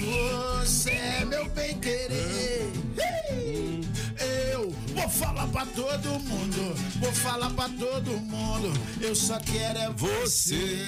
[0.00, 2.72] Você é meu bem querer.
[4.52, 6.74] Eu vou falar pra todo mundo.
[7.00, 8.72] Vou falar pra todo mundo.
[9.00, 10.78] Eu só quero é você.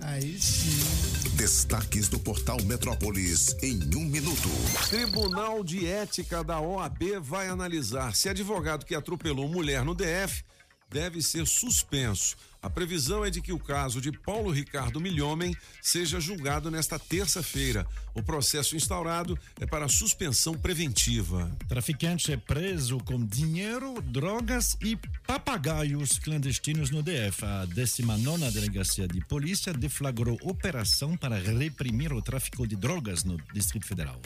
[0.00, 1.06] Aí sim.
[1.36, 4.48] Destaques do portal Metrópolis em um minuto.
[4.88, 10.42] Tribunal de Ética da OAB vai analisar se advogado que atropelou mulher no DF
[10.88, 12.36] deve ser suspenso.
[12.62, 17.86] A previsão é de que o caso de Paulo Ricardo Milhomem seja julgado nesta terça-feira.
[18.14, 21.50] O processo instaurado é para suspensão preventiva.
[21.68, 24.96] Traficante é preso com dinheiro, drogas e
[25.26, 27.44] papagaios clandestinos no DF.
[27.44, 33.86] A 19 Delegacia de Polícia deflagrou operação para reprimir o tráfico de drogas no Distrito
[33.86, 34.20] Federal.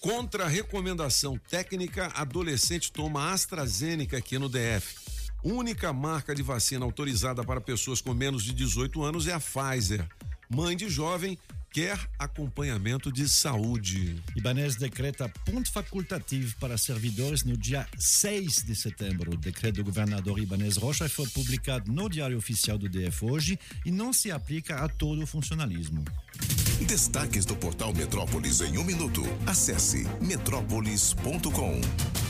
[0.00, 5.13] Contra a recomendação técnica, adolescente toma AstraZeneca aqui no DF.
[5.44, 10.08] Única marca de vacina autorizada para pessoas com menos de 18 anos é a Pfizer.
[10.48, 11.38] Mãe de jovem
[11.70, 14.22] quer acompanhamento de saúde.
[14.34, 19.34] Ibanez decreta ponto facultativo para servidores no dia 6 de setembro.
[19.34, 23.90] O decreto do governador Ibanez Rocha foi publicado no Diário Oficial do DF hoje e
[23.90, 26.02] não se aplica a todo o funcionalismo.
[26.80, 29.22] Destaques do portal Metrópolis em um minuto.
[29.46, 31.80] Acesse metrópolis.com.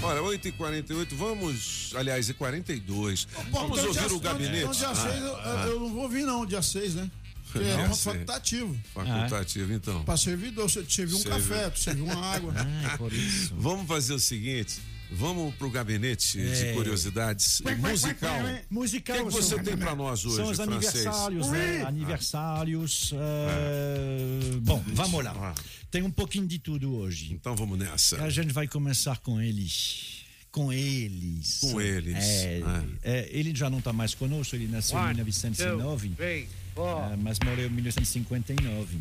[0.03, 4.59] Olha, 8 e 48 vamos, aliás, e 42 Vamos Então, ouvir dia- o gabinete.
[4.59, 5.65] Então, dia Ah, 6 eu, ah.
[5.67, 7.11] eu não vou vir, não, dia 6, né?
[7.53, 8.13] Que é É, um sei.
[8.13, 8.77] facultativo.
[8.95, 10.05] Facultativo, então.
[10.05, 12.53] Pra servidor, você te serviu um Serve- café, tu serviu uma água.
[12.57, 13.55] Ah, é por isso.
[13.59, 14.79] Vamos fazer o seguinte.
[15.17, 16.53] Vamos pro gabinete É.
[16.53, 18.37] de curiosidades musical.
[18.71, 19.17] Musical.
[19.17, 21.07] O que, que você são- tem pra nós hoje, São os francês?
[21.07, 21.85] aniversários, né?
[21.87, 23.13] Aniversários.
[23.15, 25.55] eh, Bom, vamos lá.
[25.91, 27.33] Tem um pouquinho de tudo hoje.
[27.33, 28.23] Então vamos nessa.
[28.23, 30.25] A gente vai começar com eles.
[30.51, 31.59] Com eles.
[31.61, 32.17] Com eles.
[32.17, 32.83] É, Ah.
[33.03, 37.17] é, ele já não está mais conosco, ele nasceu em One, 1909, two, three, eh,
[37.19, 38.99] mas morreu em 1959.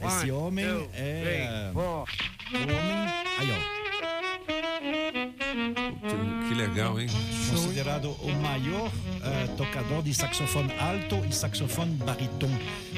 [0.00, 1.70] Esse One, homem two, é.
[1.70, 1.76] three.
[1.76, 2.76] O homem.
[3.38, 3.79] Aí, ó.
[6.48, 7.08] Que, legal, hein?
[7.50, 8.90] considerado o maior
[9.22, 12.50] eh, tocador de saxofone alto e saxofone baríton.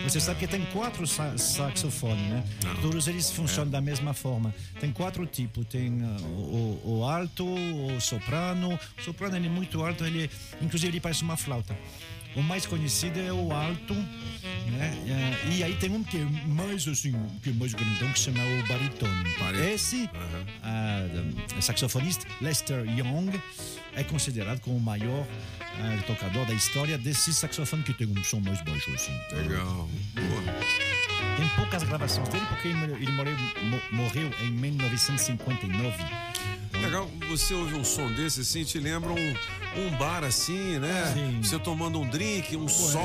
[0.03, 2.45] Você sabe que tem quatro sa saxofones, né?
[2.81, 4.55] Todos eles funcionam da mesma forma.
[4.81, 5.67] Tem quatro tipos.
[5.67, 8.79] Tem ah, o, o alto, o soprano.
[8.99, 10.31] O soprano ele é muito alto, ele,
[10.61, 11.77] inclusive ele parece uma flauta.
[12.35, 14.95] O mais conhecido é o alto, né?
[15.07, 18.25] Eh, E aí tem um que é mais assim, que é mais grandão, que se
[18.27, 19.13] chama o barítono.
[19.73, 20.09] Esse
[20.63, 21.07] ah,
[21.61, 23.39] saxofonista, Lester Young,
[23.95, 25.27] é considerado como o maior
[25.61, 29.13] ah, tocador da história desse saxofone que tem um som mais baixo assim.
[29.33, 29.89] Legal.
[31.37, 35.97] Tem poucas gravações dele porque ele ele morreu, mo- morreu em 1959.
[36.83, 39.35] Legal, você ouve um som desse assim, te lembra um,
[39.87, 41.39] um bar assim, né?
[41.43, 43.03] Você tomando um drink, um sol,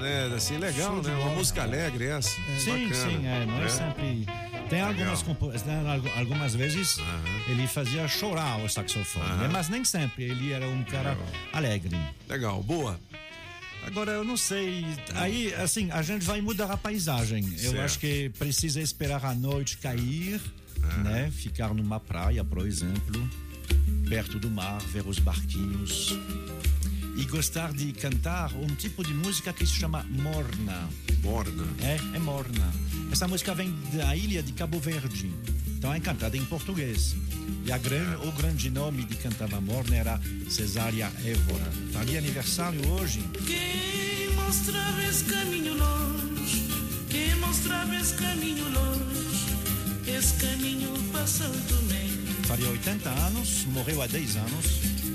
[0.00, 0.30] né?
[0.36, 1.14] Assim, legal, né?
[1.16, 2.30] Uma música alegre essa.
[2.58, 2.94] Sim, Bacana.
[3.10, 4.26] sim, é, não é, sempre.
[4.68, 5.22] Tem algumas,
[5.64, 6.98] né, algu- algumas vezes
[7.48, 10.24] ele fazia chorar o saxofone, né, mas nem sempre.
[10.24, 11.16] Ele era um cara
[11.52, 11.96] alegre.
[12.28, 12.98] Legal, boa.
[13.86, 14.86] Agora eu não sei.
[15.14, 17.44] Aí, assim, a gente vai mudar a paisagem.
[17.52, 17.80] Eu Certo.
[17.80, 20.40] acho que precisa esperar a noite cair,
[21.02, 21.30] né?
[21.30, 23.28] Ficar numa praia, por exemplo,
[24.08, 26.16] perto do mar, ver os barquinhos.
[27.16, 30.88] E gostar de cantar um tipo de música que se chama morna.
[31.22, 31.64] Morna?
[31.80, 32.72] É, é morna.
[33.12, 35.32] Essa música vem da ilha de Cabo Verde.
[35.68, 37.14] Então é cantada em português.
[37.66, 41.70] E a gran, o grande nome de cantava morna era Cesária Évora.
[41.92, 43.22] Faria aniversário hoje.
[43.46, 46.68] Quem mostrava esse caminho longe,
[47.08, 49.53] quem mostrava esse caminho longe,
[50.06, 52.08] esse caminho passou também.
[52.44, 54.66] Faria 80 anos, morreu há 10 anos.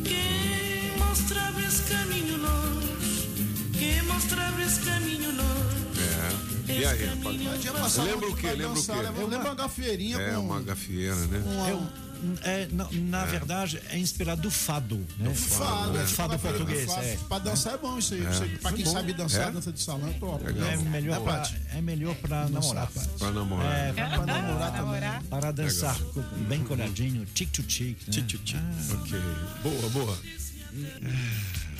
[0.04, 3.30] Quem mostrava esse caminho longe,
[3.78, 5.80] quem mostrava esse caminho longe.
[6.68, 6.72] É.
[6.72, 7.98] E aí, rapaz?
[7.98, 8.48] Lembra o quê?
[8.52, 8.92] Lembra o quê?
[9.30, 10.40] Lembra uma gafeirinha É, com...
[10.42, 11.44] uma gafieira, né?
[11.46, 12.09] uma-
[12.44, 14.98] É, na, na verdade, é inspirado do fado.
[15.18, 15.34] Né?
[15.34, 16.90] Fado, É, é, fado tipo, português.
[16.90, 17.18] É.
[17.28, 18.26] Pra dançar é bom isso aí.
[18.26, 18.58] É.
[18.58, 18.92] Pra quem Bom.
[18.92, 19.52] sabe dançar, É?
[19.52, 20.44] dança de salão é top.
[20.46, 22.90] É melhor, É, pra, é melhor pra namorar.
[23.18, 23.72] Pra namorar.
[23.74, 25.02] É, pra, Pra namorar também.
[25.30, 25.98] Para dançar
[26.48, 27.98] bem coladinho, tic to tic.
[28.08, 28.14] Né?
[28.14, 28.58] Tic tic.
[28.94, 29.20] Ok.
[29.64, 30.18] Boa, boa.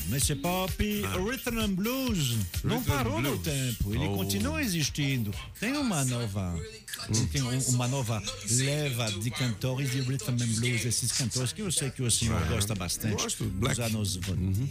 [0.10, 0.74] Nesse pop,
[1.20, 3.42] o Rhythm and Blues não Rhythm parou no Blues.
[3.44, 4.16] tempo, ele Oh.
[4.18, 5.32] continua existindo.
[5.60, 6.60] Tem uma nova,
[7.32, 11.72] tem um- uma nova leva de cantores de Rhythm and Blues, esses cantores que eu
[11.72, 14.68] sei que o senhor Ah, gosta bastante, gosto, dos anos Uhum.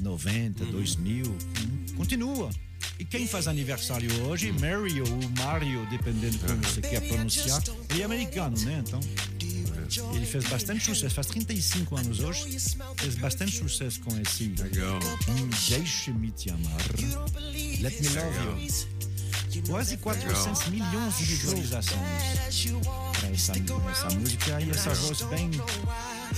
[0.00, 2.50] 90, 2000, hum, continua.
[2.98, 8.04] E quem faz aniversário hoje, Mario ou Mario, dependendo como você quer pronunciar, ele é
[8.04, 8.82] americano, né?
[8.86, 9.00] Então,
[10.14, 12.58] ele fez bastante sucesso, faz 35 anos hoje,
[12.96, 14.98] fez bastante sucesso com esse Legal.
[15.28, 16.80] hum, Deixe-me te amar,
[17.80, 18.98] Let Me Love You.
[19.66, 22.00] Quase 400 milhões de visualizações
[23.18, 23.52] para essa,
[23.90, 25.50] essa música e essa voz bem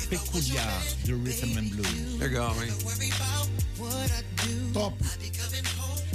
[0.08, 2.18] peculiar do Rhythm and Blues.
[2.18, 2.72] Legal, hein?
[4.72, 4.96] Top.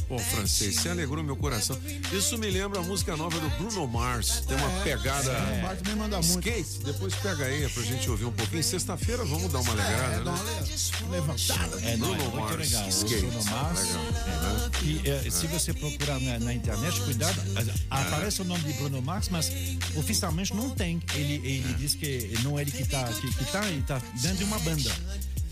[0.08, 1.76] Pô, francês, você alegrou meu coração.
[2.14, 4.44] Isso me lembra a música nova do Bruno Mars.
[4.48, 5.32] Tem uma pegada.
[5.32, 6.48] É, o Mars também manda muito.
[6.48, 8.64] Skate, depois pega aí pra gente ouvir um pouquinho.
[8.64, 10.66] Sexta-feira vamos dar uma alegrada, É, né?
[11.10, 11.82] levantada.
[11.82, 12.90] É, não, é Bruno Mars, legal.
[12.90, 13.16] skate.
[13.26, 13.80] Bruno Mars.
[13.80, 14.06] Legal.
[14.06, 14.86] É.
[14.86, 17.42] E eh, se você procurar na, na internet, cuidado,
[17.90, 19.52] aparece o nome de Bruno Mars, mas
[19.96, 21.02] oficialmente não tem.
[21.16, 24.38] Ele, ele diz que não é ele que está que, que tá, ele tá dentro
[24.38, 24.92] de uma banda.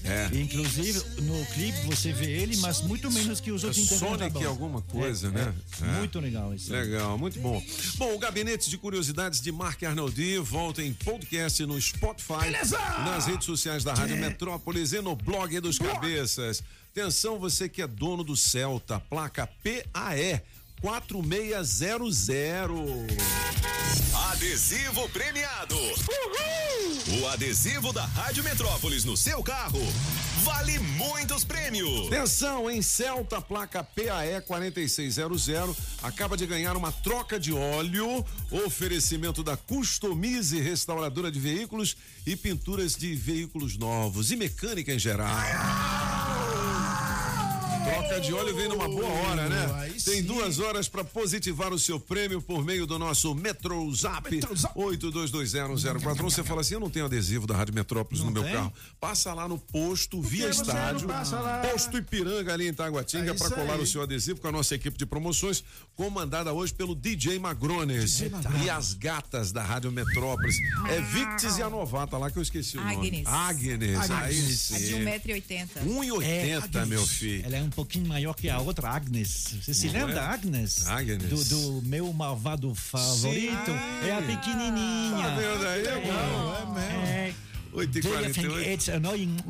[0.03, 0.29] É.
[0.37, 4.47] Inclusive, no clipe você vê ele, mas muito menos que os É outros Sonic banda.
[4.47, 5.53] alguma coisa, É, né?
[5.81, 5.85] é.
[5.85, 5.91] É.
[5.99, 6.71] Muito legal isso.
[6.71, 7.63] Legal, muito bom.
[7.95, 12.77] Bom, o Gabinete de Curiosidades de Marc Arnoldi volta em podcast no Spotify, Beleza!
[12.79, 16.61] nas redes sociais da Rádio Metrópolis e no blog dos Cabeças.
[16.91, 20.41] Atenção, você que é dono do Celta, placa PAE
[20.83, 22.77] 4600.
[24.31, 25.77] Adesivo premiado.
[27.21, 29.79] O adesivo da Rádio Metrópolis no seu carro
[30.43, 32.07] vale muitos prêmios.
[32.07, 35.47] Atenção, em Celta, placa PAE 4600,
[36.03, 41.95] acaba de ganhar uma troca de óleo, oferecimento da Customize Restauradora de Veículos
[42.27, 45.31] e pinturas de veículos novos e mecânica em geral.
[47.93, 49.93] Troca de óleo vem numa boa hora, né?
[50.03, 54.29] Tem duas horas para positivar o seu prêmio por meio do nosso Metro Zap
[54.75, 56.21] 82201041.
[56.23, 58.53] Você fala assim: eu não tenho adesivo da Rádio Metrópolis no meu tem?
[58.53, 58.73] carro.
[58.99, 61.07] Passa lá no posto via você estádio.
[61.07, 61.59] não passa lá?
[61.59, 63.81] Posto Ipiranga ali em Taguatinga É para colar aí.
[63.81, 65.63] o seu adesivo com a nossa equipe de promoções,
[65.95, 68.21] comandada hoje pelo DJ Magrones
[68.63, 70.55] e as gatas da Rádio Metrópolis.
[70.89, 72.95] É Victis e a novata lá que eu esqueci o nome.
[72.95, 73.27] Agnes.
[73.27, 74.09] Agnes.
[74.11, 74.75] Aí A de sim.
[75.03, 75.67] 1,80m.
[75.85, 77.45] 1,80 meu filho.
[77.45, 79.55] Ela é um pouquinho maior que a outra Agnes.
[79.61, 80.15] Você se Não lembra é?
[80.15, 80.87] da Agnes?
[80.87, 81.49] Agnes.
[81.49, 83.65] Do, do meu malvado favorito.
[83.65, 84.07] Sim.
[84.07, 85.23] É a pequenininha.
[85.23, 85.85] Tá vendo aí?
[85.85, 86.55] É bom.
[86.55, 87.07] É mesmo.
[87.07, 87.33] É.
[87.73, 89.35] 8 e Do you think 48 it's annoying?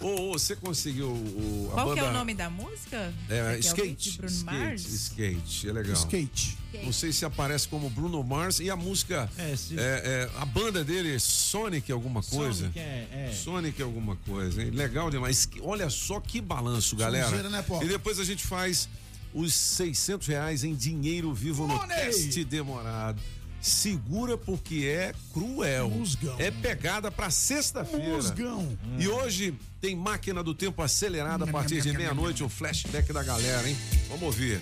[0.00, 2.00] Ô, ô, você conseguiu o, a Qual banda...
[2.00, 3.12] que é o nome da música?
[3.28, 4.86] É, skate, skate, Mars?
[4.86, 5.94] skate, é legal.
[5.94, 6.58] Skate.
[6.82, 9.76] Não sei se aparece como Bruno Mars e a música, É, sim.
[9.78, 12.62] é, é, a banda dele, Sonic alguma coisa.
[12.64, 13.32] Sonic, é, é.
[13.32, 14.70] Sonic alguma coisa, hein?
[14.70, 15.48] Legal demais.
[15.62, 17.26] Olha só que balanço, galera.
[17.26, 18.88] Sonzeira, né, e depois a gente faz
[19.32, 21.96] os 600 reais em dinheiro vivo no Money!
[21.96, 23.20] teste demorado.
[23.64, 25.88] Segura porque é cruel.
[25.88, 26.36] Musgão.
[26.38, 28.16] É pegada pra sexta-feira.
[28.16, 28.78] Musgão.
[28.98, 33.66] E hoje tem máquina do tempo acelerada a partir de meia-noite, o flashback da galera,
[33.66, 33.74] hein?
[34.10, 34.60] Vamos ouvir.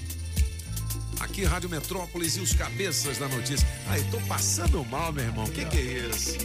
[1.18, 3.66] Aqui, Rádio Metrópolis e os cabeças da notícia.
[3.88, 5.46] Aí, tô passando mal, meu irmão.
[5.46, 6.38] O que, que é isso?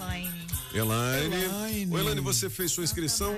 [0.08, 0.46] Elaine.
[0.72, 1.34] Elaine.
[1.44, 1.94] Elaine.
[1.94, 3.36] Ô, Elaine, você fez sua inscrição?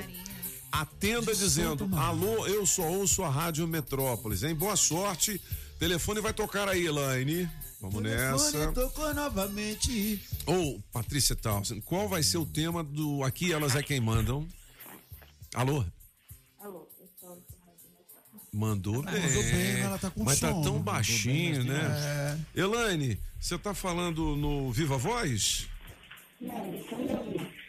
[0.70, 4.54] Atenda dizendo: Alô, eu só ouço a Rádio Metrópolis, hein?
[4.54, 5.40] Boa sorte.
[5.78, 7.48] Telefone vai tocar aí, Elaine.
[7.80, 8.52] Vamos nessa.
[8.52, 10.22] Telefone tocou novamente.
[10.46, 14.46] Ô, Patrícia Townsend, qual vai ser o tema do Aqui Elas é Quem Mandam?
[15.54, 15.84] Alô?
[16.60, 16.86] Alô,
[18.52, 19.14] Mandou bem.
[19.14, 20.62] Mandou bem, mas ela tá com Mas tá sono.
[20.62, 22.46] tão Mandou baixinho, bem, né?
[22.54, 25.69] Elaine, você tá falando no Viva Voz?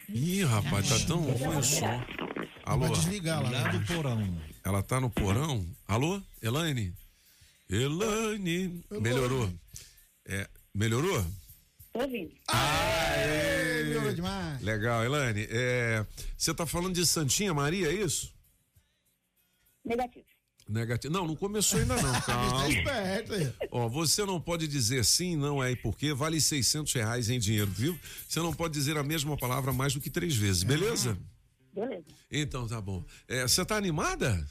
[0.10, 1.86] Ih, rapaz, tá tão ruim o som.
[2.64, 2.88] Alô?
[2.88, 3.50] Vai desligar lá.
[3.50, 4.42] Lá do porão.
[4.64, 5.66] Ela tá no porão.
[5.88, 6.94] Alô, Elaine?
[7.70, 8.84] Elaine.
[8.90, 9.52] Melhorou.
[10.26, 11.26] É, melhorou?
[11.92, 12.32] Tô ouvindo.
[12.48, 13.84] Aê!
[13.84, 14.62] Melhorou demais.
[14.62, 15.48] Legal, Elaine.
[15.50, 16.06] É,
[16.38, 18.34] você tá falando de Santinha Maria, é isso?
[19.84, 20.26] Negativo.
[20.72, 21.14] Negativo.
[21.14, 22.52] Não, não começou ainda não, calma.
[22.84, 22.94] Tá
[23.34, 23.54] aí.
[23.72, 27.70] Ó, você não pode dizer sim, não é e porque vale 600 reais em dinheiro,
[27.72, 28.00] viu?
[28.28, 31.18] Você não pode dizer a mesma palavra mais do que três vezes, beleza?
[31.74, 32.04] Beleza.
[32.32, 33.04] Então tá bom.
[33.28, 34.46] É, Você tá animada?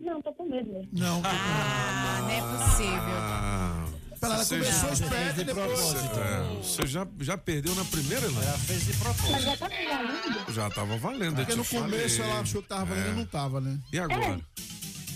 [0.00, 0.88] Não, tô com medo mesmo.
[0.92, 1.22] Não.
[1.24, 2.98] Ah, não é possível.
[2.98, 3.86] Ah,
[4.20, 5.80] Ela você começou esperta e depois.
[5.94, 8.26] É, Você já, já perdeu na primeira?
[8.26, 8.92] Ela fez de
[9.30, 10.52] Mas já tá valendo.
[10.52, 11.36] Já tava valendo.
[11.36, 12.30] Porque no começo falei.
[12.32, 13.12] ela achou que tava valendo É.
[13.12, 13.78] e não tava, né?
[13.92, 14.40] E agora?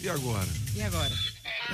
[0.03, 0.49] E agora?
[0.77, 1.13] E agora?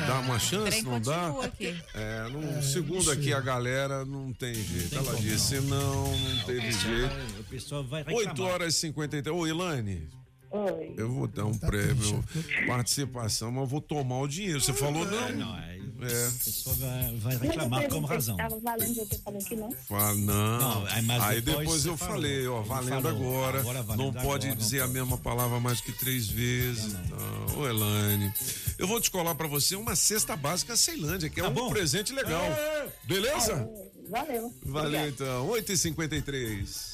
[0.06, 1.28] Dá uma chance, não dá?
[1.44, 1.74] aqui.
[1.94, 4.90] É, não- É, segundo não aqui a galera, não tem jeito.
[4.90, 7.40] tem Ela como, disse não, não teve jeito.
[7.40, 8.28] O pessoal vai reclamar.
[8.30, 9.36] 8 horas e 53.
[9.36, 10.08] Ô, Ilane,
[10.50, 10.94] Oi.
[10.96, 12.24] eu vou dar um prêmio,
[12.66, 14.60] participação, mas eu vou tomar o dinheiro.
[14.60, 15.32] Você falou não?
[15.32, 15.73] Não, aí
[16.12, 16.28] É.
[16.28, 18.36] o pessoal vai, vai reclamar com razão.
[18.36, 19.70] se Tava valendo, você falou que não.
[19.88, 20.58] Fala, não.
[20.58, 20.86] Não,
[21.22, 22.14] aí, depois eu falou.
[22.14, 23.60] falei, ó, valendo falou, agora.
[23.60, 26.92] agora valendo não pode agora, dizer não a mesma palavra mais que três vezes.
[26.92, 28.32] Então, ô, Elaine,
[28.78, 31.70] eu vou descolar pra você uma cesta básica Ceilândia, que é Tá um bom?
[31.70, 32.44] presente legal.
[33.04, 33.68] Beleza?
[34.08, 34.52] Valeu.
[34.64, 36.93] Valeu então, 8h53.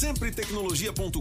[0.00, 1.20] Sempretecnologia.com.br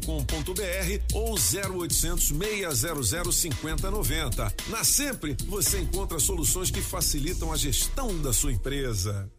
[1.14, 4.54] ou 0800 600 5090.
[4.70, 9.30] Na Sempre, você encontra soluções que facilitam a gestão da sua empresa.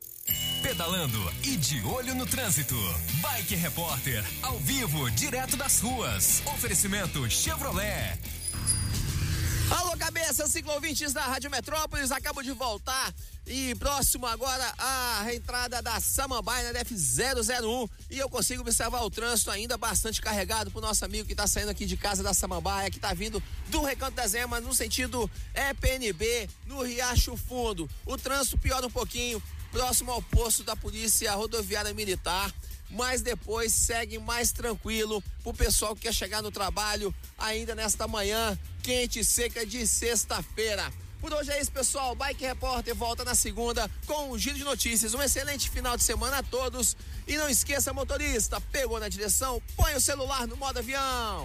[0.63, 2.75] pedalando e de olho no trânsito.
[3.23, 6.43] Bike Repórter, ao vivo, direto das ruas.
[6.45, 8.19] Oferecimento Chevrolet.
[9.71, 13.15] Alô, cabeça, ciclovintes da Rádio Metrópolis, acabo de voltar.
[13.47, 19.49] E próximo agora a reentrada da Samambaia na DF001 e eu consigo observar o trânsito
[19.49, 22.99] ainda bastante carregado pro nosso amigo que tá saindo aqui de casa da Samambaia, que
[22.99, 27.89] tá vindo do Recanto das Emas no sentido EPNB, no Riacho Fundo.
[28.05, 29.41] O trânsito piora um pouquinho,
[29.71, 32.53] próximo ao posto da Polícia Rodoviária Militar
[32.91, 38.59] mas depois segue mais tranquilo pro pessoal que quer chegar no trabalho ainda nesta manhã
[38.83, 40.91] quente e seca de sexta-feira.
[41.21, 42.15] Por hoje é isso, pessoal.
[42.15, 45.13] Bike Repórter volta na segunda com um giro de notícias.
[45.13, 46.97] Um excelente final de semana a todos.
[47.27, 51.45] E não esqueça, motorista, pegou na direção, põe o celular no modo avião.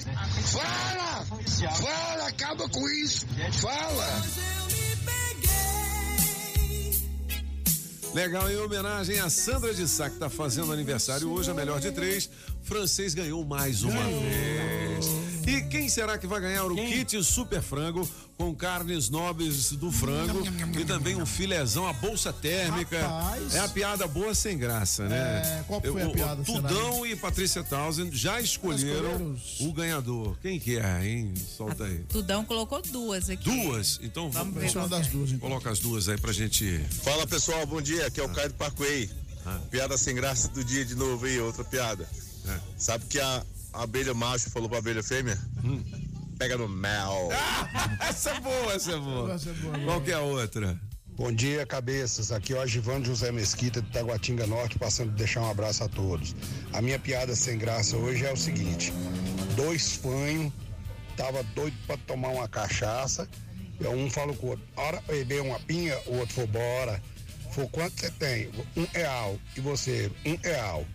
[0.01, 1.25] fala!
[1.75, 3.25] Fala, acaba com isso!
[3.61, 4.21] Fala!
[8.13, 11.91] Legal, em homenagem a Sandra de Sá, que está fazendo aniversário hoje, a melhor de
[11.91, 12.29] três.
[12.63, 15.05] Francês ganhou mais uma vez.
[15.47, 18.07] E quem será que vai ganhar o kit Super Frango
[18.37, 20.39] com carnes nobres do frango
[20.79, 23.01] e também um filezão, a bolsa térmica?
[23.01, 23.55] Rapaz.
[23.55, 25.41] É a piada boa sem graça, né?
[25.43, 26.61] É, qual foi Eu- a piada, será?
[26.69, 30.37] Tudão e Patrícia Townsend já escolheram o ganhador.
[30.41, 31.33] Quem que é, hein?
[31.57, 31.99] Solta aí.
[32.07, 33.49] Tudão colocou duas aqui.
[33.49, 33.99] Duas?
[34.03, 36.85] Então vamos, ver qual das duas, Coloca as duas aí pra gente.
[37.03, 38.05] Fala pessoal, bom dia.
[38.05, 39.09] Aqui é o Caio do Parkway.
[39.71, 42.07] Piada sem graça do dia de novo aí, outra piada.
[42.77, 43.43] Sabe que a
[43.73, 45.37] abelha macho falou pra abelha fêmea?
[46.37, 47.29] Pega no mel.
[48.01, 49.39] essa é boa, essa é boa.
[49.85, 50.79] Qual que é a outra?
[51.15, 52.31] Bom dia, cabeças.
[52.31, 55.87] Aqui é o Agivando José Mesquita de Taguatinga Norte, passando a deixar um abraço a
[55.87, 56.35] todos.
[56.73, 58.91] A minha piada sem graça hoje é o seguinte:
[59.55, 60.51] dois fanhos
[61.15, 63.29] tava doido para tomar uma cachaça.
[63.79, 67.03] E um falou com o outro: hora beber uma pinha, o outro falou: bora.
[67.51, 68.49] Falou: quanto você tem?
[68.75, 69.37] Um real.
[69.55, 70.11] E você?
[70.25, 70.85] Um real.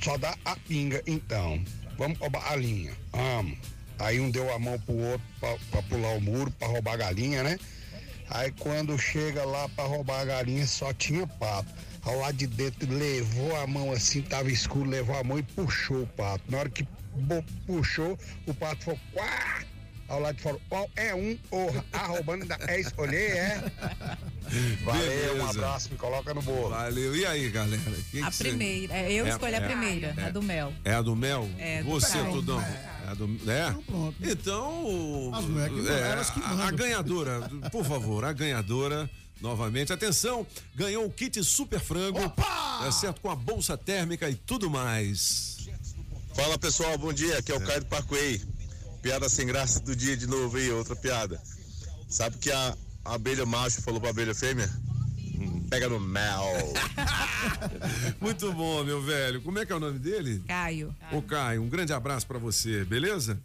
[0.00, 1.62] Só dá a pinga então.
[1.98, 2.92] Vamos roubar a linha.
[3.12, 3.58] Vamos.
[3.98, 6.96] Aí um deu a mão pro outro pra, pra pular o muro, pra roubar a
[6.96, 7.58] galinha, né?
[8.28, 11.72] Aí quando chega lá pra roubar a galinha, só tinha pato.
[12.04, 16.02] Ao lado de dentro, levou a mão assim, tava escuro, levou a mão e puxou
[16.02, 16.42] o pato.
[16.48, 16.84] Na hora que
[17.66, 19.62] puxou, o pato falou, quá!
[20.12, 23.64] Ao lado de fora, qual é um, porra, a roubando ainda é escolher, é?
[24.84, 25.48] Valeu, um Beleza.
[25.48, 26.68] abraço, me coloca no bolo.
[26.68, 27.16] Valeu.
[27.16, 27.82] E aí, galera?
[28.10, 28.92] Quem A que primeira.
[28.94, 30.72] é, Eu É- escolhi é- a primeira, é- a do mel.
[30.84, 31.48] É a do mel?
[31.58, 32.32] É, do Você, mel.
[32.32, 32.60] Tudão.
[32.60, 33.24] É a do.
[33.50, 33.74] É?
[34.30, 35.30] Então.
[35.34, 39.08] As mulheres que mandam, é, elas que a- ganhadora, por favor, a ganhadora.
[39.40, 42.18] Novamente, atenção, ganhou o kit super frango.
[42.86, 45.56] É certo, com a bolsa térmica e tudo mais.
[46.34, 47.38] Fala pessoal, bom dia.
[47.38, 48.40] Aqui é o Caio do Parkway.
[49.02, 51.40] Piada sem graça do dia de novo aí, outra piada.
[52.08, 54.70] Sabe que a abelha macho falou pra abelha fêmea?
[55.68, 56.44] Pega no mel.
[58.20, 59.42] Muito bom, meu velho.
[59.42, 60.42] Como é que é o nome dele?
[60.46, 60.94] Caio.
[61.10, 63.40] Ô, Caio, um grande abraço pra você, beleza?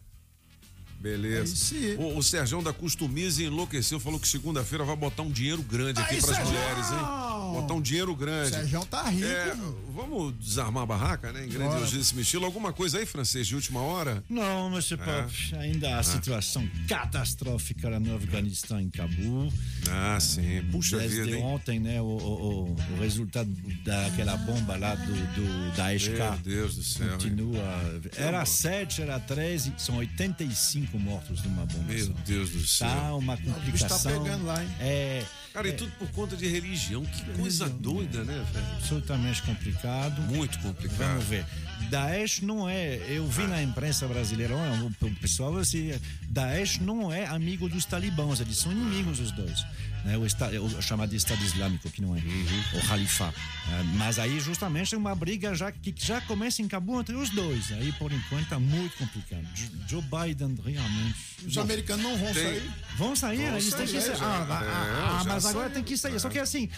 [1.00, 1.56] Beleza.
[2.00, 6.16] O, o Serjão da Customize enlouqueceu, falou que segunda-feira vai botar um dinheiro grande aqui
[6.22, 6.46] pras Serjão!
[6.46, 7.28] mulheres, hein?
[7.62, 8.50] Botar um dinheiro grande.
[8.52, 9.26] Serjão tá rico.
[9.26, 9.56] É,
[9.94, 11.46] vamos desarmar a barraca, né?
[11.46, 12.46] Em grande legíssimo estilo.
[12.46, 14.24] Alguma coisa aí, francês, de última hora?
[14.30, 16.04] Não, monsieur Pop, ainda a Ah.
[16.04, 19.52] situação catastrófica lá no Afeganistão, em Cabul.
[19.90, 20.62] Ah, sim.
[20.72, 21.44] Puxa Desde vida, hein?
[21.44, 23.50] ontem, né, o, o, o- o resultado
[23.84, 27.12] daquela bomba lá do, do da ESK Meu Deus do céu, hein?
[27.14, 28.02] continua.
[28.16, 31.94] Era 7, era 13, são 85 mortos numa bomba.
[31.94, 32.14] Meu.
[32.26, 32.88] Deus do céu.
[32.88, 34.24] Tá uma tá complicação.
[34.24, 34.70] pegando lá, hein?
[34.80, 37.04] É, Cara, e tudo por conta de religião.
[37.04, 38.66] Que coisa doida, né, velho?
[38.76, 40.22] absolutamente complicado.
[40.22, 40.98] Muito complicado.
[40.98, 41.46] Vamos ver.
[41.90, 45.92] Daesh não é, eu vi na imprensa brasileira, o o pessoal assim,
[46.30, 49.66] Daesh não é amigo dos talibãs, eles são inimigos os dois.
[50.06, 50.18] Né?
[50.18, 53.34] O, esta, o chamado Estado Islâmico, que não é, o Halifá.
[53.70, 57.30] É, mas aí justamente é uma briga já, que já começa em Cabul entre os
[57.30, 57.72] dois.
[57.74, 59.46] Aí por enquanto está muito complicado.
[59.54, 61.16] Jo- Joe Biden realmente.
[61.46, 62.72] Os americanos não vão Tem- sair.
[62.98, 64.26] Vão sair, Vão eles têm que sair, já.
[64.26, 65.74] Ah, ah, É, ah, mas agora saiu.
[65.76, 66.20] tem que sair.
[66.20, 66.70] Só que assim,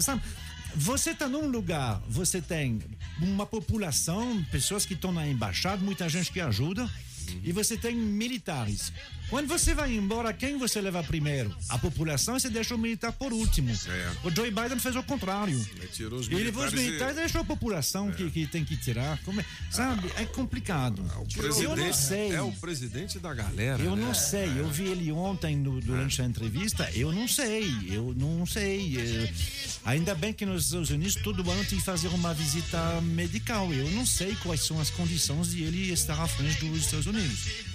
[0.00, 0.22] sabe,
[0.74, 2.80] você está num lugar, você tem
[3.20, 6.88] uma população, pessoas que estão na embaixada, muita gente que ajuda.
[7.42, 8.92] E você tem militares.
[9.30, 11.54] Quando você vai embora, quem você leva primeiro?
[11.70, 13.72] A população e você deixa o militar por último.
[14.22, 15.54] O Joe Biden fez o contrário.
[15.76, 18.62] Ele tirou os Ele levou os militares e- militares deixou a população que, que tem
[18.62, 19.18] que tirar.
[19.24, 20.10] Como é- sabe?
[20.16, 21.00] É complicado.
[21.16, 22.32] O Eu não sei.
[22.32, 23.82] é o presidente da galera.
[23.82, 24.04] Eu né?
[24.04, 28.44] não sei, eu vi ele ontem no- durante a entrevista, eu não sei, eu não
[28.44, 29.32] sei.
[29.84, 33.72] ainda bem que nos Estados Unidos todo ano tem que fazer uma visita medical.
[33.72, 37.21] Eu não sei quais são as condições de ele estar à frente dos Estados Unidos.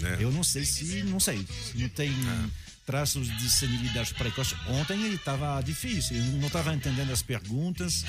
[0.04, 0.18] É.
[0.24, 2.12] Eu não sei se, não sei, se não tem
[2.86, 4.56] traços de senilidade precoce.
[4.68, 8.06] Ontem ele estava difícil, ele não estava entendendo as perguntas,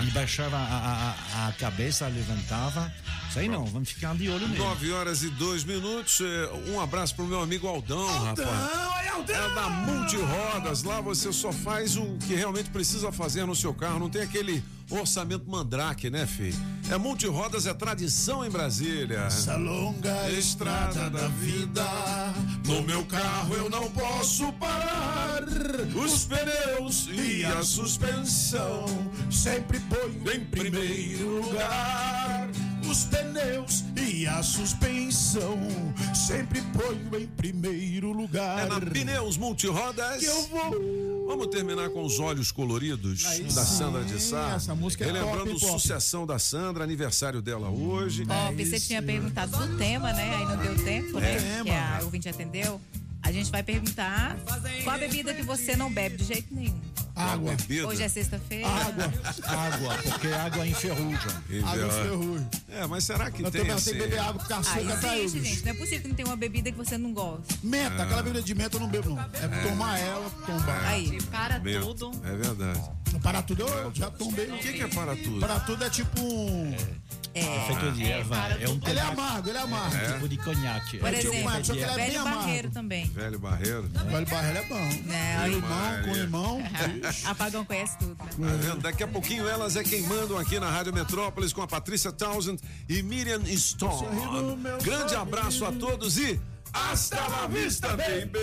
[0.00, 2.90] ele baixava a, a- a- cabeça, levantava.
[3.32, 4.58] Sei não, vamos ficar de olho nele.
[4.58, 6.20] 9 horas e 2 minutos.
[6.20, 8.92] eh, Um abraço pro meu amigo Aldão, rapaz.
[9.28, 10.82] É da Multirodas.
[10.82, 13.98] Lá você só faz o que realmente precisa fazer no seu carro.
[13.98, 16.58] Não tem aquele orçamento mandrake, né, filho?
[16.90, 19.20] É Multirodas, é tradição em Brasília.
[19.20, 21.84] Essa longa estrada da vida,
[22.66, 25.42] no meu carro eu não posso parar.
[25.94, 28.86] Os pneus e a suspensão
[29.30, 32.48] sempre ponho em primeiro lugar.
[32.92, 35.58] Os pneus e a suspensão
[36.14, 38.66] sempre ponho em primeiro lugar.
[38.66, 40.18] É na Pneus Multirodas.
[40.20, 41.26] Que eu vou.
[41.26, 44.52] Vamos terminar com os olhos coloridos Aí da sim, Sandra de Sá.
[44.56, 45.72] essa música é Relembrando top, pop.
[45.80, 48.26] sucessão da Sandra, aniversário dela hoje.
[48.26, 50.34] Pop, você tinha perguntado do tema, né?
[50.36, 51.60] Aí não deu tempo, né?
[51.60, 51.62] É.
[51.62, 52.78] Que a ouvinte atendeu.
[53.22, 54.36] A gente vai perguntar
[54.82, 56.78] qual a bebida que você não bebe de jeito nenhum.
[57.14, 57.54] Água.
[57.86, 58.66] Hoje é sexta-feira.
[58.66, 59.04] Água.
[59.44, 61.28] Água, porque água enferruja.
[61.66, 62.48] Água enferruja.
[62.70, 63.92] É, mas será que Eu tem também assim?
[63.92, 65.64] que beber água porque a Ah, tá aí, existe, gente.
[65.64, 67.54] Não é possível que não tenha uma bebida que você não gosta.
[67.62, 68.02] Menta, Ah.
[68.04, 69.20] aquela bebida de menta eu não bebo, não.
[69.20, 70.84] É, tomar ela, tombar.
[70.86, 72.10] Aí, para Meu, tudo.
[72.26, 72.80] É verdade.
[73.22, 74.46] Para tudo eu já tombei.
[74.50, 75.38] O que, que é para tudo?
[75.38, 76.72] Para tudo é tipo um.
[76.72, 77.11] É.
[77.32, 79.96] Feito de erva, é um Ele é conhaque, amargo, ele é amargo.
[79.96, 80.12] É?
[80.12, 80.98] tipo de conhaque.
[80.98, 83.04] Por É tipo exemplo, uma- só que ele é bem velho barreiro também.
[83.06, 83.82] Velho Barreiro.
[83.88, 85.12] Velho barreiro é bom.
[85.12, 86.62] É, Com aí- limão, com limão.
[87.24, 88.58] Apagão conhece tudo, né?
[88.68, 88.74] Tá?
[88.76, 92.60] Daqui a pouquinho elas é quem mandam aqui na Rádio Metrópolis com a Patrícia Townsend
[92.88, 94.06] e Miriam Stone.
[94.82, 96.40] Grande abraço a todos e
[96.72, 98.40] hasta la vista, baby!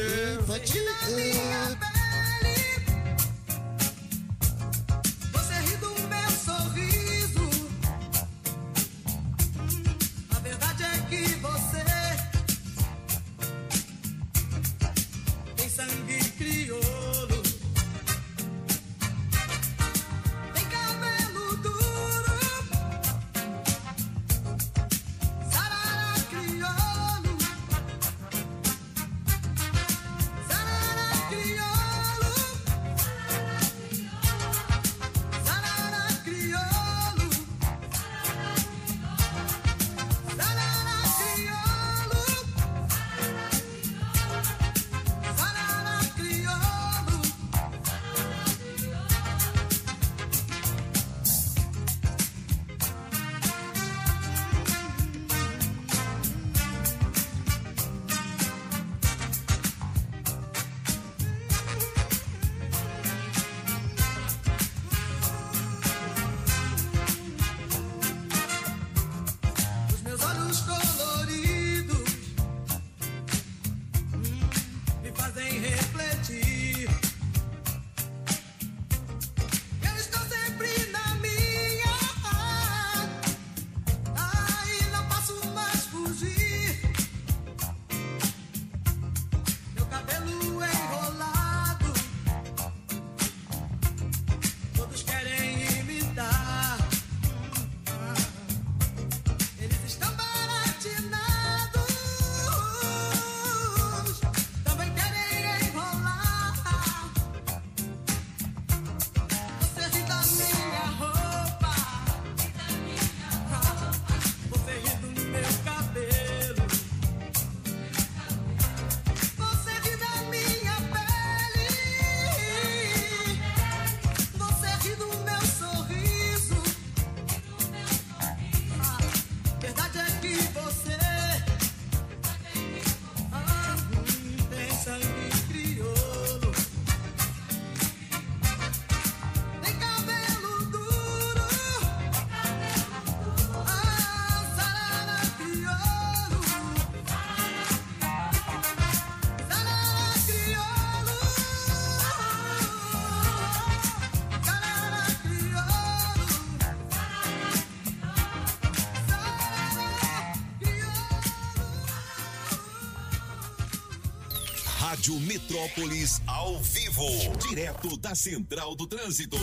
[165.00, 167.06] Rádio Metrópolis ao vivo,
[167.48, 169.38] direto da Central do Trânsito.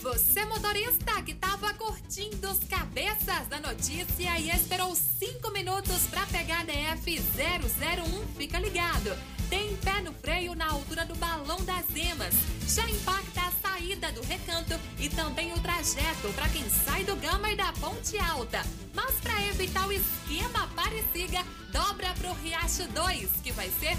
[0.00, 6.60] Você motorista que estava curtindo os cabeças da notícia e esperou cinco minutos para pegar
[6.60, 9.14] a DF 001, fica ligado.
[9.50, 12.34] Tem pé no freio na altura do balão das emas.
[12.66, 17.50] Já impacta a saída do recanto e também o trajeto para quem sai do Gama
[17.50, 18.62] e da Ponte Alta.
[18.94, 23.96] Mas para evitar o esquema parecida, dobra pro Riacho 2, que vai ser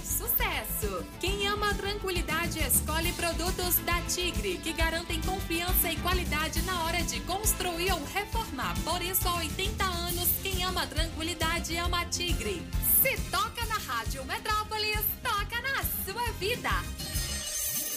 [2.69, 8.75] escolhe produtos da Tigre, que garantem confiança e qualidade na hora de construir ou reformar.
[8.83, 12.61] Por isso, há 80 anos, quem ama tranquilidade ama Tigre.
[13.01, 16.69] Se toca na Rádio Metrópolis, toca na sua vida.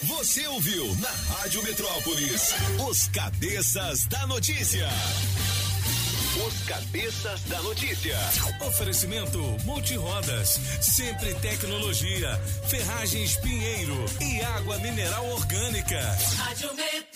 [0.05, 2.55] Você ouviu na Rádio Metrópolis
[2.89, 4.89] os cabeças da notícia.
[6.67, 8.17] Cabeças da notícia.
[8.67, 16.01] Oferecimento Multirodas, Sempre Tecnologia, Ferragens Pinheiro e Água Mineral Orgânica.
[16.37, 17.12] Rádio Metrópolis.